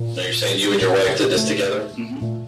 Now 0.00 0.22
you're 0.22 0.32
saying 0.32 0.60
you 0.60 0.70
and 0.72 0.80
your 0.80 0.92
wife 0.92 1.18
did 1.18 1.28
this 1.28 1.48
together? 1.48 1.88
Mm-hmm. 1.88 2.44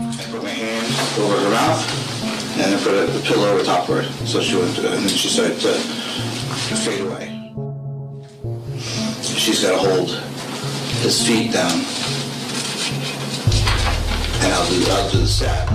I 0.00 0.24
put 0.30 0.42
my 0.42 0.50
hand 0.50 0.86
over 1.18 1.34
her 1.34 1.50
mouth, 1.50 1.82
and 2.56 2.72
then 2.72 2.78
put 2.78 2.94
a, 2.94 3.10
the 3.10 3.20
pillow 3.26 3.50
over 3.50 3.64
top 3.64 3.88
of 3.88 3.96
her, 3.96 4.04
so 4.24 4.40
she 4.40 4.54
went, 4.54 4.78
and 4.78 5.02
then 5.02 5.08
she 5.08 5.28
started 5.28 5.58
to 5.58 5.74
fade 6.78 7.00
away. 7.00 7.34
She's 9.20 9.62
got 9.62 9.72
to 9.72 9.78
hold 9.78 10.10
his 11.02 11.26
feet 11.26 11.52
down, 11.52 11.72
and 14.38 14.52
I'll 14.54 14.68
do, 14.70 14.84
I'll 14.92 15.10
do 15.10 15.18
the 15.18 15.26
stab. 15.26 15.68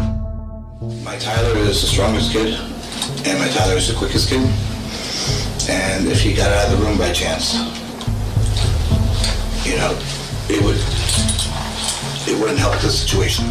My 1.03 1.17
Tyler 1.17 1.57
is 1.57 1.81
the 1.81 1.87
strongest 1.87 2.31
kid, 2.31 2.53
and 3.27 3.37
my 3.37 3.49
Tyler 3.49 3.75
is 3.75 3.89
the 3.89 3.95
quickest 3.95 4.29
kid. 4.29 4.47
And 5.69 6.07
if 6.07 6.21
he 6.21 6.33
got 6.33 6.51
out 6.53 6.71
of 6.71 6.79
the 6.79 6.85
room 6.85 6.97
by 6.97 7.11
chance, 7.11 7.55
you 9.67 9.75
know, 9.77 9.97
it 10.53 10.61
would, 10.61 10.77
it 12.29 12.39
wouldn't 12.39 12.59
help 12.59 12.79
the 12.79 12.89
situation. 12.89 13.45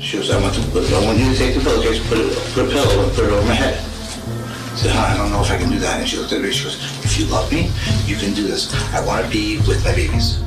She 0.00 0.18
was, 0.18 0.30
I 0.30 0.40
want 0.40 0.54
to, 0.54 0.60
I 0.60 1.04
want 1.04 1.18
you 1.18 1.32
to 1.32 1.38
take 1.38 1.54
the 1.54 1.60
pillowcase, 1.60 2.06
put 2.08 2.18
it, 2.18 2.36
put 2.52 2.66
a 2.66 2.68
pillow 2.68 3.04
and 3.04 3.12
put 3.14 3.24
it 3.24 3.30
over 3.30 3.46
my 3.48 3.54
head. 3.54 3.74
I 3.74 4.76
said, 4.76 4.90
"Huh, 4.90 5.14
I 5.14 5.16
don't 5.16 5.30
know 5.30 5.40
if 5.40 5.50
I 5.50 5.56
can 5.56 5.70
do 5.70 5.78
that. 5.78 6.00
And 6.00 6.08
she 6.08 6.18
looked 6.18 6.32
at 6.32 6.42
me, 6.42 6.52
she 6.52 6.64
goes, 6.64 6.76
if 7.04 7.18
you 7.18 7.24
love 7.26 7.50
me, 7.50 7.70
you 8.04 8.16
can 8.16 8.34
do 8.34 8.46
this. 8.46 8.74
I 8.92 9.04
want 9.06 9.24
to 9.24 9.30
be 9.30 9.56
with 9.66 9.82
my 9.84 9.94
babies. 9.94 10.40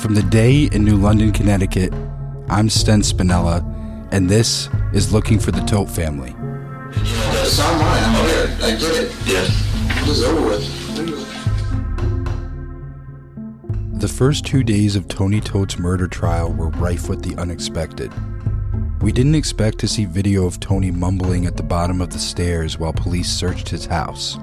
From 0.00 0.14
the 0.14 0.26
day 0.28 0.64
in 0.64 0.84
New 0.84 0.96
London, 0.96 1.30
Connecticut, 1.30 1.92
I'm 2.48 2.68
Sten 2.68 3.00
Spinella, 3.02 3.62
and 4.12 4.28
this 4.28 4.68
is 4.92 5.12
Looking 5.12 5.38
for 5.38 5.52
the 5.52 5.60
Todt 5.62 5.88
Family. 5.88 6.30
You 6.30 6.36
know, 6.36 7.42
the 7.42 7.46
song 7.46 7.78
mine, 7.78 8.02
oh, 8.04 8.48
I'm 8.48 8.58
here. 8.58 8.66
I 8.66 8.70
did 8.78 9.04
it. 9.04 9.12
Yeah. 9.24 10.02
It 10.02 10.08
was 10.08 10.22
over 10.24 10.48
with. 10.48 10.83
The 14.04 14.08
first 14.08 14.44
two 14.44 14.62
days 14.62 14.96
of 14.96 15.08
Tony 15.08 15.40
Todt's 15.40 15.78
murder 15.78 16.06
trial 16.06 16.52
were 16.52 16.68
rife 16.68 17.08
with 17.08 17.22
the 17.22 17.40
unexpected. 17.40 18.12
We 19.00 19.12
didn't 19.12 19.34
expect 19.34 19.78
to 19.78 19.88
see 19.88 20.04
video 20.04 20.44
of 20.44 20.60
Tony 20.60 20.90
mumbling 20.90 21.46
at 21.46 21.56
the 21.56 21.62
bottom 21.62 22.02
of 22.02 22.10
the 22.10 22.18
stairs 22.18 22.78
while 22.78 22.92
police 22.92 23.30
searched 23.30 23.70
his 23.70 23.86
house. 23.86 24.36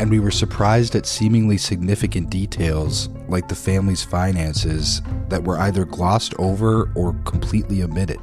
And 0.00 0.10
we 0.10 0.18
were 0.18 0.32
surprised 0.32 0.96
at 0.96 1.06
seemingly 1.06 1.56
significant 1.56 2.30
details, 2.30 3.08
like 3.28 3.46
the 3.46 3.54
family's 3.54 4.02
finances, 4.02 5.02
that 5.28 5.44
were 5.44 5.60
either 5.60 5.84
glossed 5.84 6.34
over 6.40 6.90
or 6.96 7.12
completely 7.24 7.84
omitted. 7.84 8.18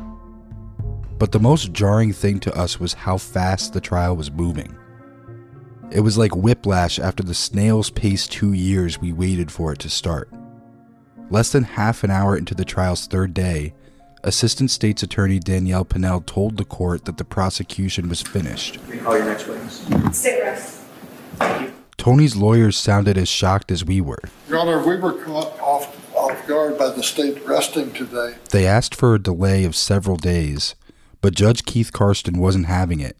But 1.17 1.31
the 1.31 1.39
most 1.39 1.71
jarring 1.71 2.11
thing 2.11 2.41
to 2.41 2.53
us 2.53 2.77
was 2.77 2.93
how 2.93 3.17
fast 3.17 3.71
the 3.71 3.79
trial 3.79 4.17
was 4.17 4.31
moving. 4.31 4.75
It 5.91 6.01
was 6.01 6.17
like 6.17 6.35
whiplash 6.35 6.99
after 6.99 7.23
the 7.23 7.33
snail's 7.33 7.89
pace 7.89 8.27
two 8.27 8.51
years 8.51 8.99
we 8.99 9.13
waited 9.13 9.49
for 9.49 9.71
it 9.71 9.79
to 9.79 9.89
start. 9.89 10.29
Less 11.29 11.51
than 11.51 11.63
half 11.63 12.03
an 12.05 12.11
hour 12.11 12.37
into 12.37 12.55
the 12.55 12.63
trial's 12.63 13.05
third 13.05 13.33
day, 13.33 13.73
Assistant 14.23 14.71
State's 14.71 15.03
Attorney 15.03 15.39
Danielle 15.39 15.83
Pinnell 15.83 16.25
told 16.25 16.57
the 16.57 16.63
court 16.63 17.05
that 17.05 17.17
the 17.17 17.25
prosecution 17.25 18.07
was 18.07 18.21
finished. 18.21 18.79
Call 19.03 19.17
your 19.17 19.25
next 19.25 19.47
witness. 19.47 19.85
Sit 20.13 20.41
rest. 20.41 20.83
Tony's 21.97 22.35
lawyers 22.37 22.77
sounded 22.77 23.17
as 23.17 23.27
shocked 23.27 23.71
as 23.71 23.83
we 23.83 23.99
were. 23.99 24.21
Your 24.47 24.59
Honor, 24.59 24.85
we 24.85 24.95
were 24.95 25.13
caught 25.23 25.59
off, 25.59 26.15
off 26.15 26.47
guard 26.47 26.77
by 26.77 26.91
the 26.91 27.03
state 27.03 27.45
resting 27.45 27.91
today. 27.91 28.35
They 28.51 28.65
asked 28.65 28.95
for 28.95 29.13
a 29.13 29.19
delay 29.19 29.65
of 29.65 29.75
several 29.75 30.15
days, 30.15 30.75
but 31.19 31.35
Judge 31.35 31.65
Keith 31.65 31.91
Karsten 31.91 32.39
wasn't 32.39 32.67
having 32.67 33.01
it 33.01 33.17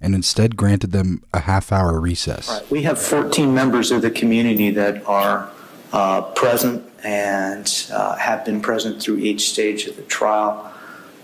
and 0.00 0.14
instead 0.14 0.56
granted 0.56 0.92
them 0.92 1.22
a 1.34 1.40
half 1.40 1.70
hour 1.70 2.00
recess. 2.00 2.62
We 2.70 2.84
have 2.84 2.98
14 2.98 3.52
members 3.52 3.90
of 3.90 4.00
the 4.00 4.10
community 4.10 4.70
that 4.70 5.06
are 5.06 5.50
uh, 5.92 6.22
present 6.22 6.88
and 7.02 7.88
uh, 7.92 8.16
have 8.16 8.44
been 8.44 8.60
present 8.60 9.02
through 9.02 9.18
each 9.18 9.50
stage 9.50 9.86
of 9.86 9.96
the 9.96 10.02
trial. 10.02 10.72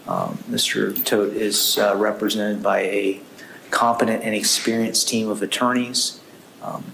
Um, 0.09 0.39
Mr. 0.49 0.95
Todt 1.05 1.31
is 1.31 1.79
uh, 1.79 1.95
represented 1.97 2.63
by 2.63 2.81
a 2.81 3.21
competent 3.71 4.23
and 4.23 4.35
experienced 4.35 5.09
team 5.09 5.29
of 5.29 5.43
attorneys. 5.43 6.21
Um, 6.63 6.93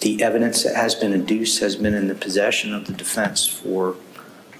the 0.00 0.22
evidence 0.22 0.62
that 0.62 0.76
has 0.76 0.94
been 0.94 1.12
adduced 1.12 1.60
has 1.60 1.76
been 1.76 1.94
in 1.94 2.08
the 2.08 2.14
possession 2.14 2.74
of 2.74 2.86
the 2.86 2.92
defense 2.92 3.46
for 3.46 3.96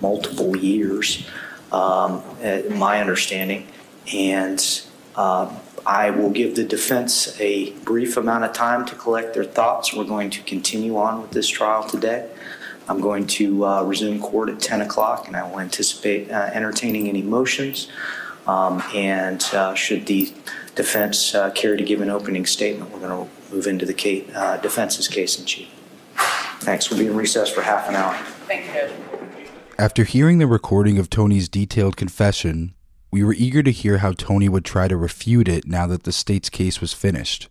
multiple 0.01 0.57
years, 0.57 1.29
um, 1.73 2.23
my 2.71 3.01
understanding. 3.01 3.67
And 4.13 4.83
um, 5.17 5.57
I 5.87 6.11
will 6.11 6.31
give 6.31 6.57
the 6.57 6.65
defense 6.65 7.39
a 7.41 7.73
brief 7.81 8.17
amount 8.17 8.45
of 8.45 8.53
time 8.53 8.87
to 8.87 8.95
collect 8.95 9.35
their 9.35 9.45
thoughts. 9.45 9.95
We're 9.95 10.05
going 10.05 10.31
to 10.31 10.43
continue 10.43 10.97
on 10.97 11.21
with 11.21 11.33
this 11.33 11.49
trial 11.49 11.85
today. 11.85 12.31
I'm 12.89 13.01
going 13.01 13.27
to 13.27 13.65
uh, 13.65 13.83
resume 13.83 14.21
court 14.21 14.49
at 14.49 14.61
10 14.61 14.83
o'clock, 14.83 15.27
and 15.27 15.37
I 15.37 15.49
will 15.49 15.61
anticipate 15.61 16.31
uh, 16.31 16.51
entertaining 16.53 17.09
any 17.09 17.23
motions. 17.23 17.91
Um, 18.47 18.83
and 18.95 19.43
uh, 19.55 19.75
should 19.75 20.07
the 20.07 20.33
defense 20.75 21.35
uh, 21.35 21.51
care 21.51 21.77
to 21.77 21.85
give 21.85 22.01
an 22.01 22.11
opening 22.11 22.45
statement, 22.45 22.91
we're 22.91 23.01
going 23.01 23.27
to 23.27 23.55
move 23.55 23.67
into 23.67 23.87
the 23.87 23.95
case, 23.95 24.31
uh, 24.35 24.59
defense's 24.59 25.09
case 25.09 25.39
in 25.39 25.47
chief. 25.47 25.69
Thanks. 26.61 26.91
We'll 26.91 26.99
be 26.99 27.07
in 27.07 27.17
recess 27.17 27.51
for 27.51 27.63
half 27.63 27.89
an 27.89 27.97
hour. 27.97 28.15
Thank 28.47 28.67
you, 28.67 28.73
Judge. 28.73 28.93
After 29.79 30.05
hearing 30.05 30.39
the 30.39 30.47
recording 30.47 30.99
of 30.99 31.11
Tony's 31.11 31.49
detailed 31.49 31.97
confession, 31.97 32.74
we 33.15 33.23
were 33.23 33.35
eager 33.35 33.63
to 33.63 33.71
hear 33.71 33.99
how 33.99 34.11
Tony 34.11 34.49
would 34.49 34.65
try 34.65 34.89
to 34.89 34.97
refute 34.97 35.47
it 35.47 35.69
now 35.69 35.87
that 35.87 36.03
the 36.03 36.11
state's 36.11 36.51
case 36.51 36.81
was 36.81 36.93
finished. 36.93 37.49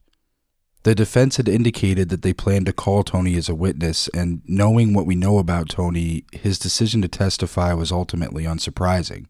The 0.83 0.93
defense 0.93 1.37
had 1.37 1.47
indicated 1.47 2.09
that 2.09 2.21
they 2.21 2.33
planned 2.33 2.65
to 2.65 2.73
call 2.73 3.01
Tony 3.01 3.37
as 3.37 3.47
a 3.47 3.55
witness, 3.55 4.09
and 4.09 4.41
knowing 4.45 4.93
what 4.93 5.05
we 5.05 5.15
know 5.15 5.37
about 5.37 5.69
Tony, 5.69 6.25
his 6.33 6.59
decision 6.59 7.01
to 7.03 7.07
testify 7.07 7.71
was 7.71 7.93
ultimately 7.93 8.43
unsurprising. 8.43 9.27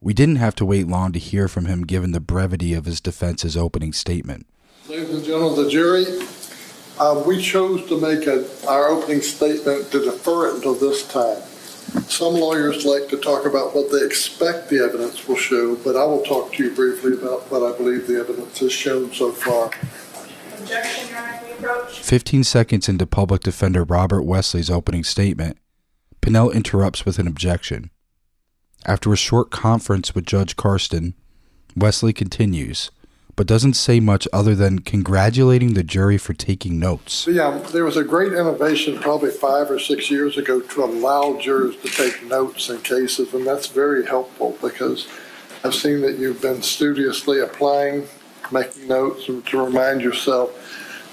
We 0.00 0.14
didn't 0.14 0.36
have 0.36 0.54
to 0.56 0.64
wait 0.64 0.86
long 0.86 1.10
to 1.10 1.18
hear 1.18 1.48
from 1.48 1.64
him 1.64 1.82
given 1.82 2.12
the 2.12 2.20
brevity 2.20 2.72
of 2.72 2.84
his 2.84 3.00
defense's 3.00 3.56
opening 3.56 3.92
statement. 3.92 4.46
Ladies 4.88 5.10
and 5.12 5.24
gentlemen 5.24 5.64
the 5.64 5.68
jury, 5.68 6.06
uh, 7.00 7.20
we 7.26 7.42
chose 7.42 7.84
to 7.88 8.00
make 8.00 8.28
a, 8.28 8.46
our 8.68 8.86
opening 8.90 9.22
statement 9.22 9.90
to 9.90 10.04
defer 10.04 10.50
it 10.50 10.54
until 10.54 10.74
this 10.74 11.04
time. 11.08 11.42
Some 12.08 12.34
lawyers 12.34 12.84
like 12.84 13.08
to 13.10 13.16
talk 13.16 13.46
about 13.46 13.74
what 13.74 13.90
they 13.92 14.04
expect 14.04 14.68
the 14.68 14.82
evidence 14.82 15.26
will 15.28 15.36
show, 15.36 15.76
but 15.76 15.96
I 15.96 16.04
will 16.04 16.22
talk 16.22 16.52
to 16.54 16.64
you 16.64 16.74
briefly 16.74 17.12
about 17.12 17.50
what 17.50 17.62
I 17.62 17.76
believe 17.76 18.06
the 18.06 18.18
evidence 18.18 18.58
has 18.58 18.72
shown 18.72 19.12
so 19.12 19.32
far. 19.32 19.70
Objection, 20.58 21.08
Your 21.08 21.18
Honor, 21.18 21.40
approach. 21.58 22.00
15 22.00 22.44
seconds 22.44 22.88
into 22.88 23.06
public 23.06 23.42
defender 23.42 23.84
Robert 23.84 24.22
Wesley's 24.22 24.70
opening 24.70 25.04
statement, 25.04 25.58
Pinnell 26.20 26.52
interrupts 26.52 27.04
with 27.04 27.18
an 27.18 27.26
objection. 27.28 27.90
After 28.84 29.12
a 29.12 29.16
short 29.16 29.50
conference 29.50 30.14
with 30.14 30.26
Judge 30.26 30.56
Karsten, 30.56 31.14
Wesley 31.76 32.12
continues, 32.12 32.90
but 33.36 33.46
doesn't 33.46 33.74
say 33.74 34.00
much 34.00 34.26
other 34.32 34.54
than 34.54 34.78
congratulating 34.78 35.74
the 35.74 35.84
jury 35.84 36.16
for 36.16 36.32
taking 36.32 36.78
notes. 36.78 37.26
Yeah, 37.26 37.58
there 37.72 37.84
was 37.84 37.98
a 37.98 38.02
great 38.02 38.32
innovation 38.32 38.98
probably 38.98 39.30
five 39.30 39.70
or 39.70 39.78
six 39.78 40.10
years 40.10 40.38
ago 40.38 40.60
to 40.60 40.84
allow 40.84 41.38
jurors 41.38 41.76
to 41.76 41.88
take 41.88 42.24
notes 42.24 42.70
in 42.70 42.80
cases, 42.80 43.34
and 43.34 43.46
that's 43.46 43.66
very 43.66 44.06
helpful 44.06 44.56
because 44.62 45.06
I've 45.62 45.74
seen 45.74 46.00
that 46.00 46.18
you've 46.18 46.40
been 46.40 46.62
studiously 46.62 47.40
applying, 47.40 48.08
making 48.50 48.88
notes, 48.88 49.26
to 49.26 49.64
remind 49.64 50.00
yourself 50.00 50.50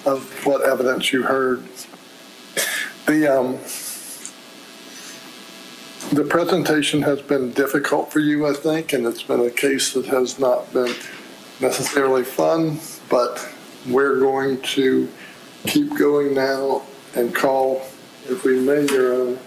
of 0.07 0.45
what 0.45 0.61
evidence 0.61 1.11
you 1.11 1.23
heard. 1.23 1.63
The 3.05 3.27
um, 3.27 3.57
the 6.13 6.23
presentation 6.23 7.01
has 7.01 7.21
been 7.21 7.51
difficult 7.51 8.11
for 8.11 8.19
you, 8.19 8.47
I 8.47 8.53
think, 8.53 8.93
and 8.93 9.05
it's 9.05 9.23
been 9.23 9.39
a 9.39 9.49
case 9.49 9.93
that 9.93 10.05
has 10.05 10.39
not 10.39 10.71
been 10.71 10.93
necessarily 11.59 12.23
fun, 12.23 12.79
but 13.09 13.47
we're 13.87 14.19
going 14.19 14.61
to 14.61 15.09
keep 15.65 15.97
going 15.97 16.33
now 16.33 16.83
and 17.15 17.33
call, 17.33 17.85
if 18.25 18.43
we 18.43 18.59
may, 18.59 18.85
Your 18.85 19.13
Honor, 19.13 19.39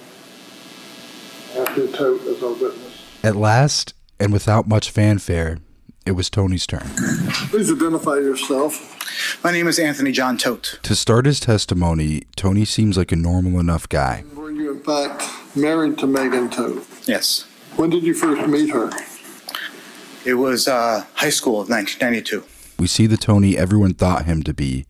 Anthony 1.56 1.92
Todt 1.92 2.20
as 2.22 2.42
our 2.42 2.52
witness. 2.52 3.02
At 3.22 3.36
last, 3.36 3.94
and 4.20 4.32
without 4.32 4.68
much 4.68 4.90
fanfare, 4.90 5.58
it 6.04 6.12
was 6.12 6.30
Tony's 6.30 6.66
turn. 6.66 6.88
Please 7.50 7.70
identify 7.72 8.14
yourself. 8.14 9.42
My 9.42 9.50
name 9.50 9.66
is 9.66 9.78
Anthony 9.78 10.12
John 10.12 10.36
Todt. 10.36 10.78
To 10.84 10.94
start 10.94 11.26
his 11.26 11.40
testimony, 11.40 12.22
Tony 12.36 12.64
seems 12.64 12.96
like 12.96 13.10
a 13.10 13.16
normal 13.16 13.58
enough 13.58 13.88
guy. 13.88 14.24
Were 14.34 14.52
you, 14.52 14.72
in 14.72 14.82
fact, 14.82 15.24
married 15.56 15.98
to 15.98 16.06
Megan 16.06 16.50
Todt? 16.50 16.84
Yes. 17.06 17.46
When 17.74 17.90
did 17.90 18.04
you 18.04 18.14
first 18.14 18.46
meet 18.48 18.70
her? 18.70 18.90
It 20.26 20.34
was 20.34 20.66
uh, 20.66 21.04
high 21.14 21.30
school 21.30 21.60
of 21.60 21.70
1992. 21.70 22.42
We 22.80 22.88
see 22.88 23.06
the 23.06 23.16
Tony 23.16 23.56
everyone 23.56 23.94
thought 23.94 24.24
him 24.24 24.42
to 24.42 24.52
be 24.52 24.84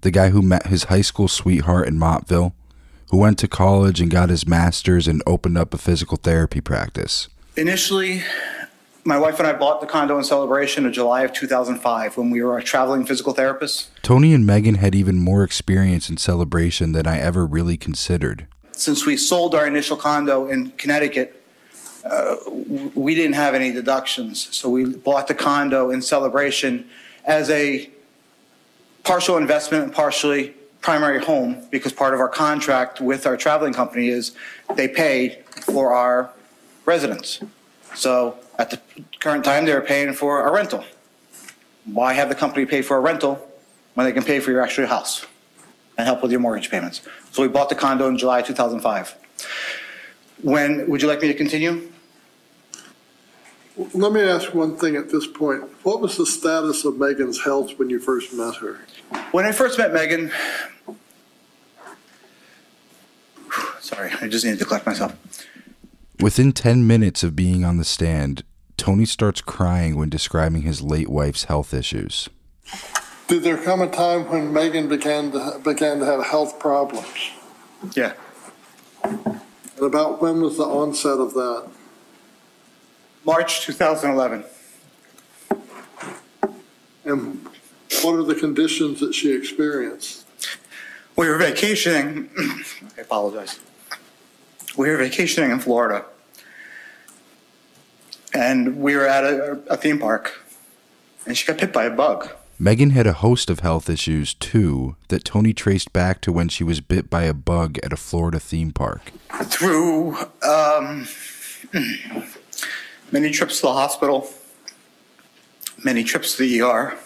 the 0.00 0.10
guy 0.10 0.30
who 0.30 0.42
met 0.42 0.66
his 0.66 0.84
high 0.84 1.02
school 1.02 1.28
sweetheart 1.28 1.86
in 1.86 1.96
Montville, 1.96 2.56
who 3.10 3.18
went 3.18 3.38
to 3.38 3.46
college 3.46 4.00
and 4.00 4.10
got 4.10 4.30
his 4.30 4.48
master's 4.48 5.06
and 5.06 5.22
opened 5.28 5.56
up 5.56 5.72
a 5.72 5.78
physical 5.78 6.16
therapy 6.16 6.60
practice. 6.60 7.28
Initially, 7.56 8.24
my 9.04 9.16
wife 9.16 9.38
and 9.38 9.46
I 9.46 9.52
bought 9.52 9.80
the 9.80 9.86
condo 9.86 10.18
in 10.18 10.24
Celebration 10.24 10.84
of 10.84 10.92
July 10.92 11.22
of 11.22 11.32
2005 11.32 12.16
when 12.16 12.30
we 12.30 12.42
were 12.42 12.58
a 12.58 12.62
traveling 12.62 13.06
physical 13.06 13.32
therapists. 13.32 13.86
Tony 14.02 14.34
and 14.34 14.44
Megan 14.44 14.74
had 14.74 14.96
even 14.96 15.18
more 15.20 15.44
experience 15.44 16.10
in 16.10 16.16
Celebration 16.16 16.90
than 16.90 17.06
I 17.06 17.20
ever 17.20 17.46
really 17.46 17.76
considered. 17.76 18.48
since 18.72 19.06
we 19.06 19.16
sold 19.16 19.54
our 19.54 19.68
initial 19.68 19.96
condo 19.96 20.48
in 20.48 20.72
Connecticut, 20.72 21.39
we 22.94 23.14
didn't 23.14 23.34
have 23.34 23.54
any 23.54 23.72
deductions. 23.72 24.54
So 24.56 24.68
we 24.68 24.84
bought 24.84 25.28
the 25.28 25.34
condo 25.34 25.90
in 25.90 26.02
Celebration 26.02 26.88
as 27.24 27.50
a 27.50 27.90
partial 29.02 29.36
investment 29.36 29.84
and 29.84 29.92
partially 29.92 30.54
primary 30.80 31.22
home 31.22 31.62
because 31.70 31.92
part 31.92 32.14
of 32.14 32.20
our 32.20 32.28
contract 32.28 33.00
with 33.00 33.26
our 33.26 33.36
traveling 33.36 33.72
company 33.72 34.08
is 34.08 34.32
they 34.76 34.88
pay 34.88 35.42
for 35.62 35.92
our 35.92 36.30
residence. 36.86 37.40
So 37.94 38.36
at 38.58 38.70
the 38.70 38.80
current 39.20 39.44
time, 39.44 39.66
they're 39.66 39.80
paying 39.80 40.12
for 40.12 40.46
a 40.46 40.52
rental. 40.52 40.84
Why 41.84 42.12
have 42.14 42.28
the 42.28 42.34
company 42.34 42.66
pay 42.66 42.82
for 42.82 42.96
a 42.96 43.00
rental 43.00 43.46
when 43.94 44.06
they 44.06 44.12
can 44.12 44.22
pay 44.22 44.40
for 44.40 44.50
your 44.50 44.62
actual 44.62 44.86
house 44.86 45.26
and 45.98 46.06
help 46.06 46.22
with 46.22 46.30
your 46.30 46.40
mortgage 46.40 46.70
payments? 46.70 47.02
So 47.32 47.42
we 47.42 47.48
bought 47.48 47.68
the 47.68 47.74
condo 47.74 48.08
in 48.08 48.16
July 48.16 48.42
2005. 48.42 49.14
When, 50.42 50.88
would 50.88 51.02
you 51.02 51.08
like 51.08 51.20
me 51.20 51.28
to 51.28 51.34
continue? 51.34 51.90
Let 53.94 54.12
me 54.12 54.20
ask 54.20 54.54
one 54.54 54.76
thing 54.76 54.96
at 54.96 55.10
this 55.10 55.26
point. 55.26 55.62
What 55.84 56.00
was 56.00 56.16
the 56.16 56.26
status 56.26 56.84
of 56.84 56.98
Megan's 56.98 57.42
health 57.42 57.78
when 57.78 57.88
you 57.88 57.98
first 57.98 58.32
met 58.32 58.56
her? 58.56 58.80
When 59.32 59.46
I 59.46 59.52
first 59.52 59.78
met 59.78 59.92
Megan, 59.92 60.30
sorry, 63.80 64.12
I 64.20 64.28
just 64.28 64.44
needed 64.44 64.58
to 64.58 64.64
collect 64.64 64.86
myself. 64.86 65.16
Within 66.20 66.52
10 66.52 66.86
minutes 66.86 67.22
of 67.22 67.34
being 67.34 67.64
on 67.64 67.78
the 67.78 67.84
stand, 67.84 68.42
Tony 68.76 69.06
starts 69.06 69.40
crying 69.40 69.96
when 69.96 70.10
describing 70.10 70.62
his 70.62 70.82
late 70.82 71.08
wife's 71.08 71.44
health 71.44 71.72
issues. 71.72 72.28
Did 73.28 73.42
there 73.42 73.56
come 73.56 73.80
a 73.80 73.88
time 73.88 74.28
when 74.28 74.52
Megan 74.52 74.88
began 74.88 75.32
to, 75.32 75.60
began 75.62 76.00
to 76.00 76.04
have 76.04 76.24
health 76.26 76.58
problems? 76.58 77.30
Yeah. 77.94 78.14
And 79.80 79.86
about 79.86 80.20
when 80.20 80.42
was 80.42 80.58
the 80.58 80.64
onset 80.64 81.18
of 81.18 81.32
that? 81.32 81.66
March 83.24 83.62
2011. 83.62 84.44
And 87.06 87.48
what 88.02 88.14
are 88.14 88.22
the 88.22 88.34
conditions 88.34 89.00
that 89.00 89.14
she 89.14 89.34
experienced? 89.34 90.26
We 91.16 91.30
were 91.30 91.38
vacationing. 91.38 92.28
I 92.98 93.00
apologize. 93.00 93.58
We 94.76 94.90
were 94.90 94.98
vacationing 94.98 95.50
in 95.50 95.60
Florida. 95.60 96.04
And 98.34 98.82
we 98.82 98.96
were 98.96 99.06
at 99.06 99.24
a, 99.24 99.62
a 99.70 99.78
theme 99.78 99.98
park. 99.98 100.44
And 101.24 101.34
she 101.34 101.46
got 101.46 101.58
bit 101.58 101.72
by 101.72 101.84
a 101.84 101.90
bug. 101.90 102.28
Megan 102.62 102.90
had 102.90 103.06
a 103.06 103.14
host 103.14 103.48
of 103.48 103.60
health 103.60 103.88
issues 103.88 104.34
too 104.34 104.94
that 105.08 105.24
Tony 105.24 105.54
traced 105.54 105.94
back 105.94 106.20
to 106.20 106.30
when 106.30 106.50
she 106.50 106.62
was 106.62 106.82
bit 106.82 107.08
by 107.08 107.22
a 107.22 107.32
bug 107.32 107.78
at 107.82 107.90
a 107.90 107.96
Florida 107.96 108.38
theme 108.38 108.70
park. 108.70 109.12
Through 109.44 110.14
um, 110.46 111.08
many 113.10 113.30
trips 113.30 113.60
to 113.60 113.62
the 113.62 113.72
hospital, 113.72 114.28
many 115.82 116.04
trips 116.04 116.36
to 116.36 116.42
the 116.42 116.60
ER, 116.60 116.98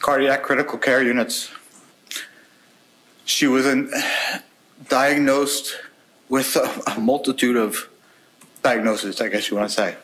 cardiac 0.00 0.42
critical 0.42 0.78
care 0.78 1.02
units. 1.02 1.50
She 3.24 3.46
was 3.46 3.64
in, 3.64 3.90
diagnosed 4.90 5.76
with 6.28 6.56
a, 6.56 6.94
a 6.94 7.00
multitude 7.00 7.56
of 7.56 7.88
diagnoses, 8.62 9.18
I 9.22 9.28
guess 9.28 9.48
you 9.48 9.56
want 9.56 9.70
to 9.70 9.74
say. 9.74 9.96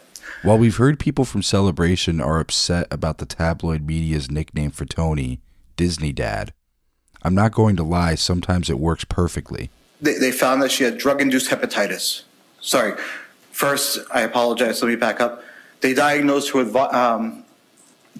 While 0.42 0.58
we've 0.58 0.76
heard 0.76 0.98
people 0.98 1.24
from 1.24 1.42
Celebration 1.42 2.20
are 2.20 2.40
upset 2.40 2.88
about 2.90 3.18
the 3.18 3.26
tabloid 3.26 3.86
media's 3.86 4.28
nickname 4.28 4.72
for 4.72 4.84
Tony, 4.84 5.40
Disney 5.76 6.12
Dad, 6.12 6.52
I'm 7.22 7.36
not 7.36 7.52
going 7.52 7.76
to 7.76 7.84
lie, 7.84 8.16
sometimes 8.16 8.68
it 8.68 8.80
works 8.80 9.04
perfectly. 9.04 9.70
They, 10.00 10.14
they 10.14 10.32
found 10.32 10.60
that 10.62 10.72
she 10.72 10.82
had 10.82 10.98
drug-induced 10.98 11.48
hepatitis. 11.48 12.22
Sorry. 12.60 13.00
First, 13.52 14.00
I 14.12 14.22
apologize. 14.22 14.82
Let 14.82 14.88
me 14.88 14.96
back 14.96 15.20
up. 15.20 15.44
They 15.80 15.94
diagnosed 15.94 16.50
her 16.50 16.64
with 16.64 16.74
um, 16.74 17.44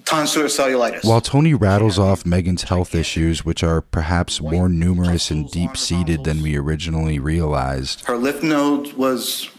tonsillar 0.03 0.45
cellulitis. 0.45 1.03
While 1.03 1.19
Tony 1.19 1.53
rattles 1.53 1.99
off 1.99 2.25
Megan's 2.25 2.63
health 2.63 2.95
issues, 2.95 3.43
which 3.43 3.63
are 3.63 3.81
perhaps 3.81 4.39
more 4.39 4.69
numerous 4.69 5.29
and 5.29 5.51
deep 5.51 5.75
seated 5.75 6.23
than 6.23 6.41
we 6.41 6.55
originally 6.55 7.19
realized, 7.19 8.05
her 8.05 8.15
lymph 8.15 8.43
node 8.43 8.93
was 8.93 9.49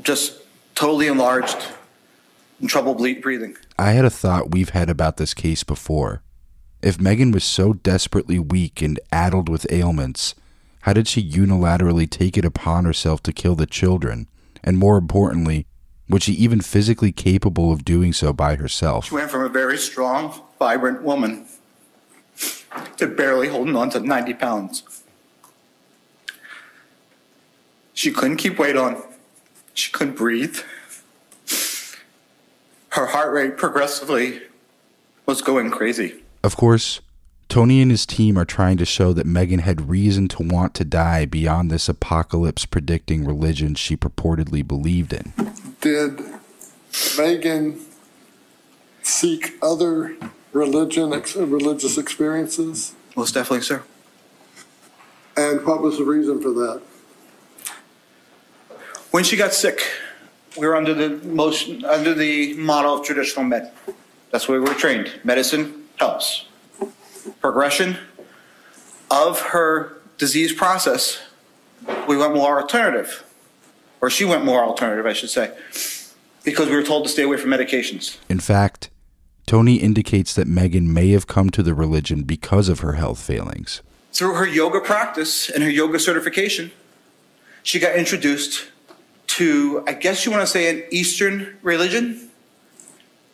just 0.00 0.41
totally 0.82 1.06
enlarged 1.06 1.68
and 2.58 2.68
trouble 2.68 2.92
ble- 2.92 3.14
breathing. 3.20 3.56
I 3.78 3.92
had 3.92 4.04
a 4.04 4.10
thought 4.10 4.50
we've 4.50 4.70
had 4.70 4.90
about 4.90 5.16
this 5.16 5.32
case 5.32 5.62
before. 5.62 6.22
If 6.82 7.00
Megan 7.00 7.30
was 7.30 7.44
so 7.44 7.72
desperately 7.72 8.40
weak 8.40 8.82
and 8.82 8.98
addled 9.12 9.48
with 9.48 9.70
ailments, 9.70 10.34
how 10.80 10.92
did 10.92 11.06
she 11.06 11.22
unilaterally 11.22 12.10
take 12.10 12.36
it 12.36 12.44
upon 12.44 12.84
herself 12.84 13.22
to 13.22 13.32
kill 13.32 13.54
the 13.54 13.64
children? 13.64 14.26
And 14.64 14.76
more 14.76 14.98
importantly, 14.98 15.68
was 16.08 16.24
she 16.24 16.32
even 16.32 16.60
physically 16.60 17.12
capable 17.12 17.70
of 17.70 17.84
doing 17.84 18.12
so 18.12 18.32
by 18.32 18.56
herself? 18.56 19.04
She 19.04 19.14
went 19.14 19.30
from 19.30 19.42
a 19.42 19.48
very 19.48 19.78
strong, 19.78 20.34
vibrant 20.58 21.04
woman 21.04 21.46
to 22.96 23.06
barely 23.06 23.46
holding 23.46 23.76
on 23.76 23.90
to 23.90 24.00
90 24.00 24.34
pounds. 24.34 24.82
She 27.94 28.10
couldn't 28.10 28.38
keep 28.38 28.58
weight 28.58 28.76
on. 28.76 29.00
She 29.74 29.90
couldn't 29.90 30.16
breathe. 30.16 30.58
Her 32.92 33.06
heart 33.06 33.32
rate 33.32 33.56
progressively 33.56 34.42
was 35.24 35.40
going 35.40 35.70
crazy. 35.70 36.22
Of 36.44 36.58
course, 36.58 37.00
Tony 37.48 37.80
and 37.80 37.90
his 37.90 38.04
team 38.04 38.36
are 38.36 38.44
trying 38.44 38.76
to 38.76 38.84
show 38.84 39.14
that 39.14 39.24
Megan 39.24 39.60
had 39.60 39.88
reason 39.88 40.28
to 40.28 40.42
want 40.42 40.74
to 40.74 40.84
die 40.84 41.24
beyond 41.24 41.70
this 41.70 41.88
apocalypse 41.88 42.66
predicting 42.66 43.24
religion 43.24 43.74
she 43.74 43.96
purportedly 43.96 44.66
believed 44.66 45.14
in. 45.14 45.32
Did 45.80 46.20
Megan 47.16 47.80
seek 49.02 49.54
other 49.62 50.14
religion, 50.52 51.14
ex- 51.14 51.34
religious 51.34 51.96
experiences? 51.96 52.94
Most 53.16 53.32
definitely, 53.32 53.62
sir. 53.62 53.82
And 55.34 55.64
what 55.64 55.80
was 55.80 55.96
the 55.96 56.04
reason 56.04 56.42
for 56.42 56.50
that? 56.50 56.82
When 59.12 59.24
she 59.24 59.36
got 59.36 59.54
sick, 59.54 59.80
we 59.80 60.01
were 60.56 60.76
under 60.76 60.94
the 60.94 61.24
most 61.26 61.68
under 61.84 62.14
the 62.14 62.54
model 62.54 62.98
of 62.98 63.04
traditional 63.04 63.44
med. 63.44 63.72
That's 64.30 64.48
where 64.48 64.60
we 64.60 64.68
were 64.68 64.74
trained. 64.74 65.12
Medicine 65.24 65.84
helps. 65.96 66.46
Progression 67.40 67.98
of 69.10 69.40
her 69.40 69.98
disease 70.18 70.52
process, 70.52 71.20
we 72.08 72.16
went 72.16 72.34
more 72.34 72.60
alternative, 72.60 73.24
or 74.00 74.08
she 74.08 74.24
went 74.24 74.44
more 74.44 74.64
alternative, 74.64 75.06
I 75.06 75.12
should 75.12 75.30
say, 75.30 75.52
because 76.44 76.68
we 76.68 76.74
were 76.74 76.82
told 76.82 77.04
to 77.04 77.10
stay 77.10 77.22
away 77.22 77.36
from 77.36 77.50
medications. 77.50 78.16
In 78.28 78.40
fact, 78.40 78.90
Tony 79.46 79.76
indicates 79.76 80.34
that 80.34 80.46
Megan 80.46 80.92
may 80.92 81.10
have 81.10 81.26
come 81.26 81.50
to 81.50 81.62
the 81.62 81.74
religion 81.74 82.22
because 82.22 82.68
of 82.68 82.80
her 82.80 82.94
health 82.94 83.20
failings. 83.20 83.82
Through 84.12 84.34
her 84.34 84.46
yoga 84.46 84.80
practice 84.80 85.50
and 85.50 85.62
her 85.62 85.70
yoga 85.70 85.98
certification, 85.98 86.70
she 87.62 87.78
got 87.78 87.96
introduced 87.96 88.68
to, 89.36 89.82
I 89.86 89.92
guess 89.94 90.24
you 90.24 90.30
want 90.30 90.42
to 90.42 90.46
say, 90.46 90.68
an 90.68 90.84
Eastern 90.90 91.56
religion, 91.62 92.30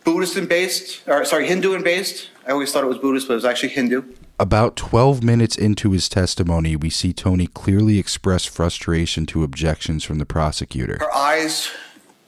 Buddhist 0.05 0.37
and 0.37 0.49
based, 0.49 1.03
or 1.07 1.25
sorry, 1.25 1.47
Hindu 1.47 1.75
and 1.75 1.85
based. 1.85 2.31
I 2.47 2.53
always 2.53 2.73
thought 2.73 2.85
it 2.85 2.89
was 2.89 2.99
Buddhist, 2.99 3.27
but 3.27 3.35
it 3.35 3.37
was 3.37 3.45
actually 3.45 3.71
Hindu. 3.71 4.03
About 4.41 4.77
12 4.77 5.23
minutes 5.23 5.57
into 5.57 5.91
his 5.91 6.09
testimony, 6.09 6.77
we 6.77 6.91
see 6.91 7.13
Tony 7.13 7.49
clearly 7.49 7.99
express 7.99 8.45
frustration 8.45 9.27
to 9.27 9.43
objections 9.43 10.05
from 10.05 10.19
the 10.19 10.27
prosecutor. 10.27 10.99
Her 11.01 11.15
eyes 11.15 11.71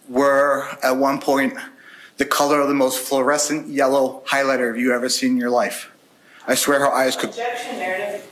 were, 0.08 0.66
at 0.82 0.96
one 0.96 1.20
point, 1.20 1.54
the 2.16 2.26
color 2.26 2.60
of 2.60 2.68
the 2.68 2.74
most 2.74 2.98
fluorescent 2.98 3.68
yellow 3.68 4.22
highlighter 4.26 4.76
you've 4.76 4.92
ever 4.92 5.08
seen 5.08 5.32
in 5.32 5.36
your 5.36 5.50
life. 5.50 5.90
I 6.46 6.56
swear 6.56 6.80
her 6.80 6.92
eyes 6.92 7.14
could. 7.14 7.30
Objection, 7.30 7.78
Meredith. 7.78 8.30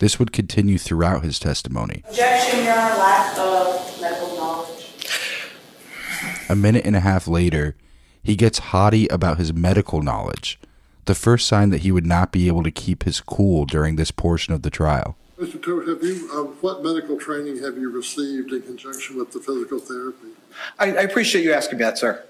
This 0.00 0.18
would 0.18 0.32
continue 0.32 0.78
throughout 0.78 1.24
his 1.24 1.38
testimony. 1.38 2.04
Objection, 2.08 2.64
Your 2.64 2.78
Honor, 2.78 2.96
lack 2.96 3.38
of 3.38 4.00
medical 4.00 4.36
knowledge. 4.36 4.86
A 6.48 6.54
minute 6.54 6.84
and 6.86 6.94
a 6.94 7.00
half 7.00 7.26
later, 7.26 7.76
he 8.22 8.36
gets 8.36 8.58
haughty 8.58 9.08
about 9.08 9.38
his 9.38 9.52
medical 9.52 10.00
knowledge, 10.00 10.60
the 11.06 11.14
first 11.14 11.48
sign 11.48 11.70
that 11.70 11.82
he 11.82 11.90
would 11.90 12.06
not 12.06 12.30
be 12.30 12.46
able 12.46 12.62
to 12.62 12.70
keep 12.70 13.04
his 13.04 13.20
cool 13.20 13.64
during 13.64 13.96
this 13.96 14.10
portion 14.10 14.54
of 14.54 14.62
the 14.62 14.70
trial. 14.70 15.16
Mr. 15.38 15.62
Todt, 15.62 15.86
have 15.88 16.02
you, 16.02 16.28
uh, 16.32 16.42
what 16.60 16.82
medical 16.82 17.16
training 17.16 17.62
have 17.62 17.76
you 17.76 17.90
received 17.90 18.52
in 18.52 18.62
conjunction 18.62 19.16
with 19.16 19.32
the 19.32 19.38
physical 19.40 19.78
therapy? 19.78 20.28
I, 20.78 20.86
I 20.86 21.02
appreciate 21.02 21.44
you 21.44 21.52
asking 21.52 21.78
that, 21.78 21.98
sir. 21.98 22.24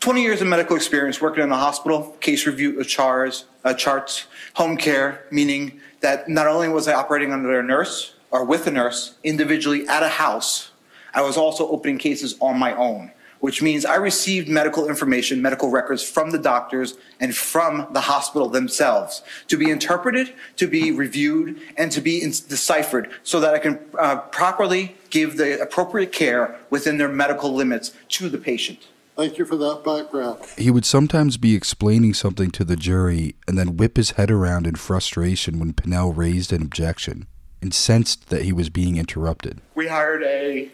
20 0.00 0.22
years 0.22 0.40
of 0.40 0.46
medical 0.46 0.76
experience 0.76 1.20
working 1.20 1.42
in 1.42 1.48
the 1.48 1.56
hospital, 1.56 2.16
case 2.20 2.46
review 2.46 2.80
of 2.80 2.86
chars, 2.86 3.44
uh, 3.64 3.74
charts, 3.74 4.26
home 4.54 4.76
care, 4.76 5.26
meaning 5.30 5.80
that 6.06 6.28
not 6.28 6.46
only 6.46 6.68
was 6.68 6.86
I 6.86 6.94
operating 6.94 7.32
under 7.32 7.58
a 7.58 7.64
nurse 7.64 8.14
or 8.30 8.44
with 8.44 8.68
a 8.68 8.70
nurse 8.70 9.16
individually 9.24 9.88
at 9.88 10.04
a 10.04 10.08
house, 10.08 10.70
I 11.12 11.22
was 11.22 11.36
also 11.36 11.68
opening 11.68 11.98
cases 11.98 12.36
on 12.40 12.56
my 12.56 12.76
own, 12.76 13.10
which 13.40 13.60
means 13.60 13.84
I 13.84 13.96
received 13.96 14.48
medical 14.48 14.88
information, 14.88 15.42
medical 15.42 15.68
records 15.68 16.08
from 16.08 16.30
the 16.30 16.38
doctors 16.38 16.94
and 17.18 17.34
from 17.34 17.88
the 17.90 18.02
hospital 18.02 18.48
themselves 18.48 19.22
to 19.48 19.56
be 19.56 19.68
interpreted, 19.68 20.32
to 20.58 20.68
be 20.68 20.92
reviewed, 20.92 21.60
and 21.76 21.90
to 21.90 22.00
be 22.00 22.20
deciphered 22.20 23.10
so 23.24 23.40
that 23.40 23.52
I 23.54 23.58
can 23.58 23.80
uh, 23.98 24.18
properly 24.40 24.94
give 25.10 25.36
the 25.36 25.60
appropriate 25.60 26.12
care 26.12 26.56
within 26.70 26.98
their 26.98 27.08
medical 27.08 27.52
limits 27.52 27.94
to 28.10 28.28
the 28.28 28.38
patient. 28.38 28.86
Thank 29.16 29.38
you 29.38 29.46
for 29.46 29.56
that 29.56 29.82
background. 29.82 30.40
He 30.58 30.70
would 30.70 30.84
sometimes 30.84 31.38
be 31.38 31.54
explaining 31.54 32.12
something 32.12 32.50
to 32.50 32.64
the 32.64 32.76
jury 32.76 33.34
and 33.48 33.58
then 33.58 33.78
whip 33.78 33.96
his 33.96 34.12
head 34.12 34.30
around 34.30 34.66
in 34.66 34.74
frustration 34.74 35.58
when 35.58 35.72
Pinnell 35.72 36.14
raised 36.14 36.52
an 36.52 36.60
objection 36.60 37.26
and 37.62 37.72
sensed 37.72 38.28
that 38.28 38.42
he 38.42 38.52
was 38.52 38.68
being 38.68 38.98
interrupted. 38.98 39.62
we 39.74 39.88
hired 39.88 40.22
a, 40.22 40.70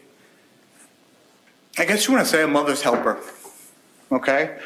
I 1.78 1.84
guess 1.84 2.08
you 2.08 2.14
want 2.14 2.26
to 2.26 2.30
say 2.30 2.42
a 2.42 2.48
mother's 2.48 2.82
helper, 2.82 3.20
okay? 4.10 4.58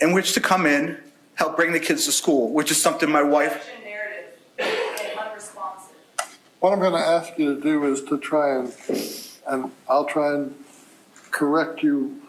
In 0.00 0.12
which 0.12 0.32
to 0.34 0.40
come 0.40 0.64
in, 0.64 0.96
help 1.34 1.56
bring 1.56 1.72
the 1.72 1.80
kids 1.80 2.04
to 2.04 2.12
school, 2.12 2.52
which 2.52 2.70
is 2.70 2.80
something 2.80 3.10
my 3.10 3.24
wife, 3.24 3.68
Narrative 3.84 4.38
and 4.60 5.18
unresponsive. 5.18 5.96
What 6.60 6.72
I'm 6.72 6.78
going 6.78 6.92
to 6.92 6.98
ask 6.98 7.36
you 7.38 7.56
to 7.56 7.60
do 7.60 7.92
is 7.92 8.04
to 8.04 8.18
try 8.18 8.60
and, 8.60 8.72
and 9.48 9.72
I'll 9.88 10.04
try 10.04 10.32
and 10.32 10.54
correct 11.32 11.82
you 11.82 12.22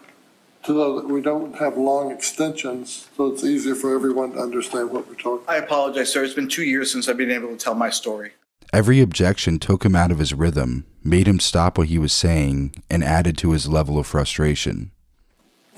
so 0.68 1.00
that 1.00 1.08
we 1.08 1.22
don't 1.22 1.56
have 1.56 1.78
long 1.78 2.10
extensions, 2.10 3.08
so 3.16 3.28
it's 3.28 3.42
easier 3.42 3.74
for 3.74 3.94
everyone 3.94 4.32
to 4.32 4.38
understand 4.38 4.90
what 4.90 5.08
we're 5.08 5.14
talking. 5.14 5.42
I 5.48 5.56
apologize, 5.56 6.12
sir. 6.12 6.22
It's 6.22 6.34
been 6.34 6.46
two 6.46 6.62
years 6.62 6.92
since 6.92 7.08
I've 7.08 7.16
been 7.16 7.30
able 7.30 7.48
to 7.48 7.56
tell 7.56 7.74
my 7.74 7.88
story. 7.88 8.32
Every 8.70 9.00
objection 9.00 9.58
took 9.58 9.86
him 9.86 9.96
out 9.96 10.10
of 10.10 10.18
his 10.18 10.34
rhythm, 10.34 10.84
made 11.02 11.26
him 11.26 11.40
stop 11.40 11.78
what 11.78 11.88
he 11.88 11.96
was 11.98 12.12
saying, 12.12 12.74
and 12.90 13.02
added 13.02 13.38
to 13.38 13.52
his 13.52 13.66
level 13.66 13.98
of 13.98 14.06
frustration. 14.06 14.90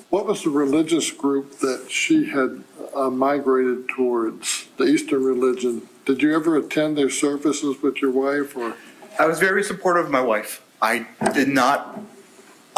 What 0.09 0.27
was 0.27 0.43
the 0.43 0.51
religious 0.51 1.13
group 1.13 1.61
that 1.61 1.87
she 1.89 2.25
had 2.25 2.65
uh, 2.93 3.11
migrated 3.11 3.89
towards, 3.91 4.67
the 4.77 4.87
Eastern 4.87 5.23
religion? 5.23 5.89
Did 6.05 6.21
you 6.21 6.35
ever 6.35 6.57
attend 6.57 6.99
their 6.99 7.11
services 7.11 7.81
with 7.81 8.03
your 8.03 8.11
wife 8.11 8.57
or? 8.57 8.75
I 9.21 9.27
was 9.27 9.39
very 9.39 9.63
supportive 9.63 10.07
of 10.07 10.11
my 10.11 10.21
wife. 10.21 10.65
I 10.83 11.07
did 11.33 11.47
not 11.47 12.01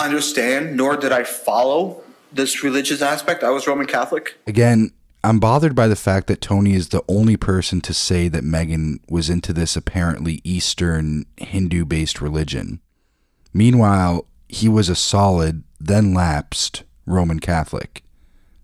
understand, 0.04 0.76
nor 0.76 0.96
did 0.96 1.12
I 1.12 1.24
follow 1.24 2.02
this 2.32 2.62
religious 2.62 3.02
aspect. 3.02 3.42
I 3.42 3.50
was 3.50 3.66
Roman 3.66 3.86
Catholic. 3.86 4.38
Again, 4.46 4.92
I'm 5.24 5.38
bothered 5.38 5.74
by 5.74 5.86
the 5.86 5.96
fact 5.96 6.26
that 6.26 6.40
Tony 6.40 6.74
is 6.74 6.88
the 6.88 7.04
only 7.08 7.36
person 7.36 7.80
to 7.82 7.94
say 7.94 8.28
that 8.28 8.42
Megan 8.42 9.00
was 9.08 9.30
into 9.30 9.52
this 9.52 9.76
apparently 9.76 10.40
Eastern 10.42 11.26
Hindu 11.36 11.84
based 11.84 12.20
religion. 12.20 12.80
Meanwhile, 13.52 14.26
he 14.48 14.68
was 14.68 14.88
a 14.88 14.96
solid, 14.96 15.62
then 15.78 16.12
lapsed 16.12 16.82
Roman 17.06 17.38
Catholic. 17.38 18.02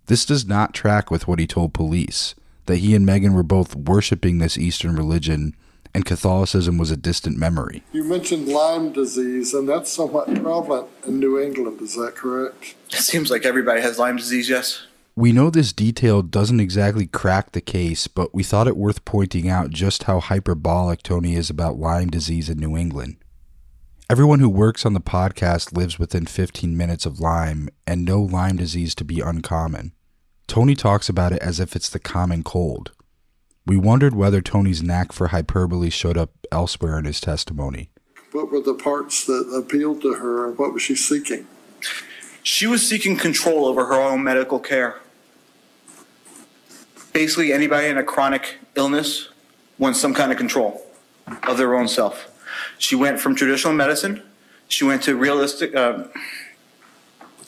This 0.07 0.25
does 0.25 0.47
not 0.47 0.75
track 0.75 1.11
with 1.11 1.28
what 1.28 1.38
he 1.38 1.47
told 1.47 1.75
police 1.75 2.35
that 2.66 2.76
he 2.76 2.95
and 2.95 3.07
Megan 3.07 3.35
were 3.35 3.42
both 3.42 3.75
worshiping 3.75 4.38
this 4.38 4.59
Eastern 4.59 4.97
religion 4.97 5.54
and 5.95 6.04
Catholicism 6.04 6.78
was 6.78 6.90
a 6.90 6.97
distant 6.97 7.37
memory. 7.38 7.83
You 7.92 8.04
mentioned 8.04 8.49
Lyme 8.49 8.92
disease, 8.92 9.54
and 9.54 9.68
that's 9.68 9.90
somewhat 9.90 10.26
prevalent 10.26 10.88
in 11.07 11.18
New 11.18 11.38
England, 11.40 11.80
is 11.80 11.95
that 11.97 12.14
correct? 12.14 12.75
It 12.90 13.00
seems 13.00 13.30
like 13.30 13.45
everybody 13.45 13.80
has 13.80 13.99
Lyme 13.99 14.16
disease, 14.16 14.49
yes? 14.49 14.83
We 15.16 15.33
know 15.33 15.50
this 15.50 15.73
detail 15.73 16.23
doesn't 16.23 16.61
exactly 16.61 17.07
crack 17.07 17.50
the 17.50 17.61
case, 17.61 18.07
but 18.07 18.33
we 18.33 18.45
thought 18.45 18.68
it 18.68 18.76
worth 18.76 19.04
pointing 19.04 19.49
out 19.49 19.71
just 19.71 20.04
how 20.04 20.21
hyperbolic 20.21 21.02
Tony 21.02 21.35
is 21.35 21.50
about 21.50 21.76
Lyme 21.76 22.09
disease 22.09 22.49
in 22.49 22.59
New 22.59 22.76
England. 22.76 23.16
Everyone 24.09 24.38
who 24.38 24.49
works 24.49 24.87
on 24.87 24.95
the 24.95 25.00
podcast 25.00 25.76
lives 25.76 25.99
within 25.99 26.25
15 26.25 26.76
minutes 26.76 27.04
of 27.04 27.18
Lyme 27.18 27.68
and 27.87 28.04
know 28.04 28.23
Lyme 28.23 28.57
disease 28.57 28.95
to 28.95 29.04
be 29.04 29.21
uncommon. 29.21 29.92
Tony 30.47 30.75
talks 30.75 31.09
about 31.09 31.33
it 31.33 31.42
as 31.42 31.61
if 31.61 31.76
it's 31.76 31.90
the 31.90 31.99
common 31.99 32.42
cold. 32.42 32.92
We 33.68 33.76
wondered 33.76 34.14
whether 34.14 34.40
Tony's 34.40 34.82
knack 34.82 35.12
for 35.12 35.26
hyperbole 35.26 35.90
showed 35.90 36.16
up 36.16 36.30
elsewhere 36.50 36.98
in 36.98 37.04
his 37.04 37.20
testimony. 37.20 37.90
What 38.32 38.50
were 38.50 38.62
the 38.62 38.72
parts 38.72 39.26
that 39.26 39.52
appealed 39.54 40.00
to 40.02 40.14
her, 40.14 40.48
and 40.48 40.58
what 40.58 40.72
was 40.72 40.82
she 40.82 40.96
seeking? 40.96 41.46
She 42.42 42.66
was 42.66 42.88
seeking 42.88 43.18
control 43.18 43.66
over 43.66 43.84
her 43.84 44.00
own 44.00 44.25
medical 44.25 44.58
care. 44.58 45.00
Basically, 47.12 47.52
anybody 47.52 47.88
in 47.88 47.98
a 47.98 48.02
chronic 48.02 48.56
illness 48.75 49.28
wants 49.76 50.00
some 50.00 50.14
kind 50.14 50.32
of 50.32 50.38
control 50.38 50.87
of 51.42 51.58
their 51.58 51.75
own 51.75 51.88
self. 51.88 52.30
She 52.78 52.94
went 52.96 53.20
from 53.20 53.34
traditional 53.34 53.75
medicine, 53.75 54.22
she 54.68 54.84
went 54.84 55.02
to 55.02 55.14
realistic, 55.14 55.75
uh, 55.75 56.04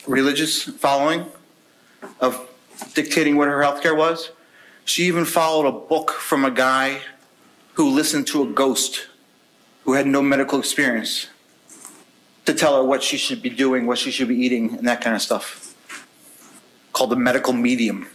religious 0.05 0.61
following 0.61 1.25
of 2.19 2.47
dictating 2.93 3.37
what 3.37 3.47
her 3.47 3.59
healthcare 3.59 3.97
was. 3.97 4.29
She 4.85 5.03
even 5.03 5.25
followed 5.25 5.67
a 5.67 5.71
book 5.71 6.11
from 6.11 6.43
a 6.43 6.51
guy 6.51 7.01
who 7.73 7.89
listened 7.89 8.27
to 8.27 8.43
a 8.43 8.47
ghost 8.47 9.07
who 9.83 9.93
had 9.93 10.07
no 10.07 10.21
medical 10.21 10.59
experience 10.59 11.27
to 12.45 12.53
tell 12.53 12.75
her 12.75 12.83
what 12.83 13.03
she 13.03 13.17
should 13.17 13.41
be 13.41 13.49
doing, 13.49 13.85
what 13.85 13.97
she 13.97 14.11
should 14.11 14.27
be 14.27 14.35
eating, 14.35 14.77
and 14.77 14.87
that 14.87 15.01
kind 15.01 15.15
of 15.15 15.21
stuff. 15.21 15.75
Called 16.93 17.11
the 17.11 17.15
medical 17.15 17.53
medium. 17.53 18.07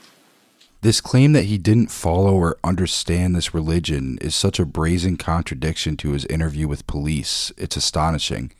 This 0.82 1.00
claim 1.00 1.32
that 1.32 1.46
he 1.46 1.58
didn't 1.58 1.90
follow 1.90 2.35
or 2.35 2.58
understand 2.62 3.35
this 3.35 3.54
religion 3.54 4.18
is 4.20 4.35
such 4.37 4.61
a 4.61 4.66
brazen 4.66 5.16
contradiction 5.16 5.96
to 5.99 6.12
his 6.12 6.26
interview 6.26 6.68
with 6.68 6.87
police. 6.87 7.50
It's 7.56 7.76
astonishing. 7.76 8.52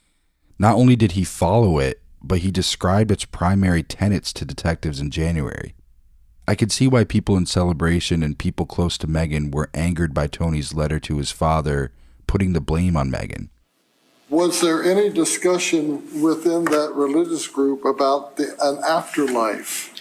Not 0.59 0.75
only 0.75 0.97
did 0.97 1.13
he 1.13 1.25
follow 1.25 1.79
it, 1.79 2.03
but 2.23 2.39
he 2.39 2.51
described 2.51 3.11
its 3.11 3.25
primary 3.25 3.83
tenets 3.83 4.33
to 4.33 4.45
detectives 4.45 5.01
in 5.01 5.11
January. 5.11 5.75
I 6.49 6.55
could 6.55 6.71
see 6.71 6.87
why 6.87 7.05
people 7.05 7.37
in 7.37 7.47
Celebration 7.47 8.23
and 8.23 8.39
people 8.39 8.67
close 8.67 8.97
to 8.99 9.09
Megan 9.09 9.51
were 9.51 9.69
angered 9.75 10.15
by 10.15 10.29
Tony's 10.29 10.73
letter 10.73 11.01
to 11.01 11.19
his 11.19 11.33
father, 11.33 11.93
putting 12.27 12.53
the 12.53 12.61
blame 12.61 12.97
on 12.97 13.11
Megan. 13.11 13.51
Was 14.29 14.61
there 14.61 14.83
any 14.83 15.11
discussion 15.11 16.23
within 16.23 16.65
that 16.67 16.93
religious 16.95 17.47
group 17.47 17.85
about 17.85 18.37
the, 18.37 18.57
an 18.61 18.79
afterlife? 18.85 19.93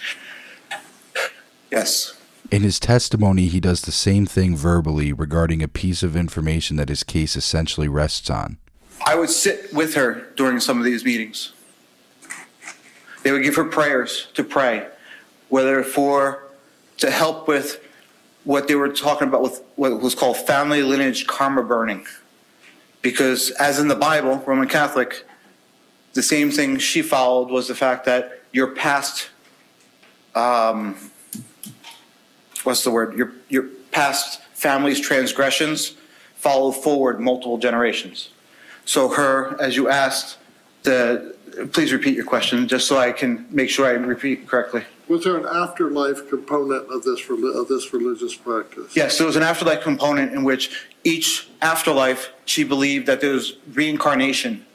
Yes. 1.70 2.14
In 2.50 2.62
his 2.62 2.78
testimony, 2.78 3.46
he 3.46 3.58
does 3.58 3.82
the 3.82 3.92
same 3.92 4.24
thing 4.24 4.56
verbally 4.56 5.12
regarding 5.12 5.62
a 5.62 5.68
piece 5.68 6.04
of 6.04 6.16
information 6.16 6.76
that 6.76 6.88
his 6.88 7.02
case 7.02 7.34
essentially 7.34 7.88
rests 7.88 8.30
on. 8.30 8.58
I 9.04 9.16
would 9.16 9.30
sit 9.30 9.72
with 9.72 9.94
her 9.94 10.28
during 10.36 10.60
some 10.60 10.78
of 10.78 10.84
these 10.84 11.04
meetings. 11.04 11.52
They 13.24 13.32
would 13.32 13.42
give 13.42 13.56
her 13.56 13.64
prayers 13.64 14.28
to 14.34 14.44
pray, 14.44 14.86
whether 15.48 15.82
for 15.82 16.44
to 16.98 17.10
help 17.10 17.46
with 17.48 17.82
what 18.44 18.68
they 18.68 18.74
were 18.74 18.88
talking 18.88 19.28
about 19.28 19.42
with 19.42 19.62
what 19.74 20.00
was 20.00 20.14
called 20.14 20.36
family 20.36 20.82
lineage 20.82 21.26
karma 21.26 21.62
burning. 21.62 22.06
Because 23.02 23.50
as 23.52 23.78
in 23.78 23.88
the 23.88 23.96
Bible, 23.96 24.42
Roman 24.46 24.68
Catholic, 24.68 25.26
the 26.14 26.22
same 26.22 26.50
thing 26.50 26.78
she 26.78 27.02
followed 27.02 27.50
was 27.50 27.68
the 27.68 27.74
fact 27.74 28.04
that 28.06 28.42
your 28.52 28.68
past 28.68 29.30
um, 30.34 30.96
what's 32.64 32.84
the 32.84 32.90
word? 32.90 33.16
Your 33.16 33.32
your 33.48 33.64
past 33.90 34.42
family's 34.54 35.00
transgressions 35.00 35.94
follow 36.34 36.70
forward 36.70 37.20
multiple 37.20 37.58
generations. 37.58 38.30
So 38.84 39.08
her, 39.08 39.60
as 39.60 39.76
you 39.76 39.88
asked, 39.88 40.38
the 40.82 41.34
please 41.72 41.92
repeat 41.92 42.14
your 42.14 42.24
question 42.24 42.68
just 42.68 42.86
so 42.86 42.98
I 42.98 43.12
can 43.12 43.46
make 43.50 43.70
sure 43.70 43.86
I 43.86 43.92
repeat 43.92 44.46
correctly. 44.46 44.84
Was 45.08 45.22
there 45.22 45.36
an 45.36 45.46
afterlife 45.46 46.28
component 46.28 46.90
of 46.90 47.04
this, 47.04 47.22
reli- 47.26 47.54
of 47.54 47.68
this 47.68 47.92
religious 47.92 48.34
practice? 48.34 48.96
Yes, 48.96 49.18
there 49.18 49.26
was 49.26 49.36
an 49.36 49.42
afterlife 49.42 49.82
component 49.82 50.32
in 50.32 50.42
which 50.42 50.86
each 51.04 51.48
afterlife 51.62 52.32
she 52.44 52.64
believed 52.64 53.06
that 53.06 53.20
there 53.20 53.32
was 53.32 53.56
reincarnation. 53.72 54.66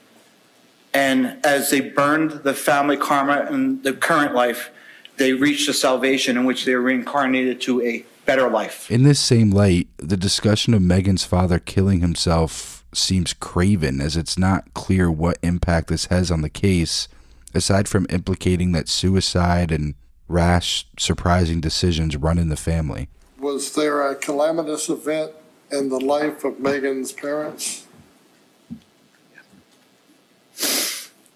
And 0.94 1.44
as 1.44 1.70
they 1.70 1.80
burned 1.80 2.30
the 2.44 2.54
family 2.54 2.96
karma 2.96 3.46
in 3.50 3.82
the 3.82 3.92
current 3.92 4.34
life, 4.34 4.70
they 5.18 5.34
reached 5.34 5.68
a 5.68 5.74
salvation 5.74 6.36
in 6.38 6.44
which 6.44 6.64
they 6.64 6.74
were 6.74 6.80
reincarnated 6.80 7.60
to 7.62 7.82
a 7.82 8.04
better 8.24 8.48
life. 8.48 8.90
In 8.90 9.02
this 9.02 9.20
same 9.20 9.50
light, 9.50 9.88
the 9.98 10.16
discussion 10.16 10.72
of 10.72 10.80
Megan's 10.82 11.24
father 11.24 11.58
killing 11.58 12.00
himself 12.00 12.84
seems 12.94 13.34
craven 13.34 14.00
as 14.00 14.16
it's 14.16 14.38
not 14.38 14.72
clear 14.74 15.10
what 15.10 15.38
impact 15.42 15.88
this 15.88 16.06
has 16.06 16.30
on 16.30 16.40
the 16.40 16.50
case, 16.50 17.08
aside 17.54 17.88
from 17.88 18.06
implicating 18.10 18.72
that 18.72 18.88
suicide 18.88 19.70
and 19.72 19.94
rash, 20.28 20.86
surprising 20.98 21.60
decisions 21.60 22.16
run 22.16 22.38
in 22.38 22.48
the 22.48 22.56
family. 22.56 23.08
Was 23.38 23.74
there 23.74 24.08
a 24.08 24.14
calamitous 24.14 24.88
event 24.88 25.32
in 25.70 25.88
the 25.88 25.98
life 25.98 26.44
of 26.44 26.60
Megan's 26.60 27.12
parents? 27.12 27.86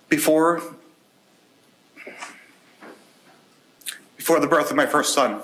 Before 0.08 0.62
before 4.16 4.40
the 4.40 4.46
birth 4.46 4.70
of 4.70 4.76
my 4.76 4.86
first 4.86 5.14
son, 5.14 5.40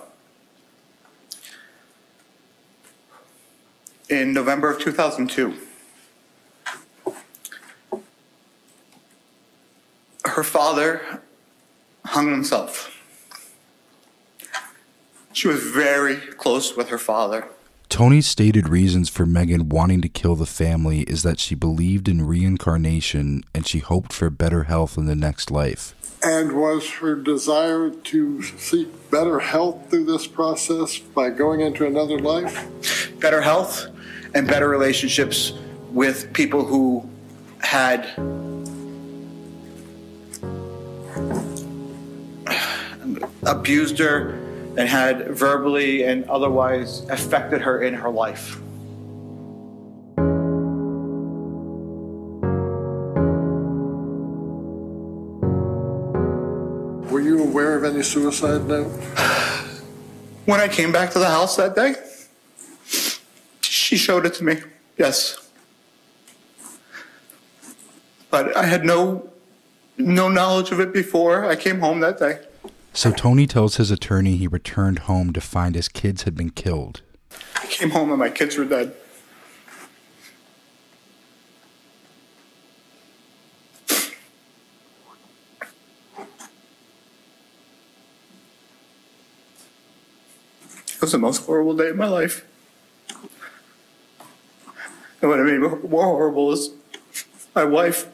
in 4.08 4.32
November 4.32 4.70
of 4.70 4.80
2002, 4.80 5.56
her 10.25 10.42
father 10.42 11.22
hung 12.04 12.30
himself. 12.30 12.91
She 15.32 15.48
was 15.48 15.62
very 15.62 16.16
close 16.16 16.76
with 16.76 16.88
her 16.88 16.98
father. 16.98 17.48
Tony's 17.88 18.26
stated 18.26 18.68
reasons 18.68 19.08
for 19.08 19.26
Megan 19.26 19.68
wanting 19.68 20.00
to 20.00 20.08
kill 20.08 20.34
the 20.34 20.46
family 20.46 21.00
is 21.02 21.22
that 21.24 21.38
she 21.38 21.54
believed 21.54 22.08
in 22.08 22.26
reincarnation 22.26 23.44
and 23.54 23.66
she 23.66 23.80
hoped 23.80 24.12
for 24.12 24.30
better 24.30 24.64
health 24.64 24.96
in 24.96 25.06
the 25.06 25.14
next 25.14 25.50
life. 25.50 25.94
And 26.22 26.52
was 26.52 26.88
her 26.92 27.16
desire 27.16 27.90
to 27.90 28.42
seek 28.42 29.10
better 29.10 29.40
health 29.40 29.90
through 29.90 30.04
this 30.04 30.26
process 30.26 30.98
by 30.98 31.30
going 31.30 31.60
into 31.60 31.86
another 31.86 32.18
life? 32.18 33.12
Better 33.20 33.42
health 33.42 33.88
and 34.34 34.46
better 34.46 34.68
relationships 34.68 35.52
with 35.90 36.32
people 36.32 36.64
who 36.64 37.06
had 37.58 38.06
abused 43.44 43.98
her 43.98 44.41
and 44.76 44.88
had 44.88 45.28
verbally 45.28 46.04
and 46.04 46.24
otherwise 46.30 47.00
affected 47.10 47.60
her 47.60 47.82
in 47.82 47.94
her 47.94 48.10
life. 48.10 48.58
Were 57.10 57.20
you 57.20 57.42
aware 57.42 57.76
of 57.76 57.84
any 57.84 58.02
suicide 58.02 58.66
note? 58.66 58.90
When 60.46 60.60
I 60.60 60.68
came 60.68 60.90
back 60.90 61.10
to 61.10 61.18
the 61.18 61.28
house 61.28 61.56
that 61.56 61.76
day, 61.76 61.94
she 63.60 63.96
showed 63.96 64.24
it 64.26 64.34
to 64.34 64.44
me. 64.44 64.56
Yes. 64.96 65.50
But 68.30 68.56
I 68.56 68.64
had 68.64 68.84
no 68.84 69.28
no 69.98 70.28
knowledge 70.28 70.70
of 70.72 70.80
it 70.80 70.92
before 70.92 71.44
I 71.44 71.54
came 71.54 71.78
home 71.78 72.00
that 72.00 72.18
day. 72.18 72.40
So 72.94 73.11
Tony 73.11 73.46
tells 73.46 73.76
his 73.76 73.90
attorney 73.90 74.37
he 74.37 74.46
returned 74.46 75.00
home 75.00 75.32
to 75.32 75.40
find 75.40 75.75
his 75.75 75.88
kids 75.88 76.22
had 76.22 76.37
been 76.37 76.50
killed. 76.50 77.00
I 77.56 77.66
came 77.66 77.90
home 77.90 78.11
and 78.11 78.18
my 78.18 78.28
kids 78.28 78.56
were 78.56 78.66
dead. 78.66 78.94
It 90.94 91.00
was 91.00 91.12
the 91.12 91.18
most 91.18 91.46
horrible 91.46 91.75
day 91.75 91.88
of 91.88 91.96
my 91.96 92.06
life. 92.06 92.46
And 95.20 95.30
what 95.30 95.40
made 95.40 95.58
me 95.58 95.68
more 95.88 96.04
horrible 96.04 96.52
is 96.52 96.70
my 97.54 97.64
wife 97.64 98.06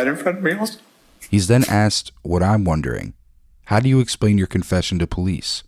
died 0.00 0.10
in 0.10 0.16
front 0.16 0.38
of 0.38 0.44
me. 0.44 0.78
He's 1.28 1.48
then 1.48 1.64
asked 1.68 2.12
what 2.22 2.42
I'm 2.42 2.64
wondering 2.64 3.14
How 3.66 3.80
do 3.80 3.88
you 3.88 4.00
explain 4.00 4.38
your 4.38 4.46
confession 4.46 4.98
to 4.98 5.06
police? 5.06 5.62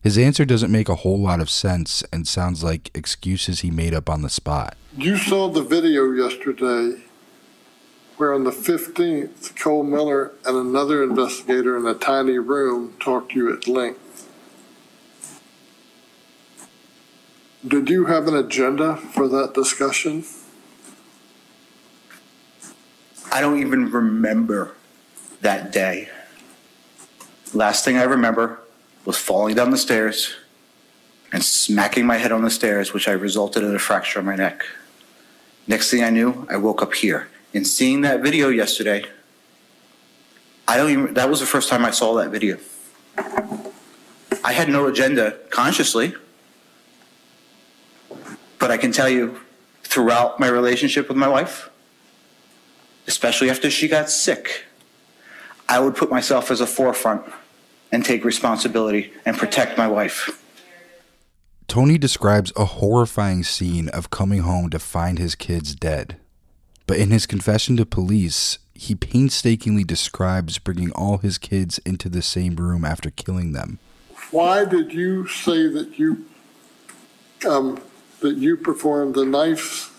His 0.00 0.16
answer 0.16 0.44
doesn't 0.44 0.70
make 0.70 0.88
a 0.88 0.94
whole 0.96 1.18
lot 1.18 1.40
of 1.40 1.50
sense 1.50 2.04
and 2.12 2.26
sounds 2.26 2.62
like 2.62 2.90
excuses 2.94 3.60
he 3.60 3.70
made 3.70 3.92
up 3.92 4.08
on 4.08 4.22
the 4.22 4.30
spot. 4.30 4.76
You 4.96 5.16
saw 5.16 5.48
the 5.48 5.62
video 5.62 6.12
yesterday 6.12 7.02
where 8.16 8.32
on 8.32 8.44
the 8.44 8.50
15th, 8.50 9.56
Cole 9.60 9.82
Miller 9.82 10.32
and 10.44 10.56
another 10.56 11.02
investigator 11.02 11.76
in 11.76 11.86
a 11.86 11.94
tiny 11.94 12.38
room 12.38 12.94
talked 13.00 13.32
to 13.32 13.38
you 13.38 13.52
at 13.52 13.68
length. 13.68 14.28
Did 17.66 17.90
you 17.90 18.06
have 18.06 18.28
an 18.28 18.36
agenda 18.36 18.96
for 18.96 19.28
that 19.28 19.52
discussion? 19.52 20.24
I 23.30 23.40
don't 23.40 23.60
even 23.60 23.90
remember 23.90 24.74
that 25.40 25.72
day. 25.72 26.08
Last 27.54 27.84
thing 27.84 27.96
I 27.96 28.04
remember 28.04 28.60
was 29.04 29.16
falling 29.16 29.54
down 29.54 29.70
the 29.70 29.78
stairs 29.78 30.34
and 31.32 31.42
smacking 31.42 32.06
my 32.06 32.16
head 32.16 32.32
on 32.32 32.42
the 32.42 32.50
stairs, 32.50 32.92
which 32.92 33.08
I 33.08 33.12
resulted 33.12 33.62
in 33.62 33.74
a 33.74 33.78
fracture 33.78 34.18
on 34.18 34.24
my 34.24 34.36
neck. 34.36 34.64
Next 35.66 35.90
thing 35.90 36.02
I 36.02 36.10
knew, 36.10 36.46
I 36.50 36.56
woke 36.56 36.82
up 36.82 36.94
here. 36.94 37.28
And 37.52 37.66
seeing 37.66 38.00
that 38.02 38.22
video 38.22 38.48
yesterday, 38.48 39.04
I 40.66 40.76
don't 40.76 40.90
even, 40.90 41.14
that 41.14 41.28
was 41.28 41.40
the 41.40 41.46
first 41.46 41.68
time 41.68 41.84
I 41.84 41.90
saw 41.90 42.14
that 42.14 42.30
video. 42.30 42.58
I 44.44 44.52
had 44.52 44.68
no 44.68 44.86
agenda 44.86 45.36
consciously. 45.50 46.14
But 48.58 48.70
I 48.70 48.76
can 48.76 48.92
tell 48.92 49.08
you, 49.08 49.40
throughout 49.82 50.40
my 50.40 50.48
relationship 50.48 51.08
with 51.08 51.16
my 51.16 51.28
wife, 51.28 51.70
especially 53.08 53.50
after 53.50 53.70
she 53.70 53.88
got 53.88 54.10
sick, 54.10 54.64
I 55.68 55.80
would 55.80 55.96
put 55.96 56.10
myself 56.10 56.50
as 56.50 56.60
a 56.60 56.66
forefront 56.66 57.24
and 57.90 58.04
take 58.04 58.24
responsibility 58.24 59.12
and 59.24 59.36
protect 59.36 59.76
my 59.76 59.88
wife. 59.88 60.44
Tony 61.66 61.98
describes 61.98 62.52
a 62.54 62.64
horrifying 62.66 63.42
scene 63.42 63.88
of 63.88 64.10
coming 64.10 64.40
home 64.40 64.70
to 64.70 64.78
find 64.78 65.18
his 65.18 65.34
kids 65.34 65.74
dead. 65.74 66.16
But 66.86 66.98
in 66.98 67.10
his 67.10 67.26
confession 67.26 67.76
to 67.76 67.84
police, 67.84 68.58
he 68.74 68.94
painstakingly 68.94 69.84
describes 69.84 70.58
bringing 70.58 70.90
all 70.92 71.18
his 71.18 71.36
kids 71.36 71.78
into 71.78 72.08
the 72.08 72.22
same 72.22 72.56
room 72.56 72.84
after 72.84 73.10
killing 73.10 73.52
them. 73.52 73.78
Why 74.30 74.64
did 74.64 74.92
you 74.92 75.26
say 75.26 75.68
that 75.68 75.98
you 75.98 76.24
um, 77.46 77.80
that 78.20 78.36
you 78.36 78.56
performed 78.56 79.14
the 79.14 79.24
knife, 79.24 79.94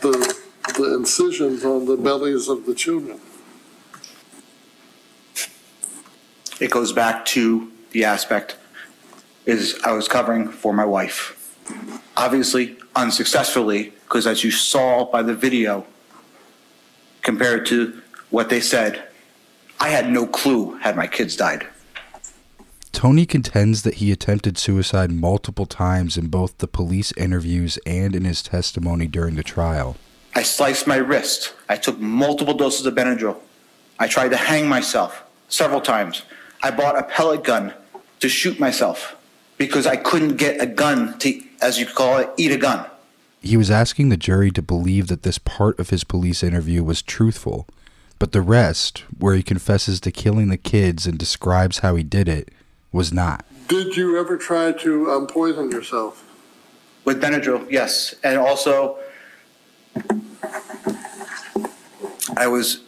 the 0.00 0.36
the 0.74 0.94
incisions 0.94 1.64
on 1.64 1.86
the 1.86 1.96
bellies 1.96 2.48
of 2.48 2.66
the 2.66 2.74
children? 2.74 3.20
It 6.60 6.70
goes 6.70 6.92
back 6.92 7.24
to 7.26 7.70
the 7.90 8.04
aspect 8.04 8.56
is 9.46 9.78
I 9.84 9.92
was 9.92 10.08
covering 10.08 10.48
for 10.48 10.72
my 10.72 10.84
wife. 10.84 11.40
Obviously, 12.16 12.76
unsuccessfully, 12.94 13.92
because 14.04 14.26
as 14.26 14.44
you 14.44 14.50
saw 14.50 15.04
by 15.10 15.22
the 15.22 15.34
video, 15.34 15.86
compared 17.22 17.66
to 17.66 18.00
what 18.30 18.48
they 18.48 18.60
said, 18.60 19.08
I 19.80 19.88
had 19.88 20.10
no 20.10 20.26
clue 20.26 20.76
had 20.78 20.96
my 20.96 21.06
kids 21.06 21.36
died. 21.36 21.66
Tony 22.92 23.26
contends 23.26 23.82
that 23.82 23.94
he 23.94 24.12
attempted 24.12 24.56
suicide 24.56 25.10
multiple 25.10 25.66
times 25.66 26.16
in 26.16 26.28
both 26.28 26.58
the 26.58 26.68
police 26.68 27.12
interviews 27.16 27.78
and 27.84 28.14
in 28.14 28.24
his 28.24 28.42
testimony 28.42 29.06
during 29.06 29.34
the 29.34 29.42
trial. 29.42 29.96
I 30.34 30.42
sliced 30.42 30.86
my 30.86 30.96
wrist. 30.96 31.52
I 31.68 31.76
took 31.76 31.98
multiple 31.98 32.54
doses 32.54 32.86
of 32.86 32.94
Benadryl. 32.94 33.38
I 33.98 34.08
tried 34.08 34.30
to 34.30 34.36
hang 34.36 34.68
myself 34.68 35.22
several 35.48 35.80
times. 35.80 36.22
I 36.62 36.70
bought 36.70 36.98
a 36.98 37.04
pellet 37.04 37.44
gun 37.44 37.72
to 38.20 38.28
shoot 38.28 38.58
myself 38.58 39.16
because 39.58 39.86
I 39.86 39.96
couldn't 39.96 40.36
get 40.36 40.60
a 40.60 40.66
gun 40.66 41.16
to, 41.18 41.40
as 41.60 41.78
you 41.78 41.86
call 41.86 42.18
it, 42.18 42.30
eat 42.36 42.50
a 42.50 42.56
gun. 42.56 42.86
He 43.40 43.56
was 43.56 43.70
asking 43.70 44.08
the 44.08 44.16
jury 44.16 44.50
to 44.52 44.62
believe 44.62 45.06
that 45.08 45.22
this 45.22 45.38
part 45.38 45.78
of 45.78 45.90
his 45.90 46.02
police 46.02 46.42
interview 46.42 46.82
was 46.82 47.02
truthful, 47.02 47.68
but 48.18 48.32
the 48.32 48.40
rest, 48.40 49.04
where 49.18 49.34
he 49.34 49.42
confesses 49.42 50.00
to 50.00 50.10
killing 50.10 50.48
the 50.48 50.56
kids 50.56 51.06
and 51.06 51.18
describes 51.18 51.80
how 51.80 51.94
he 51.94 52.02
did 52.02 52.28
it, 52.28 52.48
was 52.90 53.12
not. 53.12 53.44
Did 53.68 53.96
you 53.96 54.18
ever 54.18 54.36
try 54.36 54.72
to 54.72 55.10
um, 55.10 55.26
poison 55.26 55.70
yourself? 55.70 56.24
With 57.04 57.20
Benadryl, 57.20 57.70
yes. 57.70 58.14
And 58.24 58.38
also, 58.38 58.98
I 62.36 62.46
was 62.46 62.80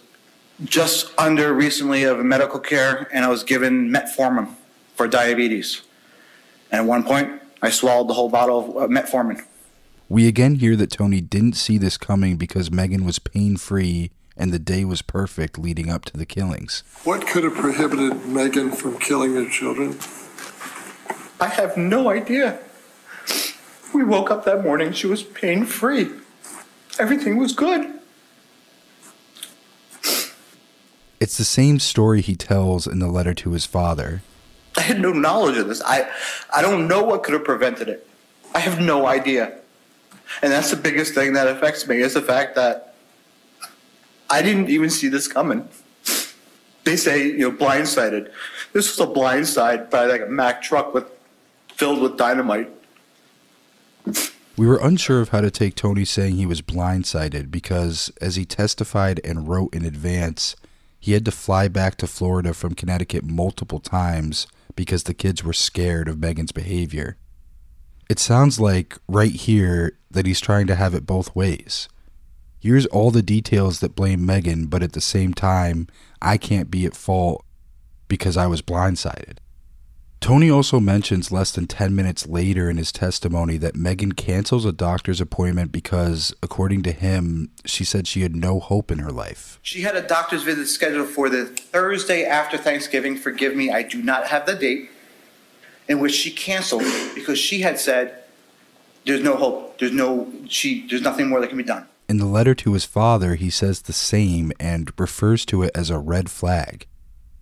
just 0.63 1.11
under 1.17 1.53
recently 1.53 2.03
of 2.03 2.23
medical 2.23 2.59
care 2.59 3.07
and 3.13 3.23
I 3.23 3.29
was 3.29 3.43
given 3.43 3.89
metformin 3.89 4.55
for 4.95 5.07
diabetes. 5.07 5.81
And 6.71 6.81
at 6.81 6.87
one 6.87 7.03
point, 7.03 7.41
I 7.61 7.69
swallowed 7.69 8.09
the 8.09 8.13
whole 8.13 8.29
bottle 8.29 8.77
of 8.77 8.91
uh, 8.91 8.93
metformin. 8.93 9.43
We 10.09 10.27
again 10.27 10.55
hear 10.55 10.75
that 10.75 10.91
Tony 10.91 11.21
didn't 11.21 11.53
see 11.53 11.77
this 11.77 11.97
coming 11.97 12.37
because 12.37 12.71
Megan 12.71 13.05
was 13.05 13.19
pain 13.19 13.57
free 13.57 14.11
and 14.35 14.53
the 14.53 14.59
day 14.59 14.85
was 14.85 15.01
perfect 15.01 15.57
leading 15.57 15.89
up 15.89 16.05
to 16.05 16.17
the 16.17 16.25
killings. 16.25 16.83
What 17.03 17.25
could 17.25 17.43
have 17.43 17.55
prohibited 17.55 18.25
Megan 18.27 18.71
from 18.71 18.97
killing 18.99 19.33
her 19.35 19.49
children? 19.49 19.97
I 21.39 21.47
have 21.47 21.77
no 21.77 22.09
idea. 22.09 22.59
We 23.93 24.03
woke 24.03 24.29
up 24.29 24.45
that 24.45 24.63
morning, 24.63 24.93
she 24.93 25.07
was 25.07 25.23
pain 25.23 25.65
free. 25.65 26.09
Everything 26.99 27.37
was 27.37 27.53
good. 27.53 27.93
It's 31.19 31.37
the 31.37 31.43
same 31.43 31.79
story 31.79 32.21
he 32.21 32.35
tells 32.35 32.87
in 32.87 32.99
the 32.99 33.07
letter 33.07 33.33
to 33.35 33.51
his 33.51 33.65
father. 33.65 34.21
I 34.75 34.81
had 34.81 35.01
no 35.01 35.11
knowledge 35.11 35.57
of 35.57 35.67
this. 35.67 35.81
I, 35.83 36.07
I 36.55 36.61
don't 36.61 36.87
know 36.87 37.03
what 37.03 37.23
could 37.23 37.33
have 37.33 37.43
prevented 37.43 37.89
it. 37.89 38.07
I 38.53 38.59
have 38.59 38.79
no 38.79 39.07
idea. 39.07 39.57
And 40.41 40.51
that's 40.51 40.69
the 40.69 40.77
biggest 40.77 41.13
thing 41.13 41.33
that 41.33 41.47
affects 41.47 41.87
me 41.87 41.97
is 41.97 42.13
the 42.13 42.21
fact 42.21 42.55
that 42.55 42.95
I 44.29 44.41
didn't 44.41 44.69
even 44.69 44.89
see 44.89 45.07
this 45.07 45.27
coming. 45.27 45.67
They 46.83 46.95
say, 46.95 47.25
you 47.25 47.49
know, 47.49 47.51
blindsided. 47.51 48.31
This 48.73 48.97
was 48.97 48.99
a 48.99 49.11
blindside 49.11 49.89
by 49.89 50.05
like 50.05 50.21
a 50.21 50.27
Mack 50.27 50.61
truck 50.61 50.93
with 50.93 51.05
filled 51.75 52.01
with 52.01 52.17
dynamite. 52.17 52.69
We 54.57 54.65
were 54.65 54.79
unsure 54.81 55.21
of 55.21 55.29
how 55.29 55.41
to 55.41 55.51
take 55.51 55.75
Tony 55.75 56.03
saying 56.03 56.35
he 56.35 56.47
was 56.47 56.63
blindsided 56.63 57.51
because, 57.51 58.11
as 58.19 58.37
he 58.37 58.43
testified 58.43 59.21
and 59.23 59.47
wrote 59.47 59.75
in 59.75 59.85
advance, 59.85 60.55
he 60.99 61.13
had 61.13 61.25
to 61.25 61.31
fly 61.31 61.67
back 61.67 61.95
to 61.97 62.07
Florida 62.07 62.55
from 62.55 62.73
Connecticut 62.73 63.23
multiple 63.23 63.79
times 63.79 64.47
because 64.75 65.03
the 65.03 65.13
kids 65.13 65.43
were 65.43 65.53
scared 65.53 66.07
of 66.07 66.19
Megan's 66.19 66.51
behavior. 66.51 67.17
It 68.09 68.17
sounds 68.17 68.59
like, 68.59 68.97
right 69.07 69.31
here, 69.31 69.99
that 70.09 70.25
he's 70.25 70.39
trying 70.39 70.65
to 70.67 70.75
have 70.75 70.95
it 70.95 71.05
both 71.05 71.35
ways. 71.35 71.87
Here's 72.59 72.87
all 72.87 73.11
the 73.11 73.21
details 73.21 73.79
that 73.81 73.95
blame 73.95 74.25
Megan, 74.25 74.65
but 74.65 74.81
at 74.81 74.93
the 74.93 75.01
same 75.01 75.35
time, 75.35 75.87
I 76.19 76.37
can't 76.37 76.71
be 76.71 76.87
at 76.87 76.95
fault 76.95 77.45
because 78.07 78.37
I 78.37 78.47
was 78.47 78.63
blindsided. 78.63 79.37
Tony 80.19 80.49
also 80.49 80.79
mentions 80.79 81.31
less 81.31 81.51
than 81.51 81.67
10 81.67 81.95
minutes 81.95 82.27
later 82.27 82.69
in 82.69 82.77
his 82.77 82.91
testimony 82.91 83.57
that 83.57 83.75
Megan 83.75 84.11
cancels 84.13 84.65
a 84.65 84.71
doctor's 84.71 85.21
appointment 85.21 85.71
because, 85.71 86.33
according 86.41 86.83
to 86.83 86.91
him, 86.91 87.49
she 87.65 87.83
said 87.83 88.07
she 88.07 88.21
had 88.21 88.35
no 88.35 88.59
hope 88.59 88.91
in 88.91 88.99
her 88.99 89.11
life. 89.11 89.59
She 89.61 89.81
had 89.81 89.95
a 89.95 90.01
doctor's 90.01 90.43
visit 90.43 90.67
scheduled 90.67 91.09
for 91.09 91.29
the 91.29 91.45
Thursday 91.45 92.25
after 92.25 92.57
Thanksgiving. 92.57 93.15
Forgive 93.15 93.55
me, 93.55 93.71
I 93.71 93.83
do 93.83 94.01
not 94.01 94.27
have 94.27 94.45
the 94.45 94.55
date. 94.55 94.89
In 95.87 95.99
which 95.99 96.13
she 96.13 96.31
canceled 96.31 96.83
because 97.15 97.39
she 97.39 97.61
had 97.61 97.79
said, 97.79 98.13
"There's 99.05 99.23
no 99.23 99.37
hope. 99.37 99.79
There's 99.79 99.93
no 99.93 100.27
she. 100.49 100.85
There's 100.89 101.01
nothing 101.01 101.29
more 101.29 101.39
that 101.39 101.47
can 101.47 101.57
be 101.57 101.63
done." 101.63 101.85
In 102.09 102.17
the 102.17 102.25
letter 102.25 102.53
to 102.55 102.73
his 102.73 102.83
father, 102.83 103.35
he 103.35 103.49
says 103.49 103.83
the 103.83 103.93
same 103.93 104.51
and 104.59 104.91
refers 104.97 105.45
to 105.45 105.63
it 105.63 105.71
as 105.73 105.89
a 105.89 105.97
red 105.97 106.29
flag. 106.29 106.87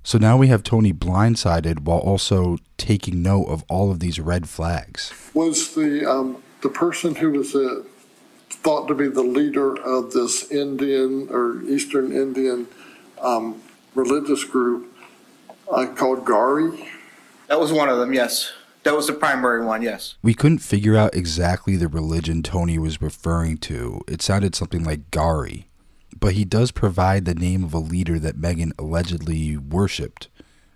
So 0.06 0.20
now 0.20 0.38
we 0.38 0.50
have 0.50 0.62
Tony 0.62 0.94
blindsided 0.94 1.80
while 1.80 1.98
also 1.98 2.58
taking 2.78 3.24
note 3.24 3.46
of 3.46 3.64
all 3.68 3.90
of 3.90 4.00
these 4.00 4.20
red 4.20 4.48
flags. 4.48 5.12
Was 5.34 5.74
the, 5.74 6.08
um, 6.08 6.44
the 6.62 6.70
person 6.70 7.16
who 7.16 7.32
was 7.32 7.56
uh, 7.56 7.82
thought 8.52 8.88
to 8.88 8.94
be 8.94 9.08
the 9.08 9.24
leader 9.24 9.76
of 9.82 10.12
this 10.12 10.52
Indian 10.52 11.28
or 11.32 11.60
Eastern 11.64 12.12
Indian 12.12 12.68
um, 13.20 13.64
religious 13.96 14.44
group 14.44 14.96
uh, 15.72 15.88
called 15.88 16.24
Gari? 16.24 16.88
That 17.48 17.60
was 17.60 17.74
one 17.74 17.90
of 17.90 17.98
them. 17.98 18.14
Yes, 18.14 18.54
that 18.84 18.96
was 18.96 19.08
the 19.08 19.14
primary 19.14 19.66
one. 19.66 19.82
Yes. 19.82 20.14
We 20.22 20.36
couldn't 20.36 20.60
figure 20.60 20.96
out 20.96 21.16
exactly 21.16 21.78
the 21.78 21.88
religion 21.88 22.44
Tony 22.44 22.78
was 22.78 23.02
referring 23.02 23.58
to. 23.58 24.02
It 24.08 24.22
sounded 24.22 24.54
something 24.54 24.84
like 24.84 25.10
Gari 25.10 25.66
but 26.20 26.34
he 26.34 26.46
does 26.46 26.72
provide 26.72 27.26
the 27.26 27.36
name 27.36 27.64
of 27.64 27.74
a 27.74 27.80
leader 27.80 28.18
that 28.20 28.38
Megan 28.38 28.74
allegedly 28.80 29.58
worshipped, 29.58 30.30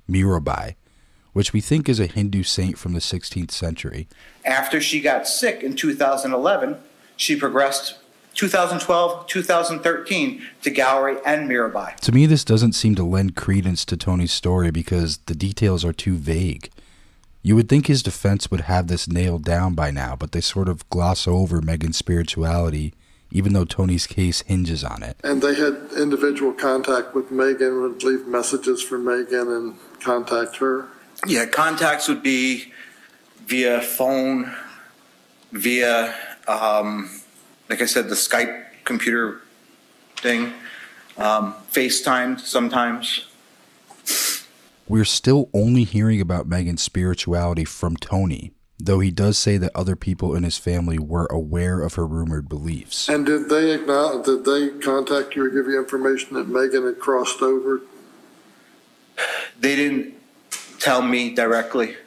Mirabai, 0.09 0.75
which 1.33 1.53
we 1.53 1.61
think 1.61 1.87
is 1.87 1.99
a 1.99 2.05
Hindu 2.07 2.43
saint 2.43 2.77
from 2.77 2.93
the 2.93 2.99
16th 2.99 3.51
century. 3.51 4.07
After 4.45 4.81
she 4.81 5.01
got 5.01 5.27
sick 5.27 5.63
in 5.63 5.75
2011, 5.75 6.77
she 7.15 7.35
progressed 7.35 7.97
2012, 8.35 9.27
2013 9.27 10.41
to 10.61 10.71
Gowrie 10.71 11.21
and 11.25 11.49
Mirabai. 11.49 11.95
To 11.97 12.11
me, 12.11 12.25
this 12.25 12.43
doesn't 12.45 12.73
seem 12.73 12.95
to 12.95 13.03
lend 13.03 13.35
credence 13.35 13.85
to 13.85 13.97
Tony's 13.97 14.33
story 14.33 14.71
because 14.71 15.17
the 15.25 15.35
details 15.35 15.83
are 15.83 15.93
too 15.93 16.15
vague. 16.15 16.69
You 17.41 17.55
would 17.55 17.69
think 17.69 17.87
his 17.87 18.03
defense 18.03 18.51
would 18.51 18.61
have 18.61 18.87
this 18.87 19.07
nailed 19.07 19.43
down 19.43 19.73
by 19.73 19.91
now, 19.91 20.15
but 20.15 20.33
they 20.33 20.41
sort 20.41 20.69
of 20.69 20.87
gloss 20.89 21.27
over 21.27 21.61
Megan's 21.61 21.97
spirituality 21.97 22.93
even 23.31 23.53
though 23.53 23.65
Tony's 23.65 24.07
case 24.07 24.41
hinges 24.41 24.83
on 24.83 25.03
it. 25.03 25.17
And 25.23 25.41
they 25.41 25.55
had 25.55 25.89
individual 25.97 26.51
contact 26.53 27.13
with 27.13 27.31
Megan, 27.31 27.81
would 27.81 28.03
leave 28.03 28.27
messages 28.27 28.81
for 28.81 28.97
Megan 28.97 29.47
and 29.51 29.75
contact 30.01 30.57
her? 30.57 30.87
Yeah, 31.27 31.45
contacts 31.45 32.07
would 32.07 32.23
be 32.23 32.71
via 33.45 33.81
phone, 33.81 34.53
via, 35.51 36.15
um, 36.47 37.09
like 37.69 37.81
I 37.81 37.85
said, 37.85 38.09
the 38.09 38.15
Skype 38.15 38.65
computer 38.85 39.41
thing, 40.17 40.53
um, 41.17 41.53
FaceTime 41.71 42.39
sometimes. 42.39 43.25
We're 44.87 45.05
still 45.05 45.49
only 45.53 45.83
hearing 45.83 46.19
about 46.19 46.47
Megan's 46.47 46.81
spirituality 46.81 47.65
from 47.65 47.95
Tony, 47.95 48.53
though 48.79 48.99
he 48.99 49.11
does 49.11 49.37
say 49.37 49.57
that 49.57 49.71
other 49.75 49.95
people 49.95 50.33
in 50.33 50.43
his 50.43 50.57
family 50.57 50.97
were 50.97 51.25
aware 51.25 51.81
of 51.81 51.95
her 51.95 52.07
rumored 52.07 52.47
beliefs. 52.47 53.09
And 53.09 53.25
did 53.25 53.49
they 53.49 53.73
acknowledge, 53.73 54.25
did 54.25 54.45
they 54.45 54.69
contact 54.79 55.35
you 55.35 55.45
or 55.45 55.49
give 55.49 55.67
you 55.67 55.77
information 55.77 56.35
that 56.35 56.47
Megan 56.47 56.85
had 56.85 56.99
crossed 56.99 57.41
over? 57.41 57.81
They 59.59 59.75
didn't 59.75 60.15
tell 60.79 61.01
me 61.01 61.35
directly. 61.35 61.97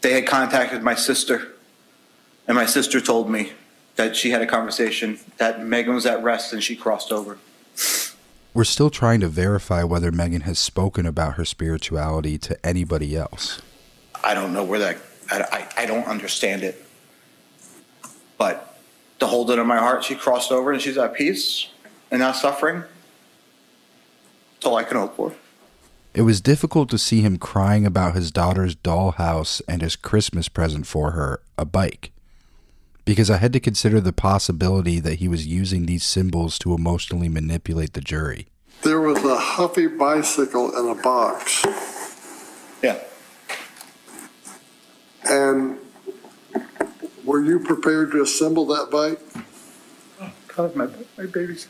They 0.00 0.14
had 0.14 0.26
contacted 0.26 0.82
my 0.82 0.96
sister, 0.96 1.52
and 2.48 2.56
my 2.56 2.66
sister 2.66 3.00
told 3.00 3.30
me 3.30 3.52
that 3.94 4.16
she 4.16 4.30
had 4.30 4.42
a 4.42 4.46
conversation 4.46 5.20
that 5.36 5.64
Megan 5.64 5.94
was 5.94 6.06
at 6.06 6.20
rest 6.24 6.52
and 6.52 6.60
she 6.60 6.74
crossed 6.74 7.12
over. 7.12 7.38
We're 8.52 8.64
still 8.64 8.90
trying 8.90 9.20
to 9.20 9.28
verify 9.28 9.84
whether 9.84 10.10
Megan 10.10 10.40
has 10.42 10.58
spoken 10.58 11.06
about 11.06 11.34
her 11.34 11.44
spirituality 11.44 12.36
to 12.38 12.66
anybody 12.66 13.16
else. 13.16 13.62
I 14.24 14.34
don't 14.34 14.52
know 14.52 14.64
where 14.64 14.80
that 14.80 14.98
I, 15.32 15.40
I, 15.50 15.82
I 15.82 15.86
don't 15.86 16.06
understand 16.06 16.62
it. 16.62 16.84
But 18.36 18.76
to 19.20 19.26
hold 19.26 19.50
it 19.50 19.58
in 19.58 19.66
my 19.66 19.78
heart, 19.78 20.04
she 20.04 20.14
crossed 20.14 20.52
over 20.52 20.72
and 20.72 20.80
she's 20.82 20.98
at 20.98 21.14
peace 21.14 21.68
and 22.10 22.20
not 22.20 22.36
suffering. 22.36 22.82
That's 24.54 24.66
all 24.66 24.76
I 24.76 24.84
can 24.84 24.96
hope 24.98 25.16
for. 25.16 25.32
It 26.14 26.22
was 26.22 26.42
difficult 26.42 26.90
to 26.90 26.98
see 26.98 27.22
him 27.22 27.38
crying 27.38 27.86
about 27.86 28.14
his 28.14 28.30
daughter's 28.30 28.76
dollhouse 28.76 29.62
and 29.66 29.80
his 29.80 29.96
Christmas 29.96 30.48
present 30.48 30.86
for 30.86 31.12
her, 31.12 31.40
a 31.56 31.64
bike, 31.64 32.12
because 33.06 33.30
I 33.30 33.38
had 33.38 33.54
to 33.54 33.60
consider 33.60 33.98
the 33.98 34.12
possibility 34.12 35.00
that 35.00 35.20
he 35.20 35.28
was 35.28 35.46
using 35.46 35.86
these 35.86 36.04
symbols 36.04 36.58
to 36.58 36.74
emotionally 36.74 37.30
manipulate 37.30 37.94
the 37.94 38.02
jury. 38.02 38.48
There 38.82 39.00
was 39.00 39.24
a 39.24 39.36
Huffy 39.36 39.86
bicycle 39.86 40.76
in 40.76 40.98
a 40.98 41.00
box. 41.00 41.64
Yeah. 42.82 42.98
And 45.24 45.78
were 47.24 47.42
you 47.42 47.60
prepared 47.60 48.10
to 48.12 48.22
assemble 48.22 48.66
that 48.66 48.90
bike? 48.90 49.20
God, 50.48 50.76
my, 50.76 50.88
my 51.16 51.26
babies. 51.26 51.68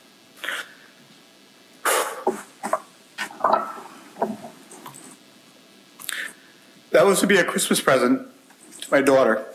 That 6.90 7.06
was 7.06 7.20
to 7.20 7.26
be 7.26 7.38
a 7.38 7.44
Christmas 7.44 7.80
present 7.80 8.28
to 8.82 8.90
my 8.90 9.00
daughter. 9.00 9.46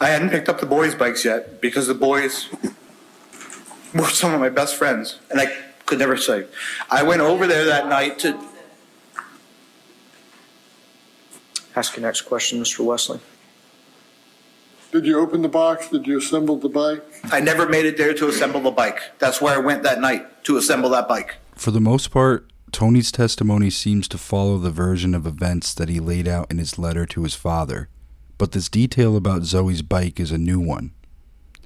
I 0.00 0.08
hadn't 0.08 0.30
picked 0.30 0.48
up 0.48 0.60
the 0.60 0.66
boys' 0.66 0.94
bikes 0.94 1.24
yet 1.24 1.60
because 1.60 1.86
the 1.86 1.94
boys 1.94 2.48
were 3.94 4.08
some 4.08 4.34
of 4.34 4.40
my 4.40 4.48
best 4.48 4.74
friends, 4.74 5.20
and 5.30 5.40
I 5.40 5.46
could 5.86 5.98
never 5.98 6.16
say. 6.16 6.46
I 6.90 7.04
went 7.04 7.20
over 7.20 7.46
there 7.46 7.64
that 7.66 7.88
night 7.88 8.18
to 8.20 8.38
Ask 11.76 11.96
your 11.96 12.02
next 12.02 12.22
question, 12.22 12.60
Mr. 12.60 12.84
Wesley. 12.84 13.20
Did 14.92 15.06
you 15.06 15.18
open 15.18 15.42
the 15.42 15.48
box? 15.48 15.88
Did 15.88 16.06
you 16.06 16.18
assemble 16.18 16.56
the 16.56 16.68
bike? 16.68 17.02
I 17.32 17.40
never 17.40 17.68
made 17.68 17.84
it 17.84 17.96
there 17.96 18.14
to 18.14 18.28
assemble 18.28 18.60
the 18.60 18.70
bike. 18.70 19.00
That's 19.18 19.40
where 19.40 19.54
I 19.54 19.58
went 19.58 19.82
that 19.82 20.00
night 20.00 20.44
to 20.44 20.56
assemble 20.56 20.88
that 20.90 21.08
bike. 21.08 21.34
For 21.56 21.72
the 21.72 21.80
most 21.80 22.12
part, 22.12 22.48
Tony's 22.70 23.10
testimony 23.10 23.70
seems 23.70 24.06
to 24.08 24.18
follow 24.18 24.58
the 24.58 24.70
version 24.70 25.14
of 25.14 25.26
events 25.26 25.74
that 25.74 25.88
he 25.88 25.98
laid 25.98 26.28
out 26.28 26.50
in 26.50 26.58
his 26.58 26.78
letter 26.78 27.06
to 27.06 27.24
his 27.24 27.34
father, 27.34 27.88
but 28.38 28.52
this 28.52 28.68
detail 28.68 29.16
about 29.16 29.42
Zoe's 29.42 29.82
bike 29.82 30.20
is 30.20 30.30
a 30.30 30.38
new 30.38 30.60
one. 30.60 30.92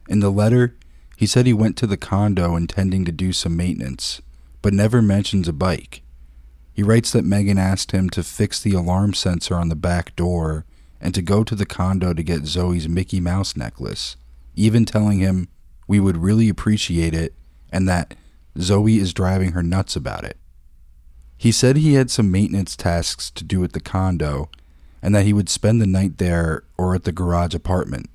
In 0.08 0.20
the 0.20 0.30
letter, 0.30 0.76
he 1.16 1.26
said 1.26 1.46
he 1.46 1.52
went 1.52 1.76
to 1.78 1.86
the 1.86 1.96
condo 1.96 2.56
intending 2.56 3.04
to 3.04 3.12
do 3.12 3.32
some 3.32 3.56
maintenance, 3.56 4.22
but 4.62 4.72
never 4.72 5.02
mentions 5.02 5.48
a 5.48 5.52
bike. 5.52 6.02
He 6.78 6.84
writes 6.84 7.10
that 7.10 7.24
Megan 7.24 7.58
asked 7.58 7.90
him 7.90 8.08
to 8.10 8.22
fix 8.22 8.60
the 8.60 8.74
alarm 8.74 9.12
sensor 9.12 9.56
on 9.56 9.68
the 9.68 9.74
back 9.74 10.14
door 10.14 10.64
and 11.00 11.12
to 11.12 11.20
go 11.20 11.42
to 11.42 11.56
the 11.56 11.66
condo 11.66 12.14
to 12.14 12.22
get 12.22 12.46
Zoe's 12.46 12.88
Mickey 12.88 13.18
Mouse 13.18 13.56
necklace, 13.56 14.14
even 14.54 14.84
telling 14.84 15.18
him 15.18 15.48
we 15.88 15.98
would 15.98 16.18
really 16.18 16.48
appreciate 16.48 17.14
it 17.14 17.34
and 17.72 17.88
that 17.88 18.14
Zoe 18.60 18.98
is 18.98 19.12
driving 19.12 19.50
her 19.50 19.62
nuts 19.64 19.96
about 19.96 20.22
it. 20.22 20.36
He 21.36 21.50
said 21.50 21.78
he 21.78 21.94
had 21.94 22.12
some 22.12 22.30
maintenance 22.30 22.76
tasks 22.76 23.32
to 23.32 23.42
do 23.42 23.64
at 23.64 23.72
the 23.72 23.80
condo 23.80 24.48
and 25.02 25.12
that 25.16 25.26
he 25.26 25.32
would 25.32 25.48
spend 25.48 25.82
the 25.82 25.86
night 25.88 26.18
there 26.18 26.62
or 26.76 26.94
at 26.94 27.02
the 27.02 27.10
garage 27.10 27.56
apartment. 27.56 28.08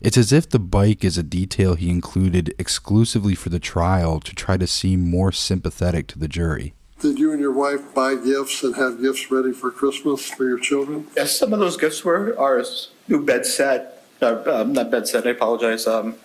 It's 0.00 0.16
as 0.16 0.32
if 0.32 0.48
the 0.48 0.58
bike 0.58 1.04
is 1.04 1.18
a 1.18 1.22
detail 1.22 1.74
he 1.74 1.90
included 1.90 2.54
exclusively 2.58 3.34
for 3.34 3.50
the 3.50 3.60
trial 3.60 4.20
to 4.20 4.34
try 4.34 4.56
to 4.56 4.66
seem 4.66 5.10
more 5.10 5.32
sympathetic 5.32 6.06
to 6.06 6.18
the 6.18 6.28
jury. 6.28 6.72
Did 7.00 7.18
you 7.18 7.32
and 7.32 7.40
your 7.40 7.52
wife 7.52 7.94
buy 7.94 8.14
gifts 8.14 8.62
and 8.62 8.74
have 8.76 9.00
gifts 9.00 9.30
ready 9.30 9.52
for 9.52 9.70
Christmas 9.70 10.28
for 10.28 10.48
your 10.48 10.58
children? 10.58 11.06
Yes, 11.16 11.38
some 11.38 11.52
of 11.52 11.58
those 11.58 11.76
gifts 11.76 12.04
were 12.04 12.38
ours. 12.38 12.90
New 13.08 13.24
bed 13.24 13.44
set, 13.44 14.04
uh, 14.22 14.42
um, 14.46 14.72
not 14.72 14.90
bed 14.90 15.06
set. 15.06 15.26
I 15.26 15.30
apologize. 15.30 15.86
Um, 15.86 16.16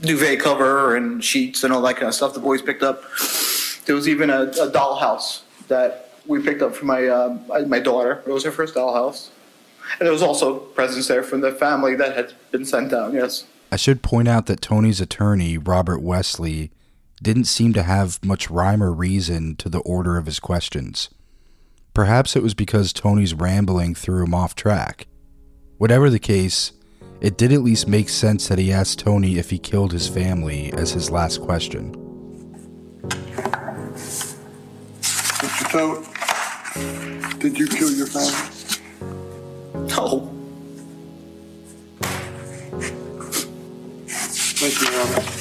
duvet 0.00 0.40
cover 0.40 0.96
and 0.96 1.22
sheets 1.22 1.64
and 1.64 1.72
all 1.72 1.82
that 1.82 1.94
kind 1.94 2.08
of 2.08 2.14
stuff. 2.14 2.34
The 2.34 2.40
boys 2.40 2.62
picked 2.62 2.82
up. 2.82 3.02
There 3.84 3.94
was 3.94 4.08
even 4.08 4.30
a, 4.30 4.42
a 4.42 4.70
dollhouse 4.70 5.42
that 5.68 6.12
we 6.26 6.42
picked 6.42 6.62
up 6.62 6.74
for 6.74 6.84
my 6.84 7.06
uh, 7.06 7.38
my 7.66 7.78
daughter. 7.78 8.22
It 8.26 8.30
was 8.30 8.44
her 8.44 8.52
first 8.52 8.74
dollhouse. 8.74 9.30
And 9.98 10.06
there 10.06 10.12
was 10.12 10.22
also 10.22 10.58
presents 10.58 11.08
there 11.08 11.22
from 11.22 11.40
the 11.40 11.52
family 11.52 11.94
that 11.94 12.14
had 12.14 12.34
been 12.50 12.64
sent 12.64 12.90
down, 12.90 13.14
yes. 13.14 13.44
I 13.72 13.76
should 13.76 14.02
point 14.02 14.28
out 14.28 14.46
that 14.46 14.60
Tony's 14.60 15.00
attorney, 15.00 15.56
Robert 15.56 16.00
Wesley, 16.00 16.70
didn't 17.22 17.44
seem 17.44 17.72
to 17.72 17.82
have 17.82 18.24
much 18.24 18.50
rhyme 18.50 18.82
or 18.82 18.92
reason 18.92 19.56
to 19.56 19.68
the 19.68 19.80
order 19.80 20.16
of 20.16 20.26
his 20.26 20.40
questions. 20.40 21.10
Perhaps 21.94 22.36
it 22.36 22.42
was 22.42 22.54
because 22.54 22.92
Tony's 22.92 23.34
rambling 23.34 23.94
threw 23.94 24.24
him 24.24 24.34
off 24.34 24.54
track. 24.54 25.06
Whatever 25.78 26.10
the 26.10 26.18
case, 26.18 26.72
it 27.20 27.36
did 27.36 27.52
at 27.52 27.62
least 27.62 27.88
make 27.88 28.08
sense 28.08 28.46
that 28.48 28.58
he 28.58 28.72
asked 28.72 29.00
Tony 29.00 29.38
if 29.38 29.50
he 29.50 29.58
killed 29.58 29.92
his 29.92 30.08
family 30.08 30.72
as 30.74 30.92
his 30.92 31.10
last 31.10 31.40
question. 31.40 31.92
Mr. 35.00 35.70
Todt, 35.70 37.40
did 37.40 37.58
you 37.58 37.66
kill 37.66 37.90
your 37.92 38.06
family? 38.06 38.54
No. 39.88 40.34
Thank 44.60 44.80
you, 44.80 44.88
Your 44.90 45.37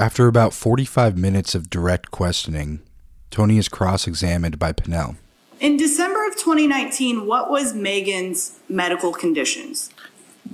After 0.00 0.28
about 0.28 0.54
45 0.54 1.18
minutes 1.18 1.54
of 1.54 1.68
direct 1.68 2.10
questioning, 2.10 2.80
Tony 3.30 3.58
is 3.58 3.68
cross 3.68 4.06
examined 4.06 4.58
by 4.58 4.72
Pinnell. 4.72 5.16
In 5.60 5.76
December 5.76 6.26
of 6.26 6.36
2019, 6.36 7.26
what 7.26 7.50
was 7.50 7.74
Megan's 7.74 8.58
medical 8.66 9.12
conditions? 9.12 9.90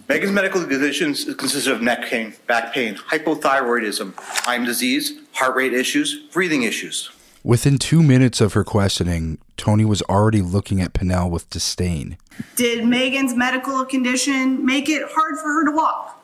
Megan's 0.09 0.33
medical 0.33 0.67
conditions 0.67 1.33
consisted 1.37 1.73
of 1.73 1.81
neck 1.81 2.07
pain, 2.07 2.35
back 2.49 2.75
pain, 2.75 2.97
hypothyroidism, 2.97 4.17
Lyme 4.49 4.65
disease, 4.65 5.21
heart 5.35 5.55
rate 5.55 5.73
issues, 5.73 6.25
breathing 6.33 6.65
issues. 6.65 7.13
Within 7.45 7.79
two 7.79 8.03
minutes 8.03 8.41
of 8.41 8.55
her 8.55 8.65
questioning, 8.65 9.39
Tony 9.57 9.85
was 9.85 10.03
already 10.03 10.43
looking 10.43 10.81
at 10.81 10.93
Pinnell 10.93 11.31
with 11.31 11.49
disdain. 11.51 12.19
Did 12.57 12.85
Megan's 12.85 13.37
medical 13.37 13.85
condition 13.85 14.67
make 14.67 14.89
it 14.89 15.03
hard 15.09 15.39
for 15.39 15.47
her 15.47 15.65
to 15.67 15.71
walk? 15.71 16.21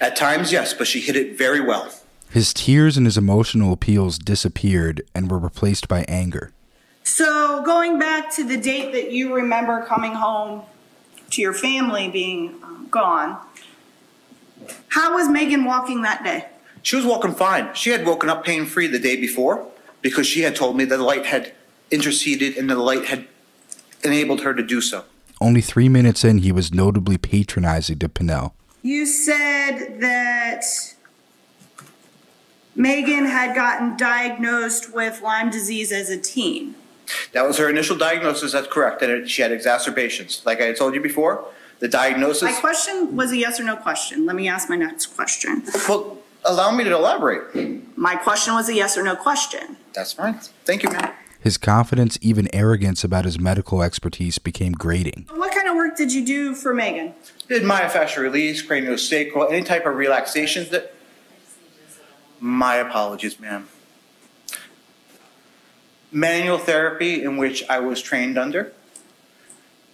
At 0.00 0.16
times, 0.16 0.50
yes, 0.50 0.72
but 0.72 0.86
she 0.86 1.00
hid 1.00 1.14
it 1.14 1.36
very 1.36 1.60
well. 1.60 1.92
His 2.30 2.52
tears 2.52 2.96
and 2.96 3.06
his 3.06 3.16
emotional 3.16 3.72
appeals 3.72 4.18
disappeared 4.18 5.02
and 5.14 5.30
were 5.30 5.38
replaced 5.38 5.88
by 5.88 6.04
anger. 6.08 6.52
So, 7.02 7.62
going 7.64 7.98
back 7.98 8.34
to 8.36 8.44
the 8.46 8.58
date 8.58 8.92
that 8.92 9.12
you 9.12 9.34
remember 9.34 9.82
coming 9.86 10.12
home 10.12 10.62
to 11.30 11.40
your 11.40 11.54
family 11.54 12.08
being 12.08 12.56
um, 12.62 12.86
gone, 12.90 13.38
how 14.88 15.14
was 15.14 15.28
Megan 15.28 15.64
walking 15.64 16.02
that 16.02 16.22
day? 16.22 16.46
She 16.82 16.96
was 16.96 17.06
walking 17.06 17.34
fine. 17.34 17.74
She 17.74 17.90
had 17.90 18.06
woken 18.06 18.28
up 18.28 18.44
pain 18.44 18.66
free 18.66 18.86
the 18.86 18.98
day 18.98 19.16
before 19.16 19.66
because 20.02 20.26
she 20.26 20.42
had 20.42 20.54
told 20.54 20.76
me 20.76 20.84
that 20.84 20.96
the 20.96 21.02
light 21.02 21.26
had 21.26 21.52
interceded 21.90 22.56
and 22.56 22.68
the 22.68 22.76
light 22.76 23.06
had 23.06 23.26
enabled 24.04 24.42
her 24.42 24.52
to 24.54 24.62
do 24.62 24.80
so. 24.80 25.04
Only 25.40 25.60
three 25.60 25.88
minutes 25.88 26.24
in, 26.24 26.38
he 26.38 26.52
was 26.52 26.74
notably 26.74 27.16
patronizing 27.16 27.98
to 28.00 28.08
Pinnell. 28.08 28.52
You 28.82 29.06
said 29.06 30.00
that 30.00 30.64
Megan 32.78 33.26
had 33.26 33.56
gotten 33.56 33.96
diagnosed 33.96 34.94
with 34.94 35.20
Lyme 35.20 35.50
disease 35.50 35.90
as 35.90 36.10
a 36.10 36.16
teen. 36.16 36.76
That 37.32 37.44
was 37.46 37.58
her 37.58 37.68
initial 37.68 37.96
diagnosis. 37.96 38.52
That's 38.52 38.68
correct. 38.68 39.02
And 39.02 39.10
it- 39.10 39.28
she 39.30 39.42
had 39.42 39.50
exacerbations. 39.50 40.42
Like 40.46 40.60
I 40.60 40.66
had 40.66 40.76
told 40.76 40.94
you 40.94 41.00
before, 41.00 41.44
the 41.80 41.88
diagnosis. 41.88 42.42
My 42.42 42.52
question 42.52 43.16
was 43.16 43.32
a 43.32 43.36
yes 43.36 43.58
or 43.58 43.64
no 43.64 43.74
question. 43.76 44.26
Let 44.26 44.36
me 44.36 44.46
ask 44.48 44.68
my 44.68 44.76
next 44.76 45.06
question. 45.06 45.64
Well, 45.88 46.18
allow 46.44 46.70
me 46.70 46.84
to 46.84 46.94
elaborate. 46.94 47.98
My 47.98 48.14
question 48.14 48.54
was 48.54 48.68
a 48.68 48.74
yes 48.74 48.96
or 48.96 49.02
no 49.02 49.16
question. 49.16 49.76
That's 49.92 50.12
fine. 50.12 50.38
Thank 50.64 50.84
you, 50.84 50.90
ma'am. 50.90 51.10
His 51.40 51.56
confidence, 51.56 52.16
even 52.20 52.48
arrogance 52.54 53.02
about 53.04 53.24
his 53.24 53.40
medical 53.40 53.82
expertise 53.82 54.38
became 54.38 54.72
grating. 54.72 55.26
What 55.34 55.52
kind 55.52 55.68
of 55.68 55.74
work 55.76 55.96
did 55.96 56.12
you 56.12 56.24
do 56.24 56.54
for 56.54 56.74
Megan? 56.74 57.14
Did 57.48 57.62
myofascial 57.62 58.18
release, 58.18 58.64
craniosacral, 58.64 59.50
any 59.50 59.62
type 59.64 59.84
of 59.86 59.96
relaxations 59.96 60.68
that. 60.70 60.94
My 62.40 62.76
apologies, 62.76 63.38
ma'am. 63.40 63.68
Manual 66.10 66.58
therapy, 66.58 67.22
in 67.22 67.36
which 67.36 67.64
I 67.68 67.80
was 67.80 68.00
trained 68.00 68.38
under. 68.38 68.72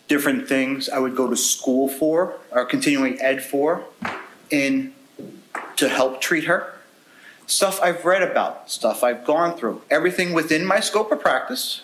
Different 0.06 0.46
things 0.48 0.88
I 0.88 0.98
would 0.98 1.16
go 1.16 1.28
to 1.28 1.36
school 1.36 1.88
for, 1.88 2.34
or 2.50 2.64
continuing 2.66 3.20
ed 3.20 3.42
for, 3.42 3.84
in 4.50 4.94
to 5.76 5.88
help 5.88 6.20
treat 6.20 6.44
her. 6.44 6.74
Stuff 7.46 7.80
I've 7.82 8.04
read 8.04 8.22
about, 8.22 8.70
stuff 8.70 9.02
I've 9.02 9.24
gone 9.24 9.56
through, 9.56 9.82
everything 9.90 10.32
within 10.32 10.64
my 10.64 10.80
scope 10.80 11.10
of 11.10 11.20
practice. 11.20 11.82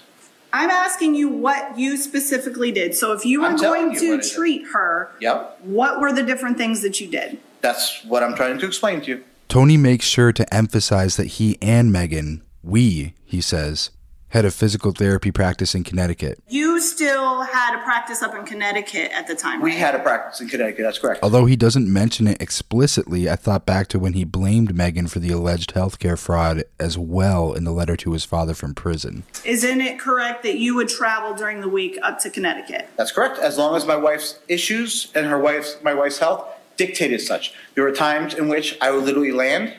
I'm 0.53 0.71
asking 0.71 1.15
you 1.15 1.29
what 1.29 1.79
you 1.79 1.97
specifically 1.97 2.73
did. 2.73 2.95
So 2.95 3.13
if 3.13 3.25
you 3.25 3.41
were 3.41 3.47
I'm 3.47 3.59
telling 3.59 3.89
going 3.89 3.93
you 3.95 4.01
to 4.01 4.07
what 4.11 4.19
I 4.21 4.23
did. 4.23 4.33
treat 4.33 4.67
her, 4.73 5.11
Yep, 5.21 5.61
what 5.63 6.01
were 6.01 6.13
the 6.13 6.23
different 6.23 6.57
things 6.59 6.83
that 6.83 7.01
you 7.01 7.09
did? 7.09 7.39
that's 7.63 8.03
what 8.07 8.23
I'm 8.23 8.35
trying 8.35 8.59
to 8.59 8.67
explain 8.67 9.03
to 9.03 9.07
you. 9.09 9.25
Tony 9.51 9.77
makes 9.77 10.07
sure 10.07 10.33
to 10.33 10.55
emphasize 10.55 11.17
that 11.17 11.27
he 11.27 11.59
and 11.61 11.91
Megan, 11.91 12.41
we, 12.63 13.15
he 13.25 13.41
says, 13.41 13.91
had 14.29 14.45
a 14.45 14.51
physical 14.53 14.93
therapy 14.93 15.33
practice 15.33 15.75
in 15.75 15.83
Connecticut. 15.83 16.39
You 16.47 16.81
still 16.81 17.43
had 17.43 17.75
a 17.77 17.83
practice 17.83 18.23
up 18.23 18.33
in 18.37 18.45
Connecticut 18.45 19.11
at 19.13 19.27
the 19.27 19.35
time, 19.35 19.61
We 19.61 19.71
right? 19.71 19.79
had 19.81 19.97
a 19.97 19.99
practice 19.99 20.41
in 20.41 20.47
Connecticut, 20.49 20.85
that's 20.85 21.01
correct. 21.01 21.19
Although 21.25 21.47
he 21.47 21.57
doesn't 21.57 21.93
mention 21.93 22.29
it 22.29 22.41
explicitly, 22.41 23.29
I 23.29 23.35
thought 23.35 23.67
back 23.67 23.89
to 23.89 23.99
when 23.99 24.13
he 24.13 24.23
blamed 24.23 24.73
Megan 24.73 25.09
for 25.09 25.19
the 25.19 25.33
alleged 25.33 25.75
healthcare 25.75 26.17
fraud 26.17 26.63
as 26.79 26.97
well 26.97 27.53
in 27.53 27.65
the 27.65 27.73
letter 27.73 27.97
to 27.97 28.13
his 28.13 28.25
father 28.25 28.55
from 28.55 28.73
prison. 28.73 29.25
Isn't 29.45 29.81
it 29.81 29.99
correct 29.99 30.45
that 30.45 30.59
you 30.59 30.77
would 30.77 30.89
travel 30.89 31.35
during 31.35 31.61
the 31.61 31.69
week 31.69 31.99
up 32.05 32.21
to 32.21 32.31
Connecticut? 32.31 32.89
That's 32.97 33.11
correct. 33.11 33.41
As 33.41 33.59
long 33.59 33.75
as 33.75 33.85
my 33.85 33.97
wife's 33.97 34.39
issues 34.47 35.11
and 35.17 35.27
her 35.27 35.41
wife's 35.41 35.77
my 35.83 35.93
wife's 35.93 36.21
health 36.21 36.47
dictated 36.81 37.21
such. 37.21 37.53
There 37.75 37.85
were 37.85 37.93
times 37.93 38.33
in 38.33 38.49
which 38.49 38.79
I 38.81 38.91
would 38.91 39.05
literally 39.05 39.33
land 39.33 39.75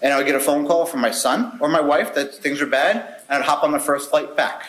and 0.00 0.12
I 0.12 0.16
would 0.16 0.26
get 0.26 0.36
a 0.36 0.40
phone 0.40 0.64
call 0.64 0.86
from 0.86 1.00
my 1.00 1.10
son 1.10 1.58
or 1.60 1.68
my 1.68 1.80
wife 1.80 2.14
that 2.14 2.32
things 2.36 2.62
are 2.62 2.66
bad, 2.66 2.96
and 3.28 3.42
I'd 3.42 3.44
hop 3.44 3.64
on 3.64 3.72
the 3.72 3.80
first 3.80 4.10
flight 4.10 4.36
back. 4.36 4.68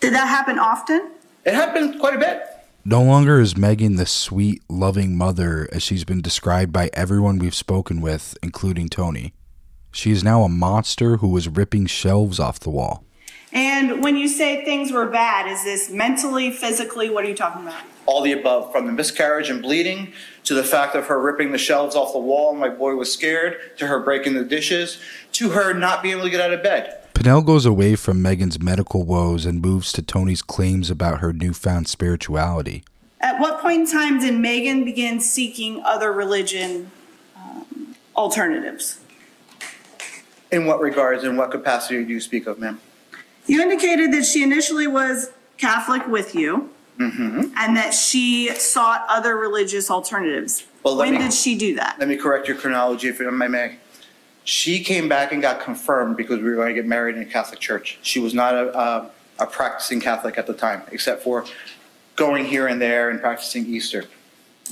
Did 0.00 0.14
that 0.14 0.28
happen 0.28 0.58
often? 0.58 1.10
It 1.44 1.52
happened 1.52 2.00
quite 2.00 2.14
a 2.14 2.18
bit. 2.18 2.42
No 2.86 3.02
longer 3.02 3.38
is 3.38 3.54
Megan 3.54 3.96
the 3.96 4.06
sweet, 4.06 4.62
loving 4.70 5.14
mother 5.14 5.68
as 5.72 5.82
she's 5.82 6.04
been 6.04 6.22
described 6.22 6.72
by 6.72 6.88
everyone 6.94 7.38
we've 7.38 7.54
spoken 7.54 8.00
with, 8.00 8.38
including 8.42 8.88
Tony. 8.88 9.34
She 9.92 10.10
is 10.10 10.24
now 10.24 10.42
a 10.42 10.48
monster 10.48 11.18
who 11.18 11.28
was 11.28 11.48
ripping 11.48 11.84
shelves 11.84 12.40
off 12.40 12.60
the 12.60 12.70
wall. 12.70 13.04
And 13.52 14.02
when 14.02 14.16
you 14.16 14.28
say 14.28 14.64
things 14.64 14.92
were 14.92 15.06
bad, 15.06 15.50
is 15.50 15.64
this 15.64 15.90
mentally, 15.90 16.50
physically? 16.50 17.08
What 17.08 17.24
are 17.24 17.28
you 17.28 17.34
talking 17.34 17.62
about? 17.62 17.80
All 18.06 18.22
the 18.22 18.32
above, 18.32 18.72
from 18.72 18.86
the 18.86 18.92
miscarriage 18.92 19.50
and 19.50 19.62
bleeding 19.62 20.12
to 20.44 20.54
the 20.54 20.64
fact 20.64 20.94
of 20.94 21.06
her 21.06 21.20
ripping 21.20 21.52
the 21.52 21.58
shelves 21.58 21.96
off 21.96 22.12
the 22.12 22.18
wall, 22.18 22.54
my 22.54 22.68
boy 22.68 22.94
was 22.94 23.12
scared, 23.12 23.76
to 23.78 23.86
her 23.86 24.00
breaking 24.00 24.34
the 24.34 24.44
dishes, 24.44 24.98
to 25.32 25.50
her 25.50 25.72
not 25.72 26.02
being 26.02 26.16
able 26.16 26.24
to 26.24 26.30
get 26.30 26.40
out 26.40 26.52
of 26.52 26.62
bed. 26.62 27.02
Pinnell 27.14 27.44
goes 27.44 27.66
away 27.66 27.96
from 27.96 28.22
Megan's 28.22 28.60
medical 28.60 29.02
woes 29.02 29.44
and 29.44 29.60
moves 29.60 29.92
to 29.92 30.02
Tony's 30.02 30.40
claims 30.40 30.90
about 30.90 31.20
her 31.20 31.32
newfound 31.32 31.88
spirituality. 31.88 32.84
At 33.20 33.40
what 33.40 33.60
point 33.60 33.80
in 33.80 33.86
time 33.90 34.20
did 34.20 34.38
Megan 34.38 34.84
begin 34.84 35.20
seeking 35.20 35.82
other 35.84 36.12
religion 36.12 36.90
um, 37.36 37.96
alternatives? 38.16 39.00
In 40.52 40.66
what 40.66 40.80
regards, 40.80 41.24
in 41.24 41.36
what 41.36 41.50
capacity 41.50 42.04
do 42.04 42.12
you 42.12 42.20
speak 42.20 42.46
of, 42.46 42.58
ma'am? 42.58 42.80
You 43.48 43.62
indicated 43.62 44.12
that 44.12 44.24
she 44.24 44.42
initially 44.42 44.86
was 44.86 45.30
Catholic 45.56 46.06
with 46.06 46.34
you 46.34 46.70
mm-hmm. 46.98 47.50
and 47.56 47.76
that 47.76 47.94
she 47.94 48.54
sought 48.54 49.04
other 49.08 49.36
religious 49.36 49.90
alternatives. 49.90 50.64
Well, 50.82 50.94
let 50.94 51.06
when 51.06 51.14
me- 51.14 51.24
did 51.24 51.32
she 51.32 51.56
do 51.56 51.74
that? 51.76 51.96
Let 51.98 52.08
me 52.08 52.16
correct 52.16 52.46
your 52.46 52.56
chronology 52.56 53.08
if 53.08 53.20
I 53.20 53.48
may. 53.48 53.76
She 54.44 54.82
came 54.82 55.08
back 55.08 55.32
and 55.32 55.42
got 55.42 55.60
confirmed 55.60 56.16
because 56.16 56.38
we 56.38 56.44
were 56.44 56.54
going 56.54 56.68
to 56.68 56.74
get 56.74 56.86
married 56.86 57.16
in 57.16 57.22
a 57.22 57.26
Catholic 57.26 57.58
church. 57.58 57.98
She 58.02 58.18
was 58.18 58.32
not 58.32 58.54
a, 58.54 58.78
a, 58.78 59.10
a 59.40 59.46
practicing 59.46 60.00
Catholic 60.00 60.38
at 60.38 60.46
the 60.46 60.54
time, 60.54 60.82
except 60.90 61.22
for 61.22 61.44
going 62.16 62.46
here 62.46 62.66
and 62.66 62.80
there 62.80 63.10
and 63.10 63.20
practicing 63.20 63.66
Easter. 63.66 64.04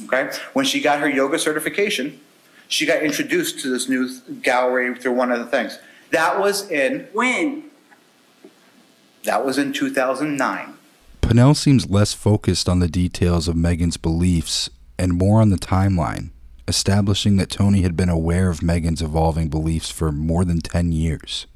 Okay? 0.05 0.31
When 0.53 0.65
she 0.65 0.81
got 0.81 1.01
her 1.01 1.09
yoga 1.09 1.39
certification, 1.39 2.21
she 2.69 2.87
got 2.87 3.03
introduced 3.03 3.61
to 3.61 3.71
this 3.71 3.89
new 3.89 4.09
gallery 4.43 4.95
through 4.95 5.13
one 5.13 5.31
of 5.31 5.39
the 5.39 5.47
things. 5.47 5.79
That 6.11 6.41
was 6.41 6.71
in 6.71 7.09
When? 7.13 7.66
That 9.27 9.45
was 9.45 9.59
in 9.59 9.73
2009. 9.73 10.75
Pinnell 11.21 11.57
seems 11.57 11.91
less 11.91 12.15
focused 12.15 12.69
on 12.69 12.79
the 12.79 12.89
details 12.89 13.49
of 13.49 13.57
Megan's 13.57 13.97
beliefs 13.97 14.71
and 14.99 15.15
more 15.15 15.41
on 15.41 15.51
the 15.51 15.57
timeline, 15.57 16.31
establishing 16.67 17.37
that 17.37 17.51
Tony 17.51 17.83
had 17.83 17.97
been 17.97 18.09
aware 18.09 18.49
of 18.49 18.63
Megan's 18.63 19.03
evolving 19.03 19.49
beliefs 19.49 19.91
for 19.91 20.13
more 20.13 20.45
than 20.45 20.61
10 20.61 20.93
years. 20.93 21.47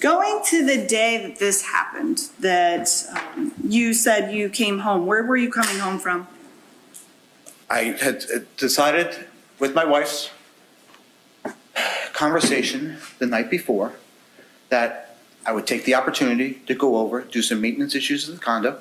Going 0.00 0.42
to 0.46 0.66
the 0.66 0.84
day 0.84 1.24
that 1.24 1.38
this 1.38 1.62
happened, 1.62 2.30
that 2.40 2.88
um, 3.14 3.52
you 3.62 3.94
said 3.94 4.34
you 4.34 4.48
came 4.48 4.80
home, 4.80 5.06
where 5.06 5.22
were 5.22 5.36
you 5.36 5.50
coming 5.50 5.78
home 5.78 5.98
from? 5.98 6.26
I 7.70 7.96
had 8.00 8.24
uh, 8.34 8.40
decided 8.56 9.26
with 9.58 9.74
my 9.74 9.84
wife's 9.84 10.30
conversation 12.12 12.96
the 13.18 13.26
night 13.26 13.50
before 13.50 13.92
that 14.70 15.11
I 15.44 15.52
would 15.52 15.66
take 15.66 15.84
the 15.84 15.94
opportunity 15.94 16.62
to 16.66 16.74
go 16.74 16.96
over, 16.96 17.22
do 17.22 17.42
some 17.42 17.60
maintenance 17.60 17.94
issues 17.94 18.28
of 18.28 18.36
the 18.36 18.40
condo, 18.40 18.78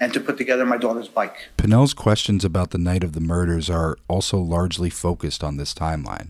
and 0.00 0.12
to 0.12 0.20
put 0.20 0.36
together 0.36 0.66
my 0.66 0.76
daughter's 0.76 1.08
bike. 1.08 1.48
Pinnell's 1.56 1.94
questions 1.94 2.44
about 2.44 2.70
the 2.70 2.78
night 2.78 3.04
of 3.04 3.12
the 3.12 3.20
murders 3.20 3.70
are 3.70 3.96
also 4.08 4.38
largely 4.38 4.90
focused 4.90 5.44
on 5.44 5.56
this 5.56 5.72
timeline. 5.72 6.28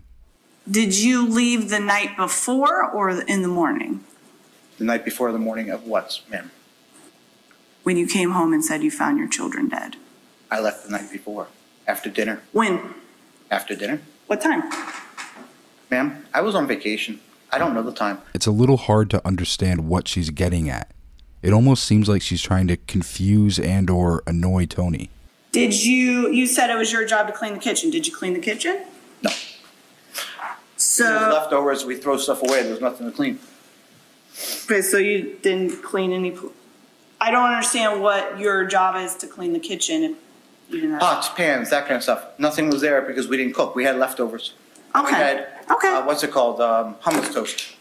Did 0.71 0.97
you 0.97 1.27
leave 1.27 1.71
the 1.71 1.81
night 1.81 2.17
before 2.17 2.85
or 2.91 3.11
in 3.11 3.43
the 3.43 3.49
morning? 3.49 4.05
The 4.79 4.85
night 4.85 5.05
before 5.05 5.33
the 5.33 5.39
morning 5.39 5.71
of 5.71 5.85
what, 5.85 6.21
ma'am? 6.29 6.51
When 7.83 7.97
you 7.97 8.07
came 8.07 8.33
home 8.33 8.53
and 8.53 8.65
said 8.65 8.83
you 8.83 8.91
found 8.91 9.19
your 9.19 9.29
children 9.29 9.69
dead? 9.69 9.97
I 10.51 10.61
left 10.61 10.85
the 10.85 10.91
night 10.91 11.11
before, 11.11 11.49
after 11.87 12.11
dinner. 12.11 12.43
When? 12.53 12.95
After 13.51 13.75
dinner? 13.75 14.01
What 14.27 14.41
time? 14.41 14.65
Ma'am, 15.91 16.27
I 16.35 16.41
was 16.41 16.55
on 16.55 16.67
vacation. 16.67 17.21
I 17.53 17.59
don't 17.59 17.75
know 17.75 17.83
the 17.83 17.93
time. 17.93 18.19
It's 18.35 18.47
a 18.47 18.51
little 18.51 18.77
hard 18.77 19.09
to 19.11 19.27
understand 19.27 19.89
what 19.89 20.09
she's 20.09 20.31
getting 20.31 20.69
at. 20.69 20.91
It 21.43 21.53
almost 21.53 21.85
seems 21.85 22.09
like 22.09 22.23
she's 22.23 22.43
trying 22.43 22.67
to 22.69 22.77
confuse 22.77 23.59
and 23.59 23.89
or 23.89 24.23
annoy 24.27 24.67
Tony. 24.67 25.11
Did 25.53 25.73
you, 25.85 26.29
you 26.31 26.47
said 26.47 26.71
it 26.71 26.75
was 26.77 26.93
your 26.93 27.05
job 27.07 27.29
to 27.29 27.33
clean 27.33 27.55
the 27.55 27.61
kitchen. 27.61 27.91
Did 27.91 28.07
you 28.07 28.15
clean 28.15 28.33
the 28.35 28.41
kitchen? 28.41 28.83
No. 29.23 29.31
So, 30.77 31.05
Leftovers, 31.33 31.85
we 31.85 31.97
throw 31.97 32.17
stuff 32.17 32.43
away. 32.43 32.63
There's 32.63 32.81
nothing 32.81 33.07
to 33.11 33.13
clean. 33.17 33.39
okay, 34.65 34.83
so 34.83 34.99
you 34.99 35.39
didn't 35.43 35.83
clean 35.83 36.13
any, 36.13 36.33
pl- 36.33 36.53
I 37.21 37.31
don't 37.31 37.45
understand 37.49 38.03
what 38.03 38.39
your 38.39 38.67
job 38.67 38.97
is 38.97 39.15
to 39.17 39.27
clean 39.27 39.53
the 39.55 39.59
kitchen 39.59 40.03
if 40.69 40.75
you 40.75 40.81
didn't 40.81 40.93
have. 40.93 41.01
Pots, 41.01 41.29
pans, 41.31 41.71
that 41.71 41.85
kind 41.85 41.97
of 41.97 42.03
stuff. 42.03 42.25
Nothing 42.39 42.69
was 42.69 42.83
there 42.83 43.01
because 43.03 43.29
we 43.29 43.37
didn't 43.39 43.55
cook. 43.55 43.75
We 43.75 43.85
had 43.85 43.97
leftovers. 43.97 44.53
We 44.95 45.01
Okay, 45.03 45.15
had, 45.15 45.49
okay. 45.71 45.89
uh, 45.89 46.07
what's 46.07 46.23
it 46.23 46.31
called? 46.31 46.61
Um, 46.61 46.95
hummus 46.97 47.33
toast. 47.33 47.77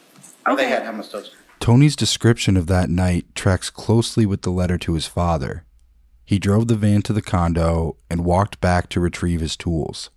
Or 0.45 0.56
They 0.56 0.69
had 0.69 0.84
hummus 0.84 1.12
toast. 1.12 1.32
Tony's 1.60 1.95
description 1.95 2.58
of 2.58 2.67
that 2.67 2.89
night 2.89 3.26
tracks 3.34 3.69
closely 3.69 4.26
with 4.26 4.43
the 4.43 4.52
letter 4.52 4.78
to 4.78 4.93
his 4.93 5.08
father. 5.08 5.65
He 6.24 6.39
drove 6.39 6.67
the 6.67 6.76
van 6.76 7.02
to 7.04 7.13
the 7.13 7.21
condo 7.21 7.98
and 8.10 8.26
walked 8.26 8.60
back 8.60 8.89
to 8.89 9.00
retrieve 9.00 9.41
his 9.41 9.56
tools. 9.56 10.10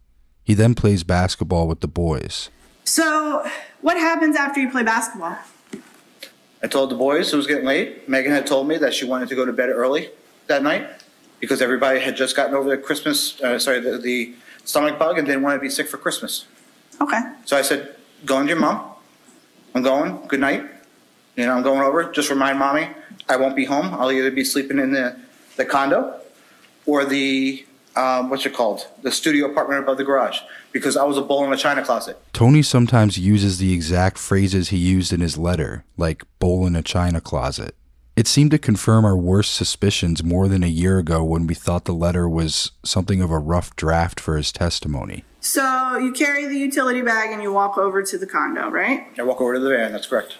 He 0.42 0.54
then 0.54 0.74
plays 0.74 1.04
basketball 1.04 1.68
with 1.68 1.80
the 1.80 1.88
boys. 1.88 2.50
So, 2.84 3.46
what 3.82 3.98
happens 3.98 4.34
after 4.34 4.60
you 4.60 4.70
play 4.70 4.82
basketball? 4.82 5.36
I 6.62 6.66
told 6.66 6.90
the 6.90 6.96
boys 6.96 7.32
it 7.32 7.36
was 7.36 7.46
getting 7.46 7.66
late. 7.66 8.08
Megan 8.08 8.32
had 8.32 8.46
told 8.46 8.66
me 8.66 8.78
that 8.78 8.94
she 8.94 9.04
wanted 9.04 9.28
to 9.28 9.34
go 9.34 9.44
to 9.44 9.52
bed 9.52 9.68
early 9.68 10.10
that 10.46 10.62
night 10.62 10.88
because 11.38 11.62
everybody 11.62 12.00
had 12.00 12.16
just 12.16 12.34
gotten 12.34 12.54
over 12.54 12.68
the 12.68 12.78
Christmas, 12.78 13.40
uh, 13.42 13.58
sorry, 13.58 13.80
the, 13.80 13.98
the 13.98 14.34
stomach 14.64 14.98
bug 14.98 15.18
and 15.18 15.26
didn't 15.26 15.42
want 15.42 15.56
to 15.56 15.60
be 15.60 15.70
sick 15.70 15.86
for 15.86 15.98
Christmas. 15.98 16.46
Okay. 17.00 17.20
So 17.44 17.56
I 17.56 17.62
said, 17.62 17.96
go 18.24 18.40
into 18.40 18.50
your 18.50 18.60
mom. 18.60 18.92
I'm 19.74 19.82
going. 19.82 20.26
Good 20.26 20.40
night. 20.40 20.64
You 21.36 21.46
know, 21.46 21.54
I'm 21.54 21.62
going 21.62 21.80
over. 21.80 22.10
Just 22.10 22.30
remind 22.30 22.58
mommy 22.58 22.88
I 23.28 23.36
won't 23.36 23.54
be 23.54 23.64
home. 23.64 23.94
I'll 23.94 24.10
either 24.10 24.30
be 24.30 24.44
sleeping 24.44 24.78
in 24.78 24.92
the, 24.92 25.16
the 25.56 25.64
condo 25.64 26.20
or 26.86 27.04
the, 27.04 27.64
um, 27.94 28.30
what's 28.30 28.44
it 28.44 28.54
called? 28.54 28.86
The 29.02 29.12
studio 29.12 29.50
apartment 29.50 29.82
above 29.82 29.98
the 29.98 30.04
garage 30.04 30.40
because 30.72 30.96
I 30.96 31.04
was 31.04 31.16
a 31.16 31.22
bull 31.22 31.44
in 31.44 31.52
a 31.52 31.56
china 31.56 31.84
closet. 31.84 32.20
Tony 32.32 32.62
sometimes 32.62 33.18
uses 33.18 33.58
the 33.58 33.72
exact 33.72 34.18
phrases 34.18 34.70
he 34.70 34.78
used 34.78 35.12
in 35.12 35.20
his 35.20 35.38
letter, 35.38 35.84
like 35.96 36.24
bowl 36.38 36.66
in 36.66 36.74
a 36.74 36.82
china 36.82 37.20
closet. 37.20 37.74
It 38.18 38.26
seemed 38.26 38.50
to 38.50 38.58
confirm 38.58 39.04
our 39.04 39.16
worst 39.16 39.54
suspicions 39.54 40.24
more 40.24 40.48
than 40.48 40.64
a 40.64 40.66
year 40.66 40.98
ago 40.98 41.22
when 41.22 41.46
we 41.46 41.54
thought 41.54 41.84
the 41.84 41.94
letter 41.94 42.28
was 42.28 42.72
something 42.82 43.22
of 43.22 43.30
a 43.30 43.38
rough 43.38 43.76
draft 43.76 44.18
for 44.18 44.36
his 44.36 44.50
testimony. 44.50 45.22
So, 45.38 45.98
you 45.98 46.10
carry 46.10 46.44
the 46.48 46.58
utility 46.58 47.00
bag 47.00 47.30
and 47.30 47.40
you 47.40 47.52
walk 47.52 47.78
over 47.78 48.02
to 48.02 48.18
the 48.18 48.26
condo, 48.26 48.70
right? 48.70 49.06
I 49.16 49.22
walk 49.22 49.40
over 49.40 49.54
to 49.54 49.60
the 49.60 49.68
van. 49.70 49.92
That's 49.92 50.08
correct. 50.08 50.36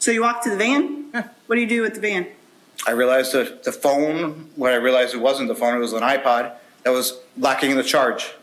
So, 0.00 0.10
you 0.10 0.22
walk 0.22 0.42
to 0.42 0.50
the 0.50 0.56
van? 0.56 1.10
Yeah. 1.14 1.28
What 1.46 1.54
do 1.54 1.60
you 1.60 1.68
do 1.68 1.82
with 1.82 1.94
the 1.94 2.00
van? 2.00 2.26
I 2.88 2.90
realized 2.90 3.30
the, 3.30 3.56
the 3.62 3.70
phone, 3.70 4.50
what 4.56 4.72
I 4.72 4.76
realized 4.76 5.14
it 5.14 5.20
wasn't 5.20 5.46
the 5.46 5.54
phone, 5.54 5.76
it 5.76 5.78
was 5.78 5.92
an 5.92 6.02
iPod 6.02 6.56
that 6.82 6.90
was 6.90 7.20
lacking 7.38 7.76
the 7.76 7.84
charge. 7.84 8.34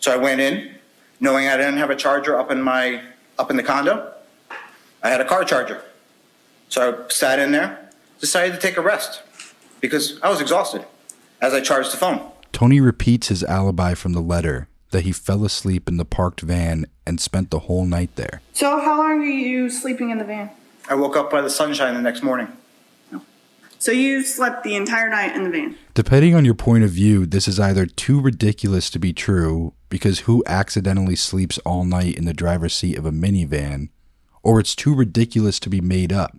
So 0.00 0.12
I 0.12 0.16
went 0.16 0.40
in, 0.40 0.74
knowing 1.20 1.46
I 1.46 1.56
didn't 1.56 1.76
have 1.76 1.90
a 1.90 1.96
charger 1.96 2.36
up 2.36 2.50
in 2.50 2.60
my, 2.60 3.00
up 3.38 3.48
in 3.48 3.56
the 3.56 3.62
condo. 3.62 4.12
I 5.04 5.08
had 5.08 5.20
a 5.20 5.24
car 5.24 5.44
charger. 5.44 5.84
So 6.68 7.04
I 7.06 7.12
sat 7.12 7.38
in 7.38 7.52
there, 7.52 7.90
decided 8.20 8.54
to 8.54 8.60
take 8.60 8.76
a 8.76 8.82
rest 8.82 9.22
because 9.80 10.18
I 10.22 10.30
was 10.30 10.40
exhausted 10.40 10.84
as 11.40 11.52
I 11.52 11.60
charged 11.60 11.92
the 11.92 11.96
phone. 11.96 12.30
Tony 12.52 12.80
repeats 12.80 13.28
his 13.28 13.42
alibi 13.44 13.94
from 13.94 14.12
the 14.12 14.20
letter 14.20 14.68
that 14.90 15.02
he 15.02 15.12
fell 15.12 15.44
asleep 15.44 15.88
in 15.88 15.96
the 15.96 16.04
parked 16.04 16.40
van 16.40 16.86
and 17.04 17.20
spent 17.20 17.50
the 17.50 17.60
whole 17.60 17.84
night 17.84 18.14
there. 18.14 18.40
So, 18.52 18.80
how 18.80 18.96
long 18.96 19.18
were 19.18 19.24
you 19.24 19.68
sleeping 19.68 20.10
in 20.10 20.18
the 20.18 20.24
van? 20.24 20.50
I 20.88 20.94
woke 20.94 21.16
up 21.16 21.30
by 21.30 21.40
the 21.40 21.50
sunshine 21.50 21.94
the 21.94 22.00
next 22.00 22.22
morning. 22.22 22.48
Oh. 23.12 23.20
So, 23.78 23.90
you 23.90 24.22
slept 24.22 24.62
the 24.62 24.76
entire 24.76 25.10
night 25.10 25.34
in 25.34 25.42
the 25.42 25.50
van? 25.50 25.76
Depending 25.94 26.34
on 26.34 26.44
your 26.44 26.54
point 26.54 26.84
of 26.84 26.90
view, 26.90 27.26
this 27.26 27.48
is 27.48 27.58
either 27.58 27.86
too 27.86 28.20
ridiculous 28.20 28.88
to 28.90 29.00
be 29.00 29.12
true, 29.12 29.74
because 29.88 30.20
who 30.20 30.44
accidentally 30.46 31.16
sleeps 31.16 31.58
all 31.58 31.84
night 31.84 32.16
in 32.16 32.24
the 32.24 32.32
driver's 32.32 32.74
seat 32.74 32.96
of 32.96 33.04
a 33.04 33.10
minivan, 33.10 33.88
or 34.44 34.60
it's 34.60 34.76
too 34.76 34.94
ridiculous 34.94 35.58
to 35.58 35.68
be 35.68 35.80
made 35.80 36.12
up. 36.12 36.36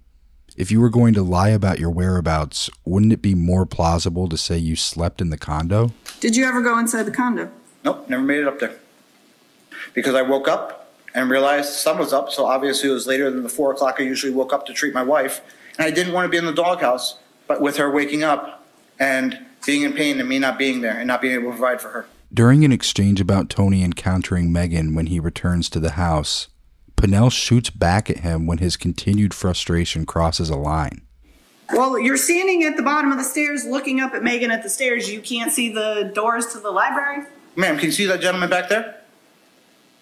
If 0.55 0.71
you 0.71 0.79
were 0.79 0.89
going 0.89 1.13
to 1.15 1.21
lie 1.21 1.49
about 1.49 1.79
your 1.79 1.89
whereabouts, 1.89 2.69
wouldn't 2.85 3.11
it 3.11 3.21
be 3.21 3.35
more 3.35 3.65
plausible 3.65 4.29
to 4.29 4.37
say 4.37 4.57
you 4.57 4.77
slept 4.77 5.19
in 5.19 5.29
the 5.29 5.37
condo? 5.37 5.91
Did 6.21 6.37
you 6.37 6.45
ever 6.45 6.61
go 6.61 6.79
inside 6.79 7.03
the 7.03 7.11
condo? 7.11 7.51
Nope, 7.83 8.07
never 8.07 8.23
made 8.23 8.39
it 8.39 8.47
up 8.47 8.59
there. 8.59 8.75
Because 9.93 10.15
I 10.15 10.21
woke 10.21 10.47
up 10.47 10.89
and 11.13 11.29
realized 11.29 11.69
the 11.69 11.73
sun 11.73 11.97
was 11.97 12.13
up, 12.13 12.31
so 12.31 12.45
obviously 12.45 12.89
it 12.89 12.93
was 12.93 13.05
later 13.05 13.29
than 13.29 13.43
the 13.43 13.49
four 13.49 13.73
o'clock 13.73 13.97
I 13.99 14.03
usually 14.03 14.33
woke 14.33 14.53
up 14.53 14.65
to 14.67 14.73
treat 14.73 14.93
my 14.93 15.03
wife. 15.03 15.41
And 15.77 15.85
I 15.85 15.91
didn't 15.91 16.13
want 16.13 16.25
to 16.25 16.29
be 16.29 16.37
in 16.37 16.45
the 16.45 16.53
doghouse, 16.53 17.19
but 17.47 17.59
with 17.59 17.75
her 17.75 17.91
waking 17.91 18.23
up 18.23 18.65
and 18.97 19.45
being 19.65 19.81
in 19.81 19.91
pain 19.91 20.21
and 20.21 20.29
me 20.29 20.39
not 20.39 20.57
being 20.57 20.79
there 20.79 20.97
and 20.97 21.05
not 21.05 21.21
being 21.21 21.33
able 21.33 21.51
to 21.51 21.57
provide 21.57 21.81
for 21.81 21.89
her. 21.89 22.05
During 22.33 22.63
an 22.63 22.71
exchange 22.71 23.19
about 23.19 23.49
Tony 23.49 23.83
encountering 23.83 24.53
Megan 24.53 24.95
when 24.95 25.07
he 25.07 25.19
returns 25.19 25.69
to 25.69 25.81
the 25.81 25.91
house, 25.91 26.47
Pinnell 27.05 27.31
shoots 27.31 27.69
back 27.69 28.09
at 28.09 28.21
him 28.21 28.47
when 28.47 28.57
his 28.57 28.77
continued 28.77 29.31
frustration 29.31 30.07
crosses 30.07 30.49
a 30.49 30.55
line. 30.55 31.03
Well, 31.71 31.99
you're 31.99 32.17
standing 32.17 32.63
at 32.63 32.77
the 32.77 32.81
bottom 32.81 33.11
of 33.11 33.19
the 33.19 33.23
stairs 33.23 33.63
looking 33.63 33.99
up 33.99 34.15
at 34.15 34.23
Megan 34.23 34.49
at 34.49 34.63
the 34.63 34.69
stairs. 34.69 35.07
You 35.07 35.21
can't 35.21 35.51
see 35.51 35.71
the 35.71 36.11
doors 36.15 36.47
to 36.53 36.59
the 36.59 36.71
library? 36.71 37.27
Ma'am, 37.55 37.77
can 37.77 37.85
you 37.85 37.91
see 37.91 38.07
that 38.07 38.21
gentleman 38.21 38.49
back 38.49 38.69
there? 38.69 39.01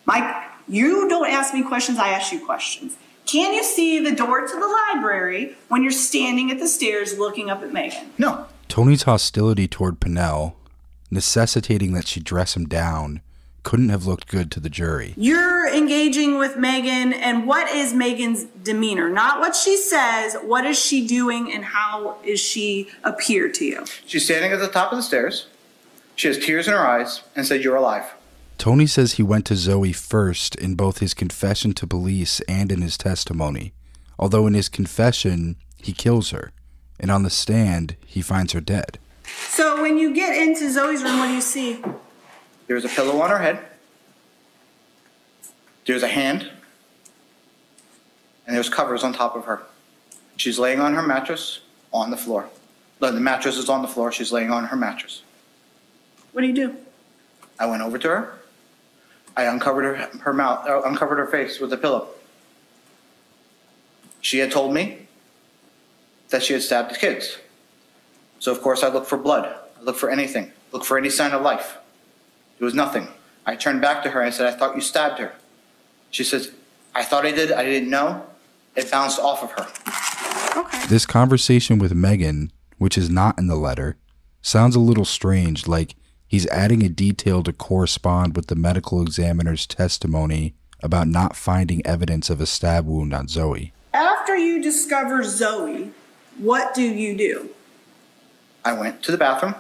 Mike, 0.06 0.46
you 0.70 1.10
don't 1.10 1.30
ask 1.30 1.54
me 1.54 1.62
questions, 1.62 2.00
I 2.00 2.10
ask 2.10 2.32
you 2.32 2.46
questions. 2.46 2.96
Can 3.26 3.54
you 3.54 3.66
see 3.66 4.00
the 4.00 4.16
door 4.16 4.48
to 4.48 4.54
the 4.54 4.78
library 4.94 5.58
when 5.68 5.84
you're 5.84 5.92
standing 5.92 6.52
at 6.52 6.60
the 6.60 6.70
stairs 6.70 7.18
looking 7.20 7.50
up 7.50 7.63
at 7.63 7.74
Megan? 7.74 8.12
No. 8.18 8.46
Tony's 8.70 9.04
hostility 9.04 9.68
toward 9.68 10.00
Pinnell, 10.00 10.54
necessitating 11.12 11.92
that 11.94 12.08
she 12.08 12.22
dress 12.22 12.56
him 12.56 12.66
down, 12.66 13.22
couldn't 13.63 13.89
have 13.89 14.06
looked 14.06 14.28
good 14.28 14.52
to 14.52 14.60
the 14.60 14.69
jury. 14.69 15.13
You're 15.17 15.67
engaging 15.73 16.38
with 16.38 16.58
Megan, 16.58 17.13
and 17.13 17.47
what 17.47 17.69
is 17.69 17.93
Megan's 17.93 18.43
demeanor? 18.43 19.10
Not 19.10 19.39
what 19.39 19.56
she 19.56 19.78
says, 19.78 20.36
what 20.43 20.65
is 20.65 20.80
she 20.80 21.08
doing, 21.08 21.52
and 21.52 21.63
how 21.63 22.17
is 22.23 22.39
she 22.39 22.89
appear 23.04 23.49
to 23.49 23.65
you? 23.65 23.86
She's 24.06 24.26
standing 24.26 24.52
at 24.52 24.60
the 24.60 24.67
top 24.67 24.91
of 24.91 24.97
the 24.97 25.04
stairs. 25.04 25.47
She 26.15 26.28
has 26.28 26.38
tears 26.38 26.67
in 26.67 26.73
her 26.73 26.86
eyes 26.86 27.23
and 27.36 27.45
said, 27.45 27.63
You're 27.63 27.76
alive. 27.76 28.13
Tony 28.58 28.86
says 28.86 29.13
he 29.13 29.23
went 29.23 29.45
to 29.47 29.56
Zoe 29.56 29.91
first 29.91 30.56
in 30.56 30.76
both 30.76 30.99
his 30.99 31.13
confession 31.13 31.73
to 31.73 31.88
police 31.88 32.39
and 32.41 32.71
in 32.71 32.82
his 32.82 32.97
testimony, 32.97 33.73
although 34.19 34.45
in 34.47 34.54
his 34.54 34.69
confession, 34.69 35.56
he 35.78 35.91
kills 35.91 36.30
her, 36.30 36.52
and 36.99 37.10
on 37.10 37.23
the 37.23 37.30
stand, 37.30 37.95
he 38.06 38.21
finds 38.21 38.54
her 38.54 38.62
dead. 38.62 38.99
So 39.49 39.82
when 39.82 39.97
you 39.97 40.13
get 40.13 40.36
into 40.38 40.71
Zoe's 40.71 41.04
room, 41.04 41.17
what 41.19 41.28
do 41.28 41.34
you 41.34 41.41
see? 41.41 41.82
There's 42.67 42.86
a 42.86 42.89
pillow 42.89 43.21
on 43.21 43.30
her 43.30 43.39
head. 43.39 43.60
There's 45.86 46.04
a 46.04 46.08
hand. 46.08 46.49
And 48.47 48.56
there's 48.56 48.69
covers 48.69 49.04
on 49.04 49.13
top 49.13 49.36
of 49.36 49.45
her. 49.45 49.63
She's 50.38 50.60
laying 50.60 50.80
on 50.80 50.93
her 50.93 51.02
mattress 51.02 51.60
on 51.92 52.12
the 52.12 52.17
floor. 52.17 52.50
The 53.00 53.12
mattress 53.13 53.58
is 53.58 53.69
on 53.69 53.81
the 53.81 53.88
floor. 53.88 54.12
She's 54.12 54.31
laying 54.31 54.50
on 54.50 54.65
her 54.65 54.77
mattress. 54.77 55.23
What 56.31 56.42
do 56.42 56.48
you 56.48 56.54
do? 56.54 56.75
I 57.60 57.65
went 57.65 57.81
over 57.81 57.98
to 57.98 58.08
her. 58.08 58.40
I 59.35 59.44
uncovered 59.44 59.83
her, 59.83 60.19
her 60.19 60.33
mouth, 60.33 60.67
uh, 60.67 60.81
uncovered 60.83 61.17
her 61.17 61.27
face 61.27 61.60
with 61.60 61.73
a 61.73 61.77
pillow. 61.77 62.08
She 64.21 64.40
had 64.40 64.52
told 64.52 64.73
me 64.73 65.08
that 66.29 66.44
she 66.44 66.54
had 66.54 66.62
stabbed 66.62 66.92
the 66.92 66.98
kids. 66.98 67.38
So 68.40 68.52
of 68.52 68.62
course 68.62 68.83
I 68.83 68.90
looked 68.90 69.08
for 69.08 69.17
blood. 69.17 69.54
I 69.79 69.83
looked 69.83 70.00
for 70.00 70.10
anything. 70.10 70.52
Looked 70.71 70.85
for 70.85 70.98
any 70.98 71.10
sign 71.10 71.31
of 71.31 71.42
life. 71.42 71.77
There 72.60 72.65
was 72.65 72.73
nothing. 72.73 73.08
I 73.45 73.56
turned 73.56 73.81
back 73.81 74.04
to 74.04 74.12
her 74.12 74.21
and 74.21 74.27
I 74.27 74.31
said, 74.31 74.47
I 74.47 74.56
thought 74.56 74.75
you 74.75 74.81
stabbed 74.81 75.19
her. 75.19 75.33
She 76.12 76.23
says, 76.23 76.51
I 76.95 77.04
thought 77.04 77.25
I 77.25 77.31
did. 77.31 77.51
I 77.51 77.63
didn't 77.63 77.89
know. 77.89 78.25
It 78.75 78.89
bounced 78.89 79.19
off 79.19 79.43
of 79.43 79.51
her. 79.51 80.60
Okay. 80.60 80.87
This 80.87 81.06
conversation 81.06 81.79
with 81.79 81.93
Megan, 81.93 82.51
which 82.77 82.97
is 82.97 83.10
not 83.10 83.37
in 83.37 83.47
the 83.47 83.56
letter, 83.56 83.97
sounds 84.41 84.75
a 84.75 84.79
little 84.79 85.06
strange, 85.06 85.67
like 85.67 85.95
He's 86.33 86.47
adding 86.47 86.83
a 86.83 86.89
detail 86.89 87.43
to 87.43 87.54
correspond 87.54 88.35
with 88.35 88.47
the 88.47 88.56
medical 88.56 89.04
examiner's 89.04 89.67
testimony 89.67 90.56
about 90.81 91.08
not 91.08 91.35
finding 91.35 91.85
evidence 91.85 92.27
of 92.27 92.41
a 92.41 92.47
stab 92.47 92.87
wound 92.87 93.13
on 93.13 93.27
Zoe. 93.27 93.71
After 93.93 94.35
you 94.35 94.60
discover 94.60 95.21
Zoe, 95.21 95.91
what 96.39 96.73
do 96.73 96.81
you 96.81 97.15
do? 97.15 97.51
I 98.65 98.73
went 98.73 99.04
to 99.04 99.12
the 99.12 99.17
bathroom 99.19 99.54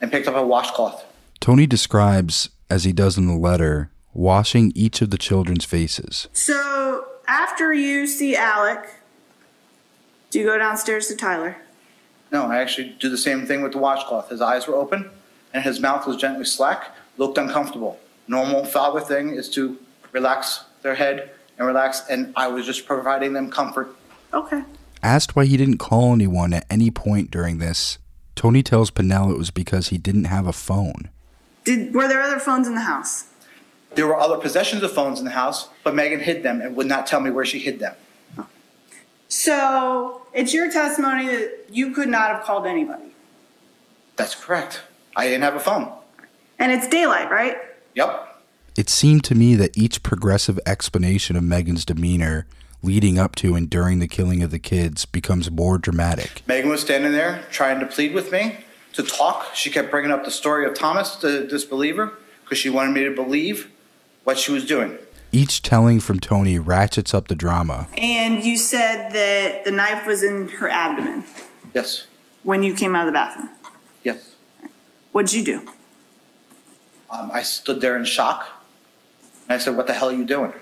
and 0.00 0.12
picked 0.12 0.28
up 0.28 0.36
a 0.36 0.46
washcloth. 0.46 1.04
Tony 1.40 1.66
describes, 1.66 2.50
as 2.68 2.84
he 2.84 2.92
does 2.92 3.16
in 3.16 3.26
the 3.26 3.34
letter, 3.34 3.90
washing 4.12 4.72
each 4.74 5.00
of 5.00 5.10
the 5.10 5.16
children's 5.16 5.64
faces. 5.64 6.28
So 6.34 7.06
after 7.26 7.72
you 7.72 8.06
see 8.06 8.36
Alec, 8.36 8.86
do 10.30 10.38
you 10.38 10.44
go 10.44 10.58
downstairs 10.58 11.08
to 11.08 11.16
Tyler? 11.16 11.56
No, 12.30 12.46
I 12.46 12.58
actually 12.58 12.94
do 13.00 13.08
the 13.08 13.18
same 13.18 13.46
thing 13.46 13.62
with 13.62 13.72
the 13.72 13.78
washcloth. 13.78 14.28
His 14.28 14.42
eyes 14.42 14.68
were 14.68 14.74
open 14.74 15.10
and 15.54 15.64
his 15.64 15.80
mouth 15.80 16.06
was 16.06 16.16
gently 16.16 16.44
slack, 16.44 16.94
looked 17.16 17.38
uncomfortable. 17.38 17.98
Normal 18.28 18.64
father 18.64 19.00
thing 19.00 19.30
is 19.30 19.48
to 19.50 19.78
relax 20.12 20.64
their 20.82 20.94
head 20.94 21.30
and 21.58 21.66
relax, 21.66 22.02
and 22.08 22.32
I 22.36 22.48
was 22.48 22.66
just 22.66 22.86
providing 22.86 23.32
them 23.32 23.50
comfort. 23.50 23.94
Okay. 24.32 24.62
Asked 25.02 25.34
why 25.34 25.46
he 25.46 25.56
didn't 25.56 25.78
call 25.78 26.12
anyone 26.12 26.52
at 26.52 26.66
any 26.70 26.90
point 26.90 27.30
during 27.30 27.58
this, 27.58 27.98
Tony 28.36 28.62
tells 28.62 28.90
Pinnell 28.90 29.30
it 29.32 29.38
was 29.38 29.50
because 29.50 29.88
he 29.88 29.98
didn't 29.98 30.24
have 30.24 30.46
a 30.46 30.52
phone. 30.52 31.10
Did 31.64 31.94
were 31.94 32.08
there 32.08 32.20
other 32.20 32.38
phones 32.38 32.66
in 32.66 32.74
the 32.74 32.82
house? 32.82 33.26
There 33.94 34.06
were 34.06 34.18
other 34.18 34.36
possessions 34.36 34.82
of 34.82 34.92
phones 34.92 35.18
in 35.18 35.24
the 35.24 35.32
house, 35.32 35.68
but 35.82 35.94
Megan 35.94 36.20
hid 36.20 36.42
them 36.42 36.60
and 36.60 36.76
would 36.76 36.86
not 36.86 37.06
tell 37.06 37.20
me 37.20 37.30
where 37.30 37.44
she 37.44 37.58
hid 37.58 37.80
them. 37.80 37.94
So 39.28 40.26
it's 40.32 40.54
your 40.54 40.70
testimony 40.70 41.26
that 41.26 41.66
you 41.70 41.92
could 41.92 42.08
not 42.08 42.30
have 42.30 42.44
called 42.44 42.66
anybody. 42.66 43.12
That's 44.16 44.34
correct. 44.34 44.82
I 45.16 45.24
didn't 45.26 45.42
have 45.42 45.54
a 45.54 45.60
phone. 45.60 45.92
And 46.58 46.72
it's 46.72 46.86
daylight, 46.88 47.30
right? 47.30 47.56
Yep. 47.94 48.42
It 48.76 48.88
seemed 48.88 49.24
to 49.24 49.34
me 49.34 49.54
that 49.56 49.76
each 49.76 50.02
progressive 50.02 50.58
explanation 50.66 51.36
of 51.36 51.42
Megan's 51.42 51.84
demeanor 51.84 52.46
leading 52.82 53.18
up 53.18 53.36
to 53.36 53.54
and 53.54 53.68
during 53.68 53.98
the 53.98 54.08
killing 54.08 54.42
of 54.42 54.50
the 54.50 54.58
kids 54.58 55.04
becomes 55.04 55.50
more 55.50 55.78
dramatic. 55.78 56.42
Megan 56.46 56.70
was 56.70 56.80
standing 56.80 57.12
there 57.12 57.44
trying 57.50 57.80
to 57.80 57.86
plead 57.86 58.14
with 58.14 58.32
me 58.32 58.58
to 58.94 59.02
talk. 59.02 59.54
She 59.54 59.70
kept 59.70 59.90
bringing 59.90 60.10
up 60.10 60.24
the 60.24 60.30
story 60.30 60.66
of 60.66 60.74
Thomas, 60.74 61.16
the 61.16 61.44
disbeliever, 61.46 62.14
because 62.44 62.58
she 62.58 62.68
wanted 62.70 62.92
me 62.92 63.04
to 63.04 63.10
believe 63.14 63.70
what 64.24 64.38
she 64.38 64.52
was 64.52 64.64
doing. 64.66 64.98
Each 65.32 65.62
telling 65.62 66.00
from 66.00 66.18
Tony 66.18 66.58
ratchets 66.58 67.14
up 67.14 67.28
the 67.28 67.36
drama. 67.36 67.86
And 67.96 68.44
you 68.44 68.56
said 68.56 69.12
that 69.12 69.64
the 69.64 69.70
knife 69.70 70.06
was 70.06 70.22
in 70.24 70.48
her 70.48 70.68
abdomen 70.68 71.24
Yes. 71.72 72.06
when 72.42 72.62
you 72.64 72.74
came 72.74 72.96
out 72.96 73.06
of 73.06 73.12
the 73.12 73.16
bathroom. 73.16 73.48
Yes. 74.02 74.34
What'd 75.12 75.32
you 75.32 75.44
do? 75.44 75.68
Um, 77.10 77.30
I 77.32 77.42
stood 77.42 77.80
there 77.80 77.96
in 77.96 78.04
shock. 78.04 78.48
And 79.48 79.54
I 79.54 79.58
said, 79.58 79.76
What 79.76 79.86
the 79.86 79.92
hell 79.94 80.10
are 80.10 80.14
you 80.14 80.24
doing? 80.24 80.52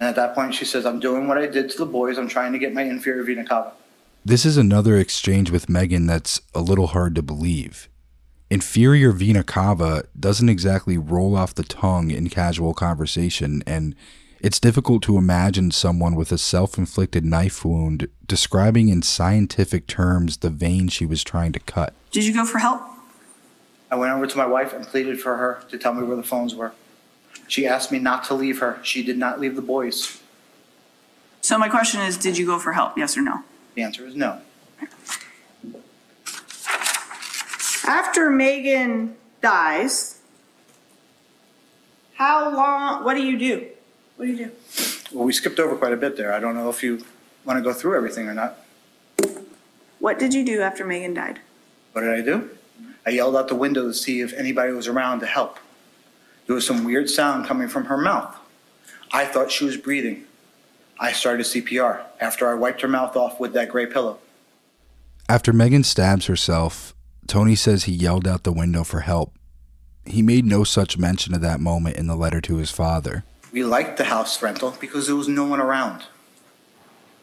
And 0.00 0.08
at 0.08 0.16
that 0.16 0.34
point, 0.34 0.54
she 0.54 0.64
says, 0.64 0.84
I'm 0.84 1.00
doing 1.00 1.26
what 1.28 1.38
I 1.38 1.46
did 1.46 1.70
to 1.70 1.78
the 1.78 1.86
boys. 1.86 2.18
I'm 2.18 2.28
trying 2.28 2.52
to 2.52 2.58
get 2.58 2.74
my 2.74 2.82
inferior 2.82 3.22
vena 3.22 3.44
cava. 3.44 3.72
This 4.26 4.46
is 4.46 4.56
another 4.56 4.96
exchange 4.96 5.50
with 5.50 5.68
Megan 5.68 6.06
that's 6.06 6.40
a 6.54 6.62
little 6.62 6.86
hard 6.86 7.14
to 7.16 7.22
believe. 7.22 7.90
Inferior 8.48 9.12
vena 9.12 9.44
cava 9.44 10.04
doesn't 10.18 10.48
exactly 10.48 10.96
roll 10.96 11.36
off 11.36 11.54
the 11.54 11.62
tongue 11.62 12.10
in 12.10 12.30
casual 12.30 12.72
conversation, 12.72 13.62
and 13.66 13.94
it's 14.40 14.58
difficult 14.58 15.02
to 15.02 15.18
imagine 15.18 15.72
someone 15.72 16.14
with 16.14 16.32
a 16.32 16.38
self 16.38 16.78
inflicted 16.78 17.22
knife 17.22 17.66
wound 17.66 18.08
describing 18.26 18.88
in 18.88 19.02
scientific 19.02 19.86
terms 19.86 20.38
the 20.38 20.48
vein 20.48 20.88
she 20.88 21.04
was 21.04 21.22
trying 21.22 21.52
to 21.52 21.60
cut. 21.60 21.92
Did 22.10 22.24
you 22.24 22.32
go 22.32 22.46
for 22.46 22.60
help? 22.60 22.80
I 23.90 23.96
went 23.96 24.10
over 24.14 24.26
to 24.26 24.38
my 24.38 24.46
wife 24.46 24.72
and 24.72 24.86
pleaded 24.86 25.20
for 25.20 25.36
her 25.36 25.62
to 25.68 25.76
tell 25.76 25.92
me 25.92 26.02
where 26.02 26.16
the 26.16 26.22
phones 26.22 26.54
were. 26.54 26.72
She 27.46 27.66
asked 27.66 27.92
me 27.92 27.98
not 27.98 28.24
to 28.24 28.34
leave 28.34 28.60
her. 28.60 28.80
She 28.82 29.02
did 29.02 29.18
not 29.18 29.38
leave 29.38 29.54
the 29.54 29.60
boys. 29.60 30.22
So 31.42 31.58
my 31.58 31.68
question 31.68 32.00
is, 32.00 32.16
did 32.16 32.38
you 32.38 32.46
go 32.46 32.58
for 32.58 32.72
help? 32.72 32.96
Yes 32.96 33.18
or 33.18 33.20
no? 33.20 33.44
The 33.74 33.82
answer 33.82 34.06
is 34.06 34.14
no. 34.14 34.40
After 37.86 38.30
Megan 38.30 39.16
dies, 39.42 40.20
how 42.14 42.54
long? 42.54 43.04
What 43.04 43.14
do 43.14 43.22
you 43.22 43.38
do? 43.38 43.66
What 44.16 44.26
do 44.26 44.32
you 44.32 44.46
do? 44.46 44.50
Well, 45.12 45.24
we 45.24 45.32
skipped 45.32 45.58
over 45.58 45.76
quite 45.76 45.92
a 45.92 45.96
bit 45.96 46.16
there. 46.16 46.32
I 46.32 46.40
don't 46.40 46.54
know 46.54 46.70
if 46.70 46.82
you 46.82 47.04
want 47.44 47.58
to 47.58 47.62
go 47.62 47.72
through 47.72 47.96
everything 47.96 48.28
or 48.28 48.34
not. 48.34 48.58
What 49.98 50.18
did 50.18 50.32
you 50.32 50.44
do 50.44 50.60
after 50.60 50.84
Megan 50.84 51.14
died? 51.14 51.40
What 51.92 52.02
did 52.02 52.10
I 52.10 52.20
do? 52.20 52.50
I 53.06 53.10
yelled 53.10 53.36
out 53.36 53.48
the 53.48 53.54
window 53.54 53.86
to 53.86 53.94
see 53.94 54.20
if 54.20 54.32
anybody 54.32 54.72
was 54.72 54.88
around 54.88 55.20
to 55.20 55.26
help. 55.26 55.58
There 56.46 56.54
was 56.54 56.66
some 56.66 56.84
weird 56.84 57.10
sound 57.10 57.46
coming 57.46 57.68
from 57.68 57.86
her 57.86 57.98
mouth. 57.98 58.36
I 59.12 59.24
thought 59.24 59.50
she 59.50 59.64
was 59.64 59.76
breathing. 59.76 60.24
I 60.98 61.12
started 61.12 61.46
CPR 61.46 62.02
after 62.20 62.48
I 62.48 62.54
wiped 62.54 62.80
her 62.82 62.88
mouth 62.88 63.16
off 63.16 63.40
with 63.40 63.52
that 63.54 63.68
gray 63.68 63.86
pillow. 63.86 64.18
After 65.28 65.52
Megan 65.52 65.84
stabs 65.84 66.26
herself, 66.26 66.94
Tony 67.26 67.54
says 67.54 67.84
he 67.84 67.92
yelled 67.92 68.28
out 68.28 68.44
the 68.44 68.52
window 68.52 68.84
for 68.84 69.00
help. 69.00 69.34
He 70.06 70.22
made 70.22 70.44
no 70.44 70.64
such 70.64 70.98
mention 70.98 71.34
of 71.34 71.40
that 71.40 71.60
moment 71.60 71.96
in 71.96 72.06
the 72.06 72.16
letter 72.16 72.40
to 72.42 72.56
his 72.56 72.70
father. 72.70 73.24
We 73.52 73.64
liked 73.64 73.96
the 73.96 74.04
house 74.04 74.42
rental 74.42 74.74
because 74.80 75.06
there 75.06 75.16
was 75.16 75.28
no 75.28 75.44
one 75.44 75.60
around. 75.60 76.04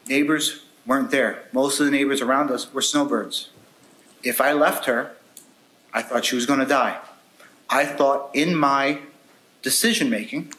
Neighbors 0.08 0.64
weren't 0.84 1.10
there. 1.10 1.44
Most 1.52 1.78
of 1.78 1.86
the 1.86 1.92
neighbors 1.92 2.20
around 2.20 2.50
us 2.50 2.72
were 2.72 2.82
snowbirds. 2.82 3.50
If 4.24 4.40
I 4.40 4.52
left 4.52 4.86
her, 4.86 5.12
I 5.92 6.02
thought 6.02 6.24
she 6.24 6.34
was 6.34 6.46
going 6.46 6.60
to 6.60 6.66
die. 6.66 6.98
I 7.70 7.84
thought 7.84 8.30
in 8.34 8.56
my 8.56 9.00
decision 9.62 10.10
making, 10.10 10.52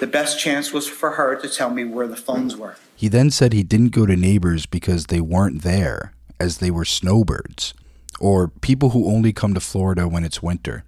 the 0.00 0.06
best 0.06 0.38
chance 0.38 0.72
was 0.72 0.86
for 0.86 1.12
her 1.12 1.36
to 1.36 1.48
tell 1.48 1.70
me 1.70 1.84
where 1.84 2.06
the 2.06 2.16
phones 2.16 2.56
were. 2.56 2.76
He 2.94 3.08
then 3.08 3.30
said 3.30 3.52
he 3.52 3.62
didn't 3.62 3.88
go 3.88 4.06
to 4.06 4.16
neighbors 4.16 4.66
because 4.66 5.06
they 5.06 5.20
weren't 5.20 5.62
there, 5.62 6.12
as 6.38 6.58
they 6.58 6.70
were 6.70 6.84
snowbirds, 6.84 7.74
or 8.20 8.48
people 8.48 8.90
who 8.90 9.08
only 9.08 9.32
come 9.32 9.54
to 9.54 9.60
Florida 9.60 10.06
when 10.08 10.24
it's 10.24 10.42
winter. 10.42 10.84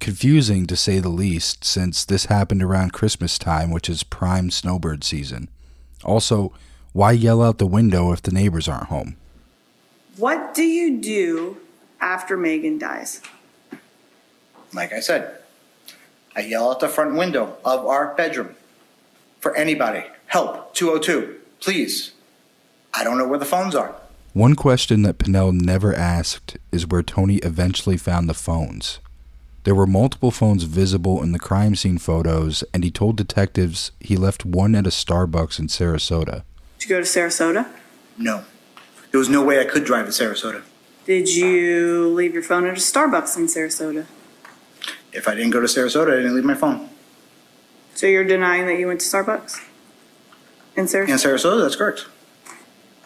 Confusing 0.00 0.66
to 0.66 0.76
say 0.76 0.98
the 0.98 1.08
least, 1.08 1.64
since 1.64 2.04
this 2.04 2.26
happened 2.26 2.62
around 2.62 2.92
Christmas 2.92 3.38
time, 3.38 3.70
which 3.70 3.88
is 3.88 4.02
prime 4.02 4.50
snowbird 4.50 5.02
season. 5.02 5.48
Also, 6.04 6.52
why 6.92 7.12
yell 7.12 7.42
out 7.42 7.58
the 7.58 7.66
window 7.66 8.12
if 8.12 8.22
the 8.22 8.32
neighbors 8.32 8.68
aren't 8.68 8.88
home? 8.88 9.16
What 10.16 10.54
do 10.54 10.62
you 10.62 10.98
do 10.98 11.56
after 12.00 12.36
Megan 12.36 12.78
dies? 12.78 13.20
Like 14.72 14.92
I 14.92 15.00
said, 15.00 15.38
I 16.36 16.40
yell 16.40 16.70
out 16.70 16.80
the 16.80 16.88
front 16.88 17.14
window 17.14 17.56
of 17.64 17.86
our 17.86 18.14
bedroom 18.14 18.56
for 19.40 19.54
anybody. 19.56 20.04
Help, 20.26 20.74
202, 20.74 21.40
please. 21.60 22.12
I 22.92 23.04
don't 23.04 23.18
know 23.18 23.28
where 23.28 23.38
the 23.38 23.44
phones 23.44 23.74
are. 23.74 23.94
One 24.32 24.56
question 24.56 25.02
that 25.02 25.18
Pinnell 25.18 25.52
never 25.52 25.94
asked 25.94 26.56
is 26.72 26.88
where 26.88 27.02
Tony 27.02 27.36
eventually 27.36 27.96
found 27.96 28.28
the 28.28 28.34
phones. 28.34 28.98
There 29.62 29.74
were 29.74 29.86
multiple 29.86 30.30
phones 30.30 30.64
visible 30.64 31.22
in 31.22 31.32
the 31.32 31.38
crime 31.38 31.74
scene 31.76 31.98
photos, 31.98 32.64
and 32.74 32.82
he 32.84 32.90
told 32.90 33.16
detectives 33.16 33.92
he 34.00 34.16
left 34.16 34.44
one 34.44 34.74
at 34.74 34.86
a 34.86 34.90
Starbucks 34.90 35.58
in 35.58 35.68
Sarasota. 35.68 36.42
Did 36.78 36.88
you 36.88 36.96
go 36.96 37.00
to 37.00 37.06
Sarasota? 37.06 37.68
No. 38.18 38.44
There 39.10 39.18
was 39.18 39.28
no 39.28 39.42
way 39.42 39.60
I 39.60 39.64
could 39.64 39.84
drive 39.84 40.06
to 40.06 40.12
Sarasota. 40.12 40.62
Did 41.06 41.28
you 41.28 42.08
leave 42.08 42.34
your 42.34 42.42
phone 42.42 42.66
at 42.66 42.76
a 42.76 42.80
Starbucks 42.80 43.36
in 43.36 43.46
Sarasota? 43.46 44.06
If 45.14 45.28
I 45.28 45.34
didn't 45.34 45.50
go 45.50 45.60
to 45.60 45.66
Sarasota, 45.66 46.12
I 46.12 46.16
didn't 46.16 46.34
leave 46.34 46.44
my 46.44 46.54
phone. 46.54 46.90
So 47.94 48.06
you're 48.06 48.24
denying 48.24 48.66
that 48.66 48.78
you 48.78 48.88
went 48.88 49.00
to 49.00 49.06
Starbucks 49.06 49.64
in 50.76 50.86
Sarasota? 50.86 51.08
In 51.08 51.14
Sarasota, 51.14 51.62
that's 51.62 51.76
correct. 51.76 52.06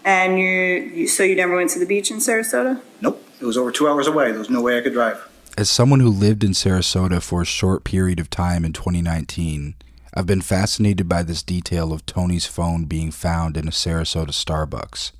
And 0.04 0.38
you, 0.38 0.46
you, 0.48 1.06
so 1.06 1.22
you 1.22 1.36
never 1.36 1.54
went 1.54 1.70
to 1.70 1.78
the 1.78 1.86
beach 1.86 2.10
in 2.10 2.16
Sarasota? 2.16 2.80
Nope. 3.02 3.22
It 3.40 3.44
was 3.44 3.58
over 3.58 3.70
two 3.70 3.86
hours 3.86 4.06
away. 4.06 4.30
There 4.30 4.38
was 4.38 4.50
no 4.50 4.62
way 4.62 4.78
I 4.78 4.80
could 4.80 4.94
drive. 4.94 5.28
As 5.58 5.68
someone 5.68 6.00
who 6.00 6.08
lived 6.08 6.42
in 6.42 6.52
Sarasota 6.52 7.22
for 7.22 7.42
a 7.42 7.46
short 7.46 7.84
period 7.84 8.18
of 8.18 8.30
time 8.30 8.64
in 8.64 8.72
2019, 8.72 9.74
I've 10.14 10.26
been 10.26 10.40
fascinated 10.40 11.08
by 11.08 11.22
this 11.22 11.42
detail 11.42 11.92
of 11.92 12.06
Tony's 12.06 12.46
phone 12.46 12.86
being 12.86 13.10
found 13.10 13.56
in 13.56 13.68
a 13.68 13.72
Sarasota 13.72 14.30
Starbucks. 14.30 15.12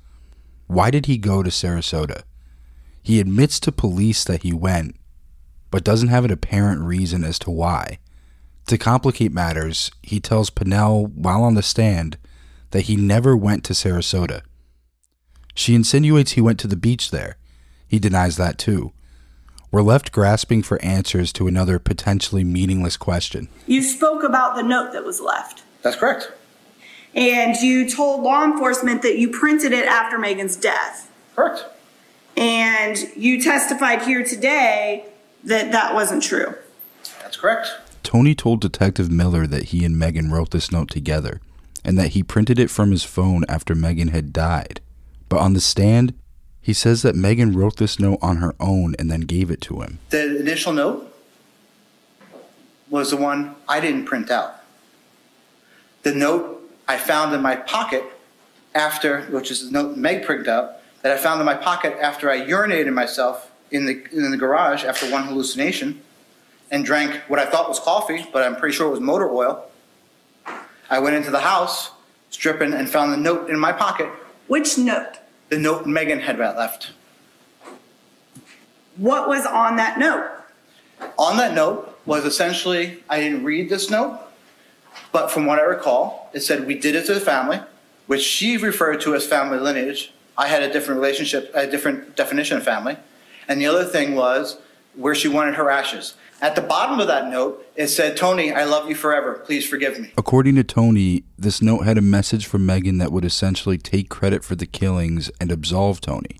Why 0.67 0.89
did 0.89 1.05
he 1.05 1.17
go 1.17 1.43
to 1.43 1.49
Sarasota? 1.49 2.23
He 3.03 3.19
admits 3.19 3.59
to 3.61 3.71
police 3.71 4.23
that 4.23 4.43
he 4.43 4.53
went, 4.53 4.95
but 5.71 5.83
doesn't 5.83 6.09
have 6.09 6.25
an 6.25 6.31
apparent 6.31 6.81
reason 6.81 7.23
as 7.23 7.39
to 7.39 7.51
why. 7.51 7.99
To 8.67 8.77
complicate 8.77 9.31
matters, 9.31 9.91
he 10.03 10.19
tells 10.19 10.49
Pinnell 10.49 11.11
while 11.13 11.43
on 11.43 11.55
the 11.55 11.63
stand 11.63 12.17
that 12.71 12.81
he 12.81 12.95
never 12.95 13.35
went 13.35 13.63
to 13.65 13.73
Sarasota. 13.73 14.41
She 15.55 15.75
insinuates 15.75 16.33
he 16.33 16.41
went 16.41 16.59
to 16.59 16.67
the 16.67 16.75
beach 16.75 17.11
there. 17.11 17.37
He 17.87 17.99
denies 17.99 18.37
that 18.37 18.57
too. 18.57 18.93
We're 19.71 19.81
left 19.81 20.11
grasping 20.11 20.63
for 20.63 20.81
answers 20.83 21.31
to 21.33 21.47
another 21.47 21.79
potentially 21.79 22.43
meaningless 22.43 22.97
question. 22.97 23.49
You 23.67 23.83
spoke 23.83 24.23
about 24.23 24.55
the 24.55 24.63
note 24.63 24.93
that 24.93 25.03
was 25.03 25.19
left. 25.19 25.63
That's 25.81 25.95
correct. 25.95 26.31
And 27.15 27.55
you 27.57 27.89
told 27.89 28.21
law 28.21 28.43
enforcement 28.43 29.01
that 29.01 29.17
you 29.17 29.29
printed 29.29 29.71
it 29.71 29.85
after 29.85 30.17
Megan's 30.17 30.55
death. 30.55 31.11
Correct. 31.35 31.65
And 32.37 32.97
you 33.15 33.41
testified 33.41 34.03
here 34.03 34.23
today 34.23 35.05
that 35.43 35.71
that 35.71 35.93
wasn't 35.93 36.23
true. 36.23 36.55
That's 37.21 37.37
correct. 37.37 37.69
Tony 38.03 38.33
told 38.33 38.61
Detective 38.61 39.11
Miller 39.11 39.45
that 39.47 39.65
he 39.65 39.85
and 39.85 39.97
Megan 39.97 40.31
wrote 40.31 40.51
this 40.51 40.71
note 40.71 40.89
together 40.89 41.41
and 41.83 41.97
that 41.97 42.09
he 42.09 42.23
printed 42.23 42.59
it 42.59 42.69
from 42.69 42.91
his 42.91 43.03
phone 43.03 43.45
after 43.47 43.75
Megan 43.75 44.09
had 44.09 44.33
died. 44.33 44.81
But 45.27 45.39
on 45.39 45.53
the 45.53 45.61
stand, 45.61 46.13
he 46.61 46.73
says 46.73 47.01
that 47.03 47.15
Megan 47.15 47.53
wrote 47.53 47.77
this 47.77 47.99
note 47.99 48.19
on 48.21 48.37
her 48.37 48.55
own 48.59 48.95
and 48.99 49.09
then 49.09 49.21
gave 49.21 49.49
it 49.51 49.61
to 49.61 49.81
him. 49.81 49.99
The 50.09 50.39
initial 50.39 50.73
note 50.73 51.15
was 52.89 53.11
the 53.11 53.17
one 53.17 53.55
I 53.67 53.79
didn't 53.79 54.05
print 54.05 54.31
out. 54.31 54.55
The 56.03 56.13
note 56.13 56.69
I 56.87 56.97
found 56.97 57.33
in 57.35 57.41
my 57.41 57.55
pocket 57.55 58.03
after, 58.73 59.21
which 59.23 59.51
is 59.51 59.65
the 59.65 59.71
note 59.71 59.97
Meg 59.97 60.25
printed 60.25 60.47
out, 60.47 60.77
that 61.01 61.11
I 61.11 61.17
found 61.17 61.39
in 61.39 61.45
my 61.45 61.55
pocket 61.55 61.97
after 62.01 62.29
I 62.29 62.41
urinated 62.41 62.93
myself 62.93 63.48
in 63.71 63.85
the, 63.85 64.03
in 64.11 64.31
the 64.31 64.37
garage 64.37 64.83
after 64.83 65.09
one 65.11 65.23
hallucination 65.23 66.01
and 66.71 66.85
drank 66.85 67.15
what 67.27 67.39
I 67.39 67.45
thought 67.45 67.67
was 67.67 67.79
coffee, 67.79 68.25
but 68.31 68.43
I'm 68.43 68.55
pretty 68.55 68.75
sure 68.75 68.87
it 68.87 68.91
was 68.91 68.99
motor 68.99 69.29
oil. 69.29 69.65
I 70.89 70.99
went 70.99 71.15
into 71.15 71.31
the 71.31 71.39
house, 71.39 71.91
stripping, 72.29 72.73
and 72.73 72.89
found 72.89 73.13
the 73.13 73.17
note 73.17 73.49
in 73.49 73.59
my 73.59 73.71
pocket, 73.71 74.09
Which 74.47 74.77
note? 74.77 75.17
the 75.49 75.57
note 75.57 75.85
Megan 75.85 76.19
had 76.19 76.37
left. 76.37 76.91
What 78.97 79.27
was 79.27 79.45
on 79.45 79.77
that 79.77 79.97
note? 79.97 80.29
On 81.17 81.37
that 81.37 81.53
note 81.55 81.97
was 82.05 82.25
essentially, 82.25 83.03
I 83.09 83.19
didn't 83.19 83.43
read 83.43 83.69
this 83.69 83.89
note, 83.89 84.19
but 85.11 85.31
from 85.31 85.45
what 85.45 85.59
I 85.59 85.63
recall, 85.63 86.29
it 86.33 86.41
said 86.41 86.67
we 86.67 86.75
did 86.75 86.95
it 86.95 87.05
to 87.05 87.13
the 87.13 87.19
family, 87.19 87.61
which 88.07 88.21
she 88.21 88.57
referred 88.57 89.01
to 89.01 89.15
as 89.15 89.25
family 89.25 89.59
lineage. 89.59 90.11
I 90.37 90.47
had 90.47 90.63
a 90.63 90.71
different 90.71 90.99
relationship, 90.99 91.51
a 91.53 91.67
different 91.67 92.15
definition 92.15 92.57
of 92.57 92.63
family. 92.63 92.97
And 93.49 93.59
the 93.59 93.65
other 93.65 93.83
thing 93.83 94.15
was 94.15 94.57
where 94.95 95.15
she 95.15 95.27
wanted 95.27 95.55
her 95.55 95.69
ashes. 95.69 96.13
At 96.41 96.55
the 96.55 96.61
bottom 96.61 97.01
of 97.01 97.07
that 97.07 97.29
note, 97.29 97.65
it 97.75 97.87
said, 97.87 98.15
Tony, 98.15 98.53
I 98.53 98.63
love 98.63 98.87
you 98.87 98.95
forever. 98.95 99.41
Please 99.45 99.67
forgive 99.67 99.99
me. 99.99 100.13
According 100.17 100.55
to 100.55 100.63
Tony, 100.63 101.23
this 101.37 101.61
note 101.61 101.79
had 101.79 101.97
a 101.97 102.01
message 102.01 102.45
from 102.45 102.65
Megan 102.65 102.97
that 102.99 103.11
would 103.11 103.25
essentially 103.25 103.77
take 103.77 104.07
credit 104.07 104.45
for 104.45 104.55
the 104.55 104.65
killings 104.65 105.29
and 105.41 105.51
absolve 105.51 105.99
Tony. 105.99 106.39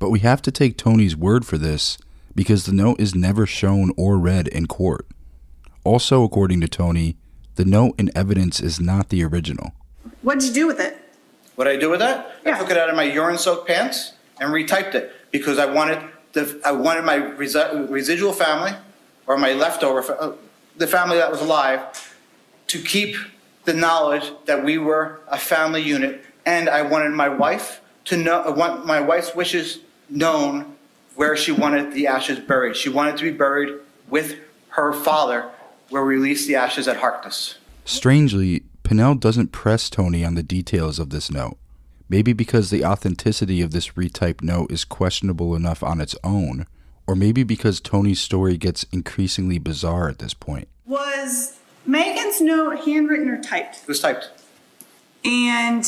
But 0.00 0.10
we 0.10 0.18
have 0.20 0.42
to 0.42 0.50
take 0.50 0.76
Tony's 0.76 1.14
word 1.14 1.46
for 1.46 1.56
this 1.56 1.98
because 2.34 2.66
the 2.66 2.72
note 2.72 2.98
is 2.98 3.14
never 3.14 3.46
shown 3.46 3.92
or 3.96 4.18
read 4.18 4.48
in 4.48 4.66
court. 4.66 5.06
Also, 5.84 6.24
according 6.24 6.60
to 6.62 6.68
Tony, 6.68 7.16
the 7.54 7.64
note 7.64 7.94
in 7.98 8.10
evidence 8.16 8.58
is 8.58 8.80
not 8.80 9.10
the 9.10 9.22
original. 9.22 9.72
What'd 10.22 10.42
you 10.42 10.52
do 10.52 10.66
with 10.66 10.80
it? 10.80 10.96
What 11.54 11.64
did 11.64 11.76
I 11.76 11.80
do 11.80 11.90
with 11.90 12.00
that? 12.00 12.32
Yeah. 12.44 12.56
I 12.56 12.58
took 12.58 12.70
it 12.70 12.78
out 12.78 12.88
of 12.88 12.96
my 12.96 13.04
urine-soaked 13.04 13.68
pants 13.68 14.14
and 14.40 14.50
retyped 14.50 14.94
it 14.94 15.12
because 15.30 15.58
I 15.58 15.66
wanted 15.66 16.02
the 16.32 16.60
I 16.64 16.72
wanted 16.72 17.04
my 17.04 17.18
resi- 17.18 17.90
residual 17.90 18.32
family 18.32 18.72
or 19.26 19.36
my 19.36 19.52
leftover 19.52 20.02
fa- 20.02 20.20
uh, 20.20 20.32
the 20.76 20.86
family 20.86 21.18
that 21.18 21.30
was 21.30 21.40
alive 21.40 21.80
to 22.68 22.82
keep 22.82 23.16
the 23.64 23.74
knowledge 23.74 24.32
that 24.46 24.64
we 24.64 24.78
were 24.78 25.20
a 25.28 25.38
family 25.38 25.82
unit, 25.82 26.24
and 26.44 26.68
I 26.68 26.82
wanted 26.82 27.12
my 27.12 27.28
wife 27.28 27.80
to 28.06 28.16
know. 28.16 28.42
I 28.42 28.50
want 28.50 28.86
my 28.86 29.00
wife's 29.00 29.34
wishes 29.34 29.80
known 30.08 30.76
where 31.14 31.36
she 31.36 31.52
wanted 31.52 31.92
the 31.92 32.06
ashes 32.06 32.38
buried. 32.38 32.76
She 32.76 32.88
wanted 32.88 33.16
to 33.18 33.24
be 33.24 33.30
buried 33.30 33.74
with 34.08 34.36
her 34.70 34.92
father, 34.92 35.50
where 35.90 36.04
we 36.04 36.14
released 36.14 36.48
the 36.48 36.56
ashes 36.56 36.88
at 36.88 36.96
Harkness. 36.96 37.56
Strangely, 37.84 38.64
Pinnell 38.84 39.18
doesn't 39.18 39.52
press 39.52 39.90
Tony 39.90 40.24
on 40.24 40.34
the 40.34 40.42
details 40.42 40.98
of 40.98 41.10
this 41.10 41.30
note. 41.30 41.58
Maybe 42.12 42.34
because 42.34 42.68
the 42.68 42.84
authenticity 42.84 43.62
of 43.62 43.70
this 43.70 43.92
retyped 43.92 44.42
note 44.42 44.70
is 44.70 44.84
questionable 44.84 45.56
enough 45.56 45.82
on 45.82 45.98
its 45.98 46.14
own, 46.22 46.66
or 47.06 47.16
maybe 47.16 47.42
because 47.42 47.80
Tony's 47.80 48.20
story 48.20 48.58
gets 48.58 48.82
increasingly 48.92 49.56
bizarre 49.56 50.10
at 50.10 50.18
this 50.18 50.34
point. 50.34 50.68
Was 50.84 51.58
Megan's 51.86 52.38
note 52.42 52.84
handwritten 52.84 53.30
or 53.30 53.40
typed? 53.40 53.76
It 53.76 53.88
was 53.88 54.00
typed. 54.00 54.28
And 55.24 55.86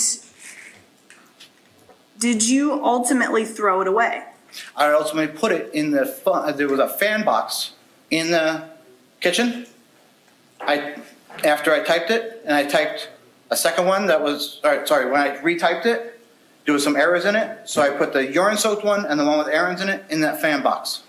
did 2.19 2.43
you 2.43 2.83
ultimately 2.83 3.45
throw 3.45 3.83
it 3.83 3.87
away? 3.87 4.23
I 4.75 4.91
ultimately 4.93 5.39
put 5.39 5.53
it 5.53 5.75
in 5.75 5.91
the 5.91 6.07
fun, 6.07 6.57
there 6.57 6.69
was 6.69 6.81
a 6.81 6.89
fan 6.89 7.27
box 7.27 7.73
in 8.11 8.31
the 8.31 8.71
kitchen. 9.21 9.67
I 10.63 10.97
after 11.45 11.71
I 11.71 11.81
typed 11.81 12.11
it 12.11 12.41
and 12.47 12.57
I 12.57 12.65
typed 12.65 13.11
a 13.51 13.57
second 13.59 13.85
one 13.85 14.07
that 14.07 14.23
was 14.23 14.63
all 14.65 14.75
right, 14.75 14.89
sorry 14.89 15.11
when 15.11 15.21
I 15.21 15.37
retyped 15.43 15.85
it 15.85 16.13
there 16.65 16.75
was 16.75 16.83
some 16.83 16.97
errors 16.97 17.25
in 17.25 17.37
it 17.37 17.69
so 17.69 17.83
I 17.83 17.91
put 17.91 18.13
the 18.13 18.33
urine 18.33 18.57
soaked 18.57 18.85
one 18.85 19.05
and 19.07 19.19
the 19.19 19.25
one 19.25 19.39
with 19.39 19.49
errors 19.49 19.81
in 19.81 19.89
it 19.89 20.05
in 20.11 20.21
that 20.21 20.41
fan 20.41 20.63
box. 20.63 21.03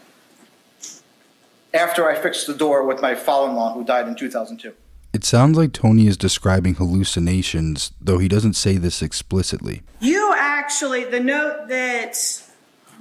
After 1.73 2.09
I 2.09 2.15
fixed 2.15 2.47
the 2.47 2.53
door 2.53 2.85
with 2.85 3.01
my 3.01 3.15
father-in-law 3.15 3.73
who 3.73 3.83
died 3.83 4.07
in 4.07 4.15
2002. 4.15 4.73
It 5.13 5.23
sounds 5.23 5.57
like 5.57 5.71
Tony 5.71 6.07
is 6.07 6.17
describing 6.17 6.75
hallucinations, 6.75 7.93
though 8.01 8.17
he 8.17 8.27
doesn't 8.27 8.55
say 8.55 8.75
this 8.75 9.01
explicitly. 9.01 9.81
You 10.01 10.33
actually, 10.37 11.05
the 11.05 11.21
note 11.21 11.69
that 11.69 12.17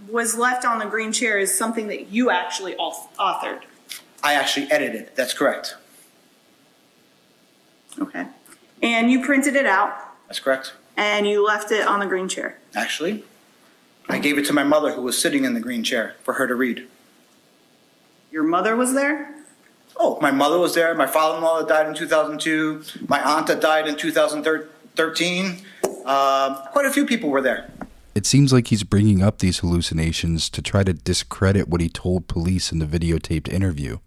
was 0.08 0.36
left 0.36 0.64
on 0.64 0.78
the 0.78 0.84
green 0.84 1.12
chair 1.12 1.38
is 1.38 1.56
something 1.56 1.88
that 1.88 2.08
you 2.08 2.30
actually 2.30 2.74
authored. 2.76 3.62
I 4.22 4.34
actually 4.34 4.70
edited 4.70 5.02
it. 5.02 5.16
That's 5.16 5.34
correct. 5.34 5.76
Okay. 7.98 8.26
And 8.82 9.10
you 9.10 9.24
printed 9.24 9.56
it 9.56 9.66
out 9.66 9.96
That's 10.28 10.40
correct. 10.40 10.74
And 10.96 11.26
you 11.26 11.44
left 11.44 11.70
it 11.70 11.86
on 11.86 12.00
the 12.00 12.06
green 12.06 12.28
chair. 12.28 12.58
Actually, 12.74 13.24
I 14.08 14.18
gave 14.18 14.38
it 14.38 14.46
to 14.46 14.52
my 14.52 14.64
mother 14.64 14.92
who 14.92 15.02
was 15.02 15.20
sitting 15.20 15.44
in 15.44 15.54
the 15.54 15.60
green 15.60 15.82
chair 15.82 16.14
for 16.22 16.34
her 16.34 16.46
to 16.46 16.54
read. 16.54 16.86
Your 18.30 18.42
mother 18.42 18.76
was 18.76 18.94
there? 18.94 19.34
Oh, 19.96 20.18
my 20.20 20.30
mother 20.30 20.58
was 20.58 20.74
there. 20.74 20.94
My 20.94 21.06
father-in-law 21.06 21.60
that 21.60 21.68
died 21.68 21.86
in 21.86 21.94
2002. 21.94 22.82
My 23.08 23.22
aunt 23.22 23.46
that 23.46 23.60
died 23.60 23.86
in 23.86 23.96
2013. 23.96 25.46
Um, 26.04 26.56
quite 26.72 26.86
a 26.86 26.90
few 26.90 27.06
people 27.06 27.30
were 27.30 27.40
there. 27.40 27.70
It 28.14 28.26
seems 28.26 28.52
like 28.52 28.68
he's 28.68 28.84
bringing 28.84 29.22
up 29.22 29.38
these 29.38 29.58
hallucinations 29.58 30.48
to 30.50 30.62
try 30.62 30.84
to 30.84 30.92
discredit 30.92 31.68
what 31.68 31.80
he 31.80 31.88
told 31.88 32.28
police 32.28 32.70
in 32.70 32.78
the 32.78 32.86
videotaped 32.86 33.52
interview. 33.52 33.98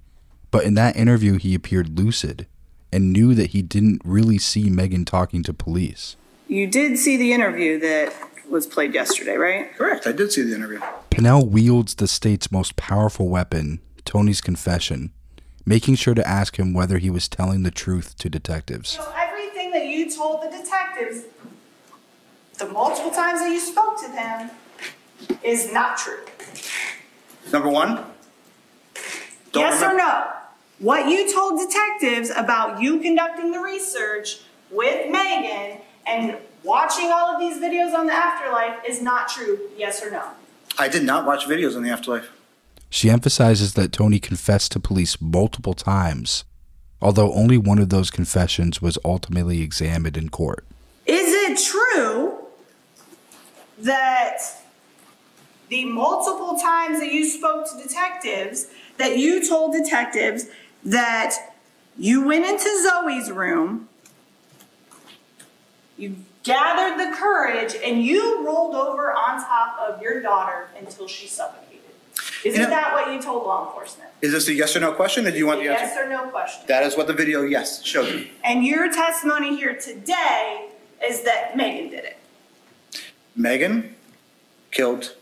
But 0.51 0.63
in 0.63 0.75
that 0.75 0.95
interview, 0.95 1.37
he 1.37 1.55
appeared 1.55 1.97
lucid 1.97 2.47
and 2.91 3.11
knew 3.11 3.33
that 3.33 3.51
he 3.51 3.61
didn't 3.61 4.01
really 4.05 4.37
see 4.37 4.69
Megan 4.69 5.03
talking 5.03 5.43
to 5.43 5.53
police. 5.53 6.15
You 6.47 6.65
did 6.67 6.97
see 6.97 7.17
the 7.17 7.33
interview 7.33 7.79
that 7.79 8.13
was 8.49 8.65
played 8.65 8.93
yesterday, 8.93 9.35
right? 9.35 9.73
Correct. 9.75 10.07
I 10.07 10.13
did 10.13 10.31
see 10.31 10.43
the 10.43 10.55
interview. 10.55 10.79
Pinnell 11.11 11.47
wields 11.49 11.95
the 11.95 12.07
state's 12.07 12.51
most 12.51 12.77
powerful 12.77 13.27
weapon, 13.27 13.81
Tony's 14.05 14.39
confession, 14.39 15.11
making 15.65 15.95
sure 15.95 16.13
to 16.13 16.25
ask 16.25 16.57
him 16.57 16.73
whether 16.73 16.99
he 16.99 17.09
was 17.09 17.27
telling 17.27 17.63
the 17.63 17.71
truth 17.71 18.17
to 18.19 18.29
detectives. 18.29 18.89
So 18.89 19.13
everything 19.17 19.71
that 19.71 19.87
you 19.87 20.09
told 20.09 20.41
the 20.41 20.49
detectives, 20.49 21.23
the 22.57 22.67
multiple 22.67 23.11
times 23.11 23.41
that 23.41 23.49
you 23.49 23.59
spoke 23.59 23.99
to 24.01 24.07
them, 24.11 24.51
is 25.43 25.73
not 25.73 25.97
true. 25.97 26.19
Number 27.51 27.69
one. 27.69 28.05
don't 29.51 29.63
yes 29.63 29.81
or 29.81 29.97
no? 29.97 30.31
What 30.79 31.09
you 31.09 31.33
told 31.33 31.59
detectives 31.59 32.29
about 32.29 32.81
you 32.81 32.99
conducting 32.99 33.51
the 33.51 33.59
research 33.59 34.41
with 34.69 35.09
Megan 35.09 35.81
and 36.07 36.37
watching 36.63 37.11
all 37.11 37.33
of 37.33 37.39
these 37.39 37.57
videos 37.57 37.93
on 37.93 38.07
the 38.07 38.13
afterlife 38.13 38.79
is 38.87 39.01
not 39.01 39.27
true. 39.27 39.59
Yes 39.77 40.03
or 40.03 40.09
no? 40.09 40.23
I 40.79 40.87
did 40.87 41.03
not 41.03 41.25
watch 41.25 41.45
videos 41.45 41.75
on 41.75 41.83
the 41.83 41.89
afterlife. 41.89 42.29
She 42.89 43.09
emphasizes 43.09 43.73
that 43.73 43.91
Tony 43.91 44.19
confessed 44.19 44.71
to 44.71 44.79
police 44.79 45.19
multiple 45.19 45.73
times, 45.73 46.45
although 47.01 47.33
only 47.33 47.57
one 47.57 47.79
of 47.79 47.89
those 47.89 48.09
confessions 48.09 48.81
was 48.81 48.97
ultimately 49.03 49.61
examined 49.61 50.15
in 50.15 50.29
court. 50.29 50.65
Is 51.05 51.33
it 51.33 51.59
true 51.63 52.37
that 53.79 54.39
the 55.69 55.85
multiple 55.85 56.57
times 56.57 56.99
that 56.99 57.11
you 57.11 57.25
spoke 57.27 57.69
to 57.69 57.83
detectives, 57.83 58.67
that 58.97 59.17
you 59.17 59.47
told 59.47 59.73
detectives 59.73 60.45
that 60.83 61.33
you 61.97 62.25
went 62.25 62.45
into 62.45 62.83
Zoe's 62.83 63.31
room, 63.31 63.89
you 65.97 66.15
gathered 66.43 66.97
the 66.99 67.15
courage, 67.15 67.75
and 67.83 68.01
you 68.03 68.45
rolled 68.45 68.75
over 68.75 69.11
on 69.11 69.41
top 69.41 69.77
of 69.79 70.01
your 70.01 70.21
daughter 70.21 70.67
until 70.79 71.07
she 71.07 71.27
suffocated? 71.27 71.63
Isn't 72.43 72.59
You 72.61 72.67
know- 72.67 72.69
that 72.71 72.93
what 72.93 73.11
you 73.13 73.21
told 73.21 73.45
law 73.45 73.67
enforcement? 73.67 74.09
Is 74.21 74.31
this 74.31 74.47
a 74.47 74.53
yes 74.53 74.75
or 74.75 74.79
no 74.79 74.91
question, 74.93 75.27
or 75.27 75.31
do 75.31 75.37
you 75.37 75.45
want 75.47 75.59
the 75.61 75.67
answer? 75.69 75.83
Yes 75.83 75.91
answer? 75.97 76.05
or 76.05 76.09
no 76.09 76.29
question? 76.29 76.63
That 76.67 76.83
is 76.83 76.95
what 76.95 77.07
the 77.07 77.13
video, 77.13 77.43
yes, 77.43 77.83
showed 77.83 78.13
me. 78.13 78.31
And 78.43 78.65
your 78.65 78.91
testimony 78.91 79.55
here 79.55 79.75
today 79.75 80.69
is 81.07 81.21
that 81.23 81.55
Megan 81.57 81.89
did 81.89 82.05
it. 82.05 82.17
Megan 83.35 83.95
killed 84.71 85.15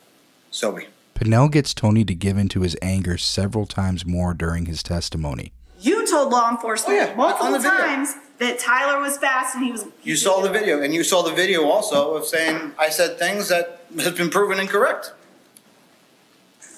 Zoe. 0.53 0.88
Pinnell 1.15 1.51
gets 1.51 1.73
Tony 1.73 2.03
to 2.05 2.13
give 2.13 2.38
in 2.38 2.49
to 2.49 2.61
his 2.61 2.78
anger 2.82 3.17
several 3.17 3.65
times 3.65 4.05
more 4.05 4.34
during 4.34 4.65
his 4.65 4.84
testimony. 4.84 5.51
You 5.86 6.07
told 6.07 6.31
law 6.31 6.49
enforcement 6.49 6.99
Oh, 6.99 7.03
yeah, 7.03 7.11
on 7.11 7.17
multiple 7.17 7.51
the 7.51 7.59
video. 7.59 7.77
times 7.77 8.09
that 8.39 8.57
Tyler 8.59 8.99
was 8.99 9.17
fast 9.17 9.55
and 9.55 9.63
he 9.65 9.71
was. 9.71 9.86
You 10.03 10.15
saw 10.15 10.41
the 10.41 10.49
video, 10.49 10.81
and 10.81 10.93
you 10.93 11.03
saw 11.03 11.21
the 11.21 11.31
video 11.33 11.65
also 11.65 12.15
of 12.15 12.25
saying 12.25 12.55
I 12.79 12.89
said 12.89 13.19
things 13.19 13.49
that 13.49 13.81
has 13.99 14.13
been 14.13 14.29
proven 14.29 14.59
incorrect. 14.59 15.13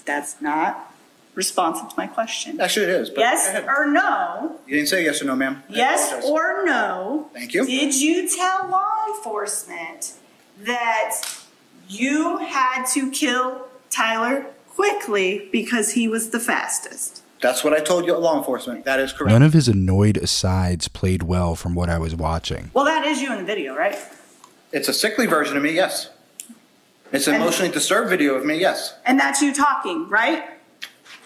That's 0.05 0.41
not 0.41 0.93
responsive 1.35 1.89
to 1.89 1.93
my 1.97 2.07
question. 2.07 2.59
Actually, 2.59 2.85
it 2.87 2.89
is. 3.01 3.09
but 3.09 3.19
Yes 3.19 3.63
or 3.67 3.87
no? 3.87 4.59
You 4.67 4.75
didn't 4.77 4.89
say 4.89 5.03
yes 5.03 5.21
or 5.21 5.25
no, 5.25 5.35
ma'am. 5.35 5.63
I 5.69 5.73
Yes 5.73 6.07
apologize. 6.09 6.29
or 6.29 6.65
no? 6.65 7.29
Thank 7.33 7.53
you. 7.53 7.65
Did 7.65 7.93
you 7.95 8.27
tell 8.29 8.67
law 8.69 9.05
enforcement 9.15 10.13
that 10.61 11.21
you 11.87 12.37
had 12.37 12.85
to 12.95 13.11
kill 13.11 13.67
Tyler 13.89 14.47
quickly 14.75 15.47
because 15.51 15.91
he 15.93 16.07
was 16.07 16.31
the 16.31 16.39
fastest? 16.39 17.21
That's 17.41 17.63
what 17.63 17.73
I 17.73 17.79
told 17.79 18.05
you, 18.05 18.15
law 18.17 18.38
enforcement. 18.38 18.85
That 18.85 18.99
is 18.99 19.13
correct. 19.13 19.31
None 19.31 19.43
of 19.43 19.53
his 19.53 19.67
annoyed 19.67 20.17
asides 20.17 20.88
played 20.88 21.23
well 21.23 21.55
from 21.55 21.75
what 21.75 21.89
I 21.89 21.97
was 21.99 22.15
watching. 22.15 22.71
Well, 22.73 22.85
that 22.85 23.05
is 23.05 23.21
you 23.21 23.31
in 23.31 23.38
the 23.38 23.43
video, 23.45 23.75
right? 23.75 23.95
It's 24.71 24.88
a 24.88 24.93
sickly 24.93 25.27
version 25.27 25.55
of 25.55 25.63
me, 25.63 25.71
yes. 25.73 26.09
It's 27.11 27.27
an 27.27 27.35
And- 27.35 27.43
emotionally 27.43 27.71
disturbed 27.71 28.09
video 28.09 28.33
of 28.35 28.45
me, 28.45 28.59
yes. 28.59 28.95
And 29.05 29.19
that's 29.19 29.41
you 29.41 29.53
talking, 29.53 30.09
right? 30.09 30.43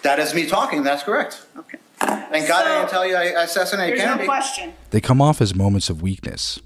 That 0.03 0.19
is 0.19 0.33
me 0.33 0.47
talking, 0.47 0.83
that's 0.83 1.03
correct. 1.03 1.45
Okay. 1.57 1.77
Thank 1.99 2.47
God 2.47 2.65
I 2.67 2.79
didn't 2.79 2.89
tell 2.89 3.05
you 3.05 3.15
I 3.15 3.43
assassinated 3.43 3.97
There's 3.99 4.05
no 4.07 4.11
Kennedy. 4.13 4.27
question. 4.27 4.73
They 4.89 4.99
come 5.01 5.21
off 5.21 5.39
as 5.41 5.53
moments 5.55 5.89
of 5.89 6.01
weakness. 6.01 6.59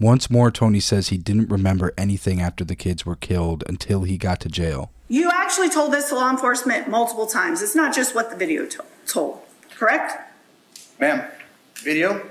Once 0.00 0.28
more, 0.30 0.50
Tony 0.50 0.80
says 0.80 1.08
he 1.08 1.16
didn't 1.16 1.48
remember 1.48 1.92
anything 1.96 2.40
after 2.40 2.64
the 2.64 2.74
kids 2.76 3.06
were 3.06 3.14
killed 3.16 3.64
until 3.68 4.02
he 4.02 4.18
got 4.18 4.40
to 4.40 4.48
jail. 4.48 4.90
You 5.08 5.30
actually 5.30 5.68
told 5.68 5.92
this 5.92 6.08
to 6.08 6.14
law 6.14 6.30
enforcement 6.30 6.88
multiple 6.88 7.26
times. 7.26 7.60
It's 7.62 7.74
not 7.74 7.94
just 7.94 8.14
what 8.14 8.30
the 8.30 8.36
video 8.36 8.64
to- 8.66 8.84
told, 9.06 9.42
correct? 9.76 10.14
Ma'am, 10.98 11.28
video, 11.76 12.26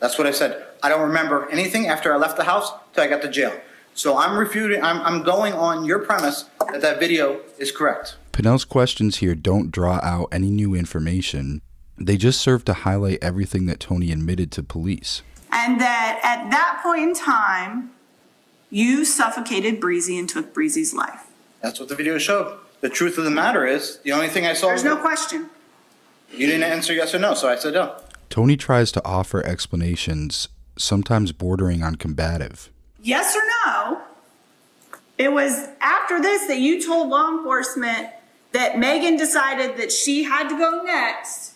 that's 0.00 0.18
what 0.18 0.26
I 0.26 0.32
said. 0.32 0.64
I 0.82 0.88
don't 0.88 1.02
remember 1.02 1.48
anything 1.50 1.86
after 1.86 2.12
I 2.12 2.16
left 2.16 2.36
the 2.36 2.44
house 2.44 2.72
till 2.92 3.04
I 3.04 3.06
got 3.06 3.22
to 3.22 3.30
jail. 3.30 3.52
So 3.94 4.18
I'm 4.18 4.36
refuting, 4.36 4.82
I'm, 4.82 5.00
I'm 5.02 5.22
going 5.22 5.52
on 5.52 5.84
your 5.84 6.00
premise 6.00 6.44
that 6.72 6.80
that 6.82 6.98
video 6.98 7.40
is 7.58 7.70
correct. 7.70 8.16
Pinnell's 8.32 8.64
questions 8.64 9.16
here 9.18 9.34
don't 9.34 9.70
draw 9.70 10.00
out 10.02 10.28
any 10.32 10.50
new 10.50 10.74
information. 10.74 11.62
They 11.96 12.16
just 12.16 12.40
serve 12.40 12.64
to 12.66 12.74
highlight 12.74 13.18
everything 13.22 13.66
that 13.66 13.80
Tony 13.80 14.12
admitted 14.12 14.52
to 14.52 14.62
police. 14.62 15.22
And 15.50 15.80
that 15.80 16.20
at 16.22 16.50
that 16.50 16.80
point 16.82 17.02
in 17.02 17.14
time, 17.14 17.92
you 18.68 19.04
suffocated 19.04 19.80
Breezy 19.80 20.18
and 20.18 20.28
took 20.28 20.52
Breezy's 20.52 20.92
life. 20.92 21.25
That's 21.62 21.80
what 21.80 21.88
the 21.88 21.94
video 21.94 22.18
showed. 22.18 22.58
The 22.80 22.88
truth 22.88 23.18
of 23.18 23.24
the 23.24 23.30
matter 23.30 23.66
is, 23.66 23.98
the 23.98 24.12
only 24.12 24.28
thing 24.28 24.46
I 24.46 24.52
saw. 24.52 24.68
There's 24.68 24.84
no 24.84 24.96
question. 24.96 25.48
You 26.30 26.46
didn't 26.46 26.64
answer 26.64 26.92
yes 26.92 27.14
or 27.14 27.18
no, 27.18 27.34
so 27.34 27.48
I 27.48 27.56
said 27.56 27.74
no. 27.74 27.96
Tony 28.28 28.56
tries 28.56 28.92
to 28.92 29.04
offer 29.04 29.44
explanations, 29.44 30.48
sometimes 30.76 31.32
bordering 31.32 31.82
on 31.82 31.94
combative. 31.94 32.70
Yes 33.00 33.34
or 33.34 33.42
no? 33.64 34.02
It 35.18 35.32
was 35.32 35.68
after 35.80 36.20
this 36.20 36.46
that 36.46 36.58
you 36.58 36.84
told 36.84 37.08
law 37.08 37.30
enforcement 37.30 38.08
that 38.52 38.78
Megan 38.78 39.16
decided 39.16 39.76
that 39.78 39.90
she 39.90 40.24
had 40.24 40.48
to 40.48 40.58
go 40.58 40.82
next 40.82 41.54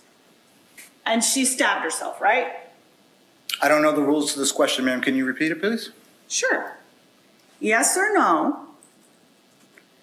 and 1.04 1.22
she 1.22 1.44
stabbed 1.44 1.82
herself, 1.82 2.20
right? 2.20 2.52
I 3.62 3.68
don't 3.68 3.82
know 3.82 3.92
the 3.92 4.02
rules 4.02 4.32
to 4.32 4.38
this 4.38 4.52
question, 4.52 4.84
ma'am. 4.84 5.00
Can 5.00 5.14
you 5.14 5.26
repeat 5.26 5.52
it, 5.52 5.60
please? 5.60 5.90
Sure. 6.28 6.76
Yes 7.58 7.96
or 7.96 8.14
no? 8.14 8.66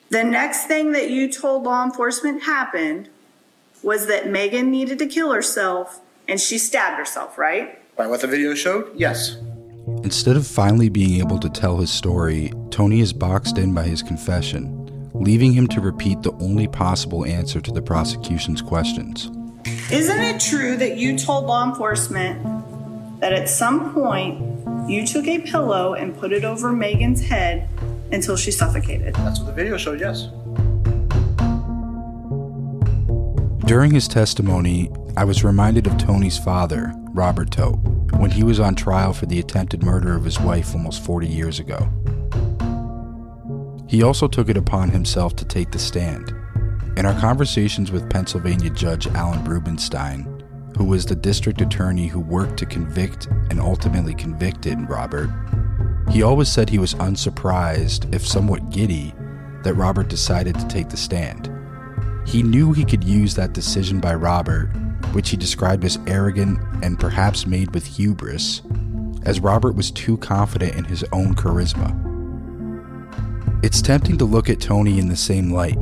The 0.10 0.24
next 0.24 0.68
thing 0.68 0.94
that 0.94 1.10
you 1.10 1.30
told 1.30 1.64
law 1.64 1.84
enforcement 1.84 2.44
happened 2.44 3.10
was 3.84 4.08
that 4.08 4.30
Megan 4.30 4.72
needed 4.72 5.00
to 5.00 5.06
kill 5.06 5.34
herself 5.34 6.00
and 6.30 6.40
she 6.40 6.58
stabbed 6.58 6.98
herself, 6.98 7.38
right? 7.38 7.82
By 7.98 8.08
what 8.08 8.22
the 8.22 8.28
video 8.28 8.54
showed? 8.54 8.92
Yes. 8.96 9.38
Instead 10.04 10.38
of 10.38 10.48
finally 10.48 10.88
being 10.88 11.20
able 11.20 11.40
to 11.40 11.50
tell 11.50 11.78
his 11.78 11.92
story, 11.92 12.54
Tony 12.70 13.02
is 13.02 13.12
boxed 13.12 13.58
in 13.58 13.74
by 13.74 13.84
his 13.84 14.02
confession, 14.02 15.12
leaving 15.14 15.52
him 15.52 15.68
to 15.68 15.82
repeat 15.82 16.22
the 16.22 16.32
only 16.34 16.68
possible 16.68 17.26
answer 17.26 17.60
to 17.60 17.72
the 17.72 17.82
prosecution's 17.82 18.62
questions. 18.62 19.30
Isn't 19.92 20.22
it 20.22 20.40
true 20.40 20.78
that 20.78 20.98
you 20.98 21.18
told 21.18 21.46
law 21.46 21.68
enforcement 21.70 23.20
that 23.20 23.34
at 23.34 23.50
some 23.50 23.94
point 23.94 24.90
you 24.90 25.06
took 25.06 25.28
a 25.28 25.40
pillow 25.40 25.96
and 25.96 26.18
put 26.18 26.32
it 26.32 26.46
over 26.46 26.72
Megan's 26.72 27.22
head 27.22 27.68
until 28.12 28.36
she 28.36 28.52
suffocated? 28.52 29.16
That's 29.16 29.40
what 29.40 29.48
the 29.48 29.54
video 29.54 29.78
showed, 29.78 30.00
yes. 30.00 30.30
During 33.66 33.92
his 33.92 34.08
testimony, 34.08 34.90
I 35.18 35.26
was 35.26 35.44
reminded 35.44 35.88
of 35.88 35.98
Tony's 35.98 36.38
father, 36.38 36.94
Robert 37.12 37.52
Todt, 37.52 37.78
when 38.14 38.32
he 38.32 38.44
was 38.44 38.60
on 38.60 38.76
trial 38.76 39.12
for 39.14 39.26
the 39.26 39.40
attempted 39.40 39.84
murder 39.84 40.16
of 40.16 40.24
his 40.24 40.40
wife 40.40 40.74
almost 40.74 41.04
40 41.04 41.28
years 41.28 41.60
ago. 41.60 41.90
He 43.88 44.04
also 44.04 44.28
took 44.28 44.48
it 44.50 44.58
upon 44.58 44.90
himself 44.90 45.36
to 45.38 45.46
take 45.46 45.72
the 45.72 45.80
stand. 45.80 46.34
In 46.98 47.06
our 47.06 47.20
conversations 47.20 47.92
with 47.92 48.10
Pennsylvania 48.10 48.70
Judge 48.70 49.08
Alan 49.08 49.44
Rubenstein, 49.44 50.24
who 50.78 50.84
was 50.84 51.06
the 51.06 51.16
district 51.16 51.60
attorney 51.60 52.08
who 52.08 52.20
worked 52.20 52.58
to 52.60 52.66
convict 52.66 53.26
and 53.50 53.60
ultimately 53.60 54.14
convicted 54.14 54.90
Robert, 54.90 55.30
he 56.10 56.24
always 56.24 56.50
said 56.50 56.70
he 56.70 56.80
was 56.80 56.96
unsurprised, 56.96 58.14
if 58.14 58.26
somewhat 58.26 58.70
giddy, 58.70 59.14
that 59.64 59.76
Robert 59.76 60.08
decided 60.08 60.58
to 60.58 60.68
take 60.68 60.90
the 60.90 60.98
stand. 60.98 61.52
He 62.26 62.44
knew 62.44 62.74
he 62.74 62.86
could 62.86 63.04
use 63.04 63.36
that 63.36 63.54
decision 63.54 64.00
by 64.00 64.16
Robert, 64.16 64.70
which 65.14 65.30
he 65.30 65.38
described 65.38 65.86
as 65.86 66.00
arrogant 66.08 66.60
and 66.84 67.00
perhaps 67.00 67.48
made 67.48 67.74
with 67.74 67.86
hubris, 67.86 68.62
as 69.24 69.40
Robert 69.40 69.76
was 69.76 69.92
too 69.92 70.18
confident 70.18 70.76
in 70.76 70.86
his 70.86 71.04
own 71.12 71.36
charisma. 71.36 71.94
It's 73.64 73.82
tempting 73.82 74.18
to 74.18 74.26
look 74.26 74.50
at 74.50 74.62
Tony 74.62 75.00
in 75.00 75.08
the 75.08 75.16
same 75.16 75.52
light, 75.52 75.78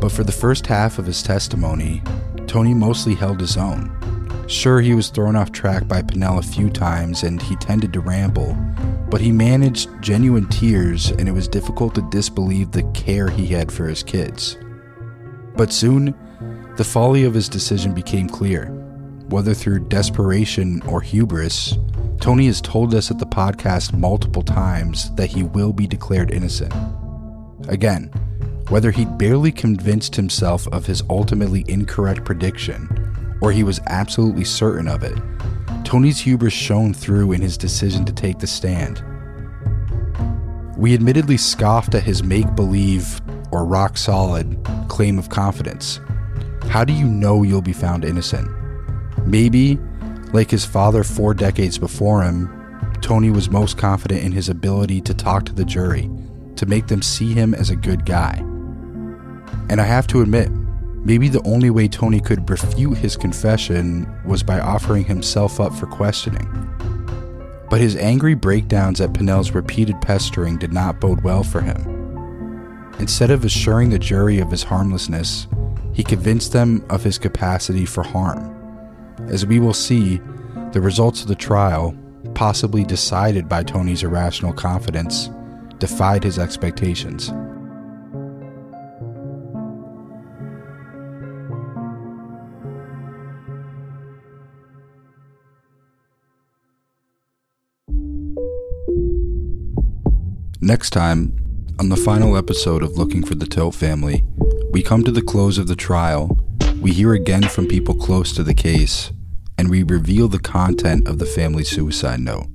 but 0.00 0.10
for 0.12 0.24
the 0.24 0.32
first 0.32 0.66
half 0.66 0.98
of 0.98 1.06
his 1.06 1.22
testimony, 1.22 2.02
Tony 2.46 2.74
mostly 2.74 3.14
held 3.14 3.40
his 3.40 3.56
own. 3.56 3.90
Sure, 4.46 4.80
he 4.80 4.94
was 4.94 5.08
thrown 5.08 5.36
off 5.36 5.52
track 5.52 5.88
by 5.88 6.02
Pinnell 6.02 6.38
a 6.38 6.42
few 6.42 6.68
times 6.68 7.22
and 7.22 7.40
he 7.40 7.56
tended 7.56 7.92
to 7.94 8.00
ramble, 8.00 8.54
but 9.08 9.20
he 9.20 9.32
managed 9.32 9.88
genuine 10.02 10.46
tears 10.48 11.10
and 11.12 11.28
it 11.28 11.32
was 11.32 11.48
difficult 11.48 11.94
to 11.94 12.08
disbelieve 12.10 12.70
the 12.70 12.82
care 12.92 13.30
he 13.30 13.46
had 13.46 13.72
for 13.72 13.86
his 13.86 14.02
kids. 14.02 14.58
But 15.56 15.72
soon, 15.72 16.14
the 16.76 16.84
folly 16.84 17.24
of 17.24 17.32
his 17.32 17.48
decision 17.48 17.94
became 17.94 18.28
clear. 18.28 18.66
Whether 19.28 19.54
through 19.54 19.88
desperation 19.88 20.82
or 20.82 21.00
hubris, 21.00 21.78
Tony 22.20 22.46
has 22.46 22.60
told 22.60 22.94
us 22.94 23.10
at 23.10 23.18
the 23.18 23.26
podcast 23.26 23.96
multiple 23.96 24.42
times 24.42 25.14
that 25.14 25.30
he 25.30 25.42
will 25.42 25.72
be 25.72 25.86
declared 25.86 26.30
innocent. 26.30 26.74
Again, 27.68 28.10
whether 28.68 28.90
he'd 28.90 29.16
barely 29.16 29.52
convinced 29.52 30.16
himself 30.16 30.68
of 30.68 30.84
his 30.84 31.02
ultimately 31.08 31.64
incorrect 31.68 32.24
prediction 32.24 33.03
or 33.44 33.52
he 33.52 33.62
was 33.62 33.78
absolutely 33.88 34.42
certain 34.42 34.88
of 34.88 35.02
it, 35.02 35.18
Tony's 35.84 36.18
hubris 36.18 36.54
shone 36.54 36.94
through 36.94 37.32
in 37.32 37.42
his 37.42 37.58
decision 37.58 38.06
to 38.06 38.12
take 38.12 38.38
the 38.38 38.46
stand. 38.46 39.04
We 40.78 40.94
admittedly 40.94 41.36
scoffed 41.36 41.94
at 41.94 42.02
his 42.04 42.22
make 42.22 42.54
believe 42.56 43.20
or 43.52 43.66
rock 43.66 43.98
solid 43.98 44.58
claim 44.88 45.18
of 45.18 45.28
confidence. 45.28 46.00
How 46.68 46.84
do 46.84 46.94
you 46.94 47.06
know 47.06 47.42
you'll 47.42 47.60
be 47.60 47.74
found 47.74 48.02
innocent? 48.04 48.48
Maybe, 49.26 49.78
like 50.32 50.50
his 50.50 50.64
father 50.64 51.04
four 51.04 51.34
decades 51.34 51.76
before 51.76 52.22
him, 52.22 52.48
Tony 53.02 53.28
was 53.28 53.50
most 53.50 53.76
confident 53.76 54.22
in 54.22 54.32
his 54.32 54.48
ability 54.48 55.02
to 55.02 55.12
talk 55.12 55.44
to 55.44 55.52
the 55.52 55.66
jury, 55.66 56.10
to 56.56 56.64
make 56.64 56.86
them 56.86 57.02
see 57.02 57.34
him 57.34 57.54
as 57.54 57.68
a 57.68 57.76
good 57.76 58.06
guy. 58.06 58.38
And 59.68 59.82
I 59.82 59.84
have 59.84 60.06
to 60.08 60.22
admit, 60.22 60.50
maybe 61.04 61.28
the 61.28 61.42
only 61.46 61.70
way 61.70 61.86
Tony 61.86 62.20
could 62.20 62.48
refute 62.48 62.98
his 62.98 63.16
confession 63.16 64.12
was 64.24 64.42
by 64.42 64.58
offering 64.58 65.04
himself 65.04 65.60
up 65.60 65.74
for 65.74 65.86
questioning. 65.86 66.48
But 67.70 67.80
his 67.80 67.96
angry 67.96 68.34
breakdowns 68.34 69.00
at 69.00 69.12
Pinnell's 69.12 69.52
repeated 69.52 70.00
pestering 70.00 70.58
did 70.58 70.72
not 70.72 71.00
bode 71.00 71.22
well 71.22 71.42
for 71.42 71.60
him. 71.60 72.92
Instead 72.98 73.30
of 73.30 73.44
assuring 73.44 73.90
the 73.90 73.98
jury 73.98 74.38
of 74.38 74.50
his 74.50 74.62
harmlessness, 74.62 75.46
he 75.92 76.02
convinced 76.02 76.52
them 76.52 76.84
of 76.90 77.02
his 77.02 77.18
capacity 77.18 77.84
for 77.84 78.02
harm. 78.02 78.50
As 79.28 79.46
we 79.46 79.58
will 79.58 79.74
see, 79.74 80.20
the 80.72 80.80
results 80.80 81.22
of 81.22 81.28
the 81.28 81.34
trial, 81.34 81.96
possibly 82.34 82.84
decided 82.84 83.48
by 83.48 83.62
Tony's 83.62 84.02
irrational 84.02 84.52
confidence, 84.52 85.30
defied 85.78 86.24
his 86.24 86.38
expectations. 86.38 87.32
Next 100.64 100.94
time, 100.94 101.36
on 101.78 101.90
the 101.90 101.96
final 101.96 102.38
episode 102.38 102.82
of 102.82 102.96
Looking 102.96 103.22
for 103.22 103.34
the 103.34 103.44
Todt 103.44 103.74
family, 103.74 104.24
we 104.70 104.82
come 104.82 105.04
to 105.04 105.12
the 105.12 105.20
close 105.20 105.58
of 105.58 105.66
the 105.66 105.76
trial, 105.76 106.38
we 106.80 106.90
hear 106.90 107.12
again 107.12 107.42
from 107.42 107.66
people 107.66 107.94
close 107.94 108.32
to 108.32 108.42
the 108.42 108.54
case, 108.54 109.12
and 109.58 109.68
we 109.68 109.82
reveal 109.82 110.26
the 110.26 110.38
content 110.38 111.06
of 111.06 111.18
the 111.18 111.26
family's 111.26 111.68
suicide 111.68 112.20
note. 112.20 112.46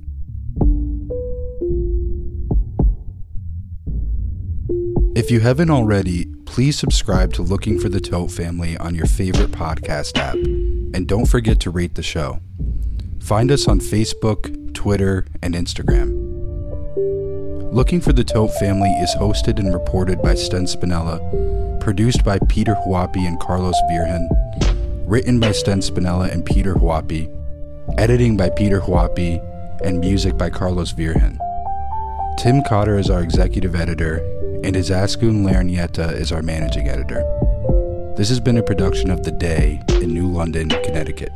If 5.14 5.30
you 5.30 5.38
haven't 5.38 5.70
already, 5.70 6.26
please 6.46 6.76
subscribe 6.76 7.32
to 7.34 7.42
Looking 7.42 7.78
for 7.78 7.88
the 7.88 8.00
Todt 8.00 8.32
Family 8.32 8.76
on 8.78 8.96
your 8.96 9.06
favorite 9.06 9.52
podcast 9.52 10.18
app, 10.18 10.34
and 10.34 11.06
don't 11.06 11.26
forget 11.26 11.60
to 11.60 11.70
rate 11.70 11.94
the 11.94 12.02
show. 12.02 12.40
Find 13.20 13.52
us 13.52 13.68
on 13.68 13.78
Facebook, 13.78 14.74
Twitter, 14.74 15.26
and 15.42 15.54
Instagram. 15.54 16.29
Looking 17.72 18.00
for 18.00 18.12
the 18.12 18.24
Todt 18.24 18.52
Family 18.54 18.90
is 18.94 19.14
hosted 19.14 19.60
and 19.60 19.72
reported 19.72 20.20
by 20.20 20.34
Sten 20.34 20.64
Spinella, 20.64 21.20
produced 21.80 22.24
by 22.24 22.40
Peter 22.48 22.74
Huoppi 22.74 23.28
and 23.28 23.38
Carlos 23.38 23.76
Virgen, 23.88 24.28
written 25.06 25.38
by 25.38 25.52
Sten 25.52 25.78
Spinella 25.78 26.32
and 26.32 26.44
Peter 26.44 26.74
Huoppi, 26.74 27.32
editing 27.96 28.36
by 28.36 28.50
Peter 28.50 28.80
Huoppi, 28.80 29.38
and 29.84 30.00
music 30.00 30.36
by 30.36 30.50
Carlos 30.50 30.90
Virgen. 30.90 31.38
Tim 32.38 32.60
Cotter 32.64 32.98
is 32.98 33.08
our 33.08 33.22
executive 33.22 33.76
editor, 33.76 34.16
and 34.64 34.74
Izaskun 34.74 35.44
Larrañeta 35.44 36.12
is 36.12 36.32
our 36.32 36.42
managing 36.42 36.88
editor. 36.88 37.22
This 38.16 38.30
has 38.30 38.40
been 38.40 38.58
a 38.58 38.64
production 38.64 39.12
of 39.12 39.22
The 39.22 39.30
Day 39.30 39.80
in 39.90 40.12
New 40.12 40.26
London, 40.26 40.70
Connecticut. 40.70 41.32